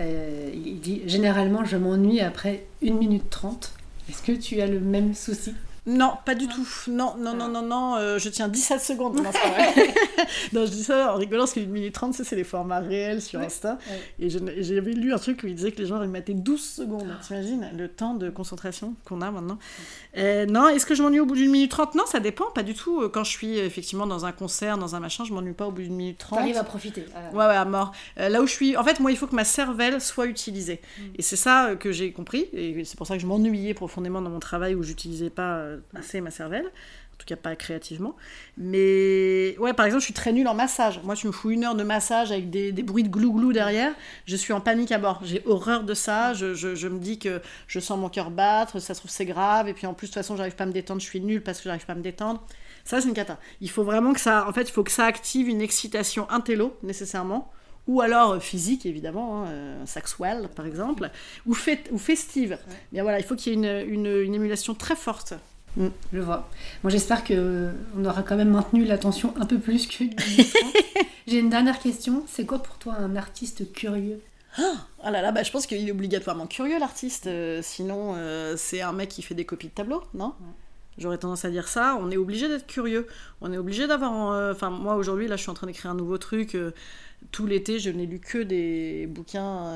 euh, 0.00 0.50
il 0.52 0.80
dit 0.80 1.02
généralement 1.06 1.64
je 1.64 1.76
m'ennuie 1.76 2.20
après 2.20 2.66
1 2.84 2.92
minute 2.92 3.30
30 3.30 3.72
est-ce 4.08 4.22
que 4.22 4.32
tu 4.32 4.60
as 4.60 4.66
le 4.66 4.80
même 4.80 5.14
souci? 5.14 5.54
Non, 5.86 6.14
pas 6.24 6.34
du 6.34 6.48
tout. 6.48 6.66
Non, 6.88 7.14
non, 7.16 7.32
non, 7.34 7.48
non, 7.48 7.62
non, 7.62 7.94
euh, 7.96 8.18
je 8.18 8.28
tiens 8.28 8.48
17 8.48 8.80
secondes. 8.80 9.16
Non, 9.16 9.22
non, 10.52 10.66
je 10.66 10.70
dis 10.72 10.82
ça 10.82 11.14
en 11.14 11.16
rigolant 11.16 11.42
parce 11.44 11.52
qu'une 11.52 11.70
minute 11.70 11.94
30, 11.94 12.12
c'est 12.14 12.34
les 12.34 12.42
formats 12.42 12.80
réels 12.80 13.22
sur 13.22 13.38
Insta. 13.38 13.78
Et 14.18 14.28
j'avais 14.28 14.92
lu 14.92 15.14
un 15.14 15.18
truc 15.18 15.42
où 15.44 15.46
il 15.46 15.54
disait 15.54 15.70
que 15.70 15.78
les 15.78 15.86
gens 15.86 16.02
ils 16.02 16.08
mettaient 16.08 16.34
12 16.34 16.60
secondes. 16.60 17.06
T'imagines 17.24 17.70
le 17.76 17.86
temps 17.86 18.14
de 18.14 18.30
concentration 18.30 18.96
qu'on 19.04 19.20
a 19.20 19.30
maintenant? 19.30 19.58
Euh, 20.18 20.44
Non, 20.46 20.68
est-ce 20.68 20.86
que 20.86 20.96
je 20.96 21.04
m'ennuie 21.04 21.20
au 21.20 21.26
bout 21.26 21.36
d'une 21.36 21.52
minute 21.52 21.70
30 21.70 21.94
Non, 21.94 22.04
ça 22.06 22.18
dépend, 22.18 22.50
pas 22.50 22.64
du 22.64 22.74
tout. 22.74 23.02
Euh, 23.02 23.08
quand 23.08 23.22
je 23.22 23.30
suis 23.30 23.58
effectivement 23.58 24.08
dans 24.08 24.26
un 24.26 24.32
concert, 24.32 24.78
dans 24.78 24.96
un 24.96 25.00
machin, 25.00 25.22
je 25.24 25.32
m'ennuie 25.32 25.52
pas 25.52 25.68
au 25.68 25.70
bout 25.70 25.82
d'une 25.82 25.94
minute 25.94 26.18
30. 26.18 26.40
T'arrives 26.40 26.56
à 26.56 26.64
profiter. 26.64 27.06
Ouais, 27.32 27.38
ouais, 27.38 27.54
à 27.54 27.64
mort. 27.64 27.92
là 28.16 28.42
où 28.42 28.46
je 28.48 28.52
suis, 28.52 28.76
en 28.76 28.82
fait, 28.82 28.98
moi, 28.98 29.12
il 29.12 29.16
faut 29.16 29.28
que 29.28 29.36
ma 29.36 29.44
cervelle 29.44 30.00
soit 30.00 30.26
utilisée. 30.26 30.80
Mm. 30.98 31.02
Et 31.18 31.22
c'est 31.22 31.36
ça 31.36 31.76
que 31.78 31.92
j'ai 31.92 32.10
compris. 32.10 32.46
Et 32.52 32.84
c'est 32.84 32.96
pour 32.96 33.06
ça 33.06 33.14
que 33.14 33.22
je 33.22 33.26
m'ennuyais 33.26 33.72
profondément 33.72 34.20
dans 34.20 34.30
mon 34.30 34.40
travail 34.40 34.74
où 34.74 34.82
j'utilisais 34.82 35.30
pas 35.30 35.75
assez 35.94 36.20
ma 36.20 36.30
cervelle. 36.30 36.66
En 36.66 37.18
tout 37.18 37.26
cas, 37.26 37.36
pas 37.36 37.56
créativement. 37.56 38.14
Mais 38.58 39.56
ouais, 39.58 39.72
par 39.72 39.86
exemple, 39.86 40.00
je 40.00 40.04
suis 40.04 40.14
très 40.14 40.32
nulle 40.32 40.48
en 40.48 40.54
massage. 40.54 41.00
Moi, 41.02 41.16
tu 41.16 41.26
me 41.26 41.32
fous 41.32 41.50
une 41.50 41.64
heure 41.64 41.74
de 41.74 41.82
massage 41.82 42.30
avec 42.30 42.50
des, 42.50 42.72
des 42.72 42.82
bruits 42.82 43.04
de 43.04 43.08
glou-glou 43.08 43.54
derrière. 43.54 43.94
Je 44.26 44.36
suis 44.36 44.52
en 44.52 44.60
panique 44.60 44.92
à 44.92 44.98
bord. 44.98 45.20
J'ai 45.24 45.42
horreur 45.46 45.84
de 45.84 45.94
ça. 45.94 46.34
Je, 46.34 46.52
je, 46.52 46.74
je, 46.74 46.88
me 46.88 46.98
dis 46.98 47.18
que 47.18 47.40
je 47.68 47.80
sens 47.80 47.98
mon 47.98 48.10
cœur 48.10 48.30
battre. 48.30 48.80
Ça 48.80 48.92
se 48.92 49.00
trouve, 49.00 49.10
c'est 49.10 49.24
grave. 49.24 49.66
Et 49.66 49.72
puis 49.72 49.86
en 49.86 49.94
plus, 49.94 50.08
de 50.08 50.12
toute 50.12 50.22
façon, 50.22 50.36
j'arrive 50.36 50.56
pas 50.56 50.64
à 50.64 50.66
me 50.66 50.72
détendre. 50.72 51.00
Je 51.00 51.06
suis 51.06 51.22
nulle 51.22 51.42
parce 51.42 51.58
que 51.58 51.64
j'arrive 51.64 51.86
pas 51.86 51.94
à 51.94 51.96
me 51.96 52.02
détendre. 52.02 52.44
Ça, 52.84 53.00
c'est 53.00 53.08
une 53.08 53.14
cata. 53.14 53.38
Il 53.62 53.70
faut 53.70 53.82
vraiment 53.82 54.12
que 54.12 54.20
ça. 54.20 54.46
En 54.46 54.52
fait, 54.52 54.68
il 54.68 54.72
faut 54.72 54.84
que 54.84 54.92
ça 54.92 55.06
active 55.06 55.48
une 55.48 55.62
excitation 55.62 56.28
intello, 56.30 56.76
nécessairement 56.82 57.50
ou 57.86 58.00
alors 58.00 58.32
euh, 58.32 58.40
physique 58.40 58.84
évidemment, 58.84 59.44
hein, 59.44 59.46
euh, 59.48 59.86
sexuelle 59.86 60.48
par 60.54 60.66
exemple, 60.66 61.08
ou, 61.46 61.54
fait, 61.54 61.88
ou 61.92 61.98
festive. 61.98 62.58
Bien 62.92 63.04
voilà, 63.04 63.20
il 63.20 63.24
faut 63.24 63.36
qu'il 63.36 63.52
y 63.52 63.64
ait 63.64 63.84
une, 63.84 63.94
une, 63.94 64.22
une 64.22 64.34
émulation 64.34 64.74
très 64.74 64.96
forte. 64.96 65.34
Mm, 65.76 65.88
je 66.12 66.20
vois. 66.20 66.48
Moi, 66.82 66.90
j'espère 66.90 67.24
que 67.24 67.70
on 67.96 68.04
aura 68.04 68.22
quand 68.22 68.36
même 68.36 68.50
maintenu 68.50 68.84
l'attention 68.84 69.34
un 69.38 69.46
peu 69.46 69.58
plus 69.58 69.86
que. 69.86 70.04
J'ai 71.26 71.38
une 71.38 71.50
dernière 71.50 71.78
question. 71.78 72.24
C'est 72.26 72.46
quoi 72.46 72.62
pour 72.62 72.78
toi 72.78 72.94
un 72.94 73.16
artiste 73.16 73.72
curieux? 73.72 74.20
Ah 75.02 75.10
là 75.10 75.20
là, 75.20 75.32
bah, 75.32 75.42
je 75.42 75.50
pense 75.50 75.66
qu'il 75.66 75.86
est 75.86 75.92
obligatoirement 75.92 76.46
curieux 76.46 76.78
l'artiste. 76.78 77.26
Euh, 77.26 77.60
sinon, 77.62 78.14
euh, 78.16 78.54
c'est 78.56 78.80
un 78.80 78.92
mec 78.92 79.10
qui 79.10 79.22
fait 79.22 79.34
des 79.34 79.44
copies 79.44 79.68
de 79.68 79.72
tableaux, 79.72 80.02
non? 80.14 80.34
J'aurais 80.98 81.18
tendance 81.18 81.44
à 81.44 81.50
dire 81.50 81.68
ça. 81.68 81.98
On 82.00 82.10
est 82.10 82.16
obligé 82.16 82.48
d'être 82.48 82.66
curieux. 82.66 83.06
On 83.42 83.52
est 83.52 83.58
obligé 83.58 83.86
d'avoir. 83.86 84.32
Euh, 84.32 84.52
enfin, 84.52 84.70
moi 84.70 84.94
aujourd'hui, 84.96 85.28
là, 85.28 85.36
je 85.36 85.42
suis 85.42 85.50
en 85.50 85.54
train 85.54 85.66
d'écrire 85.66 85.90
un 85.90 85.94
nouveau 85.94 86.16
truc. 86.16 86.56
tout 87.32 87.46
l'été, 87.46 87.78
je 87.78 87.90
n'ai 87.90 88.06
lu 88.06 88.18
que 88.18 88.38
des 88.38 89.06
bouquins 89.06 89.74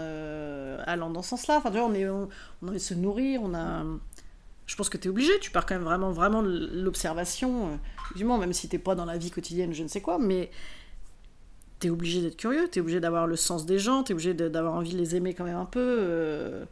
allant 0.87 1.11
dans 1.11 1.23
ce 1.23 1.31
sens-là. 1.31 1.59
Enfin, 1.59 1.71
tu 1.71 1.77
vois, 1.77 1.87
on, 1.87 1.95
est, 1.95 2.09
on, 2.09 2.29
on 2.63 2.67
a 2.69 2.71
envie 2.71 2.79
de 2.79 2.83
se 2.83 2.95
nourrir. 2.95 3.43
On 3.43 3.53
a 3.55 3.85
je 4.71 4.77
pense 4.77 4.89
que 4.89 4.97
tu 4.97 5.09
es 5.09 5.11
obligé, 5.11 5.37
tu 5.41 5.51
pars 5.51 5.67
quand 5.67 5.75
même 5.75 5.83
vraiment, 5.83 6.13
vraiment 6.13 6.45
de 6.45 6.71
l'observation, 6.73 7.81
du 8.15 8.25
euh, 8.25 8.37
même 8.37 8.53
si 8.53 8.69
t'es 8.69 8.79
pas 8.79 8.95
dans 8.95 9.05
la 9.05 9.19
vie 9.19 9.33
quotidienne, 9.33 9.75
je 9.75 9.83
ne 9.83 9.89
sais 9.89 10.01
quoi, 10.01 10.21
mais 10.21 10.49
tu 11.81 11.89
es 11.89 11.91
obligé 11.91 12.23
d'être 12.23 12.37
curieux, 12.37 12.69
tu 12.71 12.79
es 12.79 12.81
obligé 12.81 13.01
d'avoir 13.01 13.27
le 13.27 13.35
sens 13.35 13.67
des 13.67 13.81
gens, 13.81 14.05
tu 14.05 14.13
es 14.13 14.15
obligé 14.15 14.33
d'avoir 14.33 14.75
envie 14.75 14.93
de 14.93 14.99
les 14.99 15.17
aimer 15.17 15.35
quand 15.35 15.43
même 15.43 15.57
un 15.57 15.65
peu. 15.65 15.81
Euh. 15.99 16.65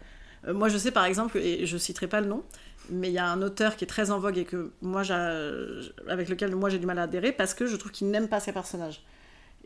Euh, 0.47 0.55
moi, 0.55 0.69
je 0.69 0.79
sais 0.79 0.93
par 0.93 1.07
exemple, 1.07 1.39
et 1.39 1.67
je 1.67 1.77
citerai 1.77 2.07
pas 2.07 2.21
le 2.21 2.29
nom, 2.29 2.45
mais 2.89 3.09
il 3.09 3.15
y 3.15 3.19
a 3.19 3.27
un 3.27 3.43
auteur 3.43 3.75
qui 3.75 3.83
est 3.83 3.89
très 3.89 4.13
en 4.13 4.21
vogue 4.21 4.39
et 4.39 4.45
que 4.45 4.71
moi, 4.81 5.03
avec 6.07 6.29
lequel 6.29 6.55
moi 6.55 6.71
j'ai 6.71 6.79
du 6.79 6.87
mal 6.87 7.01
à 7.01 7.03
adhérer 7.03 7.33
parce 7.33 7.53
que 7.53 7.67
je 7.67 7.75
trouve 7.75 7.91
qu'il 7.91 8.11
n'aime 8.11 8.29
pas 8.29 8.39
ses 8.39 8.53
personnages. 8.53 9.03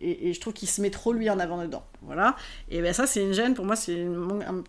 Et, 0.00 0.32
je 0.32 0.40
trouve 0.40 0.54
qu'il 0.54 0.68
se 0.70 0.80
met 0.80 0.90
trop 0.90 1.12
lui 1.12 1.28
en 1.28 1.38
avant 1.38 1.62
dedans. 1.62 1.84
Voilà. 2.00 2.34
Et 2.70 2.80
ben 2.80 2.94
ça, 2.94 3.06
c'est 3.06 3.22
une 3.22 3.34
gêne. 3.34 3.52
Pour 3.52 3.66
moi, 3.66 3.76
c'est 3.76 3.94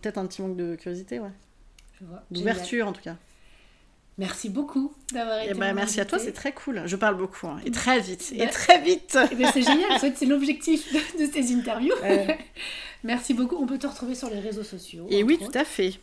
peut-être 0.02 0.18
un 0.18 0.26
petit 0.26 0.42
manque 0.42 0.56
de 0.56 0.76
curiosité, 0.76 1.18
ouais. 1.18 1.32
D'ouverture, 2.30 2.86
en 2.86 2.92
tout 2.92 3.00
cas. 3.00 3.16
Merci 4.16 4.48
beaucoup 4.48 4.94
d'avoir 5.12 5.40
été. 5.40 5.50
Eh 5.50 5.58
ben, 5.58 5.74
merci 5.74 6.00
à 6.00 6.04
toi, 6.04 6.18
c'est 6.18 6.32
très 6.32 6.52
cool. 6.52 6.82
Je 6.86 6.96
parle 6.96 7.16
beaucoup 7.16 7.48
hein. 7.48 7.60
et 7.64 7.70
très 7.70 7.98
vite. 7.98 8.32
Et 8.36 8.46
très 8.46 8.80
vite. 8.80 9.18
Eh 9.32 9.34
ben, 9.34 9.50
c'est 9.52 9.62
génial, 9.62 9.98
c'est 10.00 10.26
l'objectif 10.26 10.92
de, 11.18 11.26
ces 11.26 11.52
interviews. 11.52 11.94
merci 13.02 13.34
beaucoup. 13.34 13.56
On 13.56 13.66
peut 13.66 13.78
te 13.78 13.86
retrouver 13.86 14.14
sur 14.14 14.30
les 14.30 14.38
réseaux 14.38 14.62
sociaux. 14.62 15.06
Et 15.10 15.24
oui, 15.24 15.38
tout 15.38 15.58
à 15.58 15.64
fait. 15.64 15.94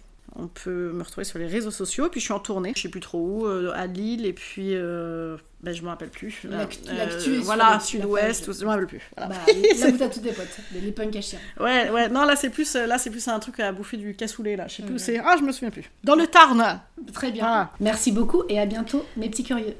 On 0.41 0.47
peut 0.47 0.91
me 0.91 1.03
retrouver 1.03 1.23
sur 1.23 1.37
les 1.37 1.45
réseaux 1.45 1.71
sociaux. 1.71 2.07
Et 2.07 2.09
puis 2.09 2.19
je 2.19 2.25
suis 2.25 2.33
en 2.33 2.39
tournée, 2.39 2.73
je 2.75 2.81
sais 2.81 2.89
plus 2.89 2.99
trop 2.99 3.19
où, 3.19 3.45
euh, 3.45 3.71
à 3.75 3.85
Lille, 3.85 4.25
et 4.25 4.33
puis 4.33 4.75
euh, 4.75 5.37
ben, 5.61 5.73
je 5.73 5.83
me 5.83 5.87
rappelle 5.87 6.09
plus. 6.09 6.41
L'actu 6.49 6.89
euh, 6.89 7.39
Voilà, 7.43 7.79
sud-ouest, 7.79 8.51
je 8.51 8.65
me 8.65 8.69
rappelle 8.69 8.87
plus. 8.87 9.01
Voilà. 9.15 9.35
Bah, 9.35 9.53
là 9.79 9.87
où 9.89 9.97
t'as 9.97 10.09
tous 10.09 10.21
tes 10.21 10.31
potes, 10.31 10.47
les 10.73 10.91
punks 10.91 11.15
à 11.15 11.21
chiens. 11.21 11.39
Ouais, 11.59 11.91
ouais, 11.91 12.09
non, 12.09 12.23
là 12.23 12.35
c'est 12.35 12.49
plus, 12.49 12.73
là, 12.73 12.97
c'est 12.97 13.11
plus 13.11 13.27
un 13.27 13.39
truc 13.39 13.59
à 13.59 13.71
bouffer 13.71 13.97
du 13.97 14.15
cassoulet, 14.15 14.55
là. 14.55 14.67
Je 14.67 14.77
sais 14.77 14.83
plus 14.83 14.95
où 14.95 14.99
c'est. 14.99 15.19
Ah, 15.19 15.35
je 15.37 15.43
me 15.43 15.51
souviens 15.51 15.71
plus. 15.71 15.91
Dans 16.03 16.15
le 16.15 16.25
Tarn 16.25 16.81
Très 17.13 17.31
bien. 17.31 17.69
Merci 17.79 18.11
beaucoup 18.11 18.43
et 18.49 18.59
à 18.59 18.65
bientôt, 18.65 19.05
mes 19.17 19.29
petits 19.29 19.43
curieux. 19.43 19.75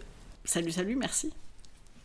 Salut, 0.45 0.71
salut, 0.71 0.95
merci. 0.95 1.31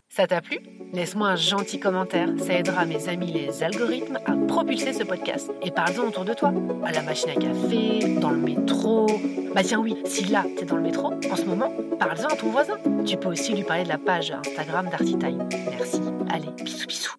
Ça 0.08 0.26
t'a 0.26 0.40
plu? 0.40 0.58
Laisse-moi 0.92 1.28
un 1.28 1.36
gentil 1.36 1.78
commentaire, 1.78 2.28
ça 2.38 2.54
aidera 2.54 2.86
mes 2.86 3.08
amis 3.08 3.32
les 3.32 3.62
algorithmes 3.62 4.18
à 4.24 4.32
propulser 4.46 4.92
ce 4.92 5.02
podcast. 5.02 5.50
Et 5.62 5.70
parle-en 5.70 6.08
autour 6.08 6.24
de 6.24 6.32
toi, 6.32 6.52
à 6.84 6.92
la 6.92 7.02
machine 7.02 7.30
à 7.30 7.34
café, 7.34 8.18
dans 8.20 8.30
le 8.30 8.38
métro. 8.38 9.06
Bah 9.54 9.62
tiens 9.62 9.80
oui, 9.80 9.96
si 10.04 10.24
là 10.24 10.44
t'es 10.56 10.64
dans 10.64 10.76
le 10.76 10.82
métro, 10.82 11.12
en 11.12 11.36
ce 11.36 11.44
moment, 11.44 11.70
parle-en 11.98 12.28
à 12.28 12.36
ton 12.36 12.50
voisin. 12.50 12.78
Tu 13.04 13.16
peux 13.16 13.28
aussi 13.28 13.54
lui 13.54 13.64
parler 13.64 13.84
de 13.84 13.88
la 13.88 13.98
page 13.98 14.30
Instagram 14.30 14.88
d'Artitime. 14.88 15.48
Merci. 15.70 16.00
Allez, 16.30 16.50
bisous 16.62 16.86
bisous. 16.86 17.16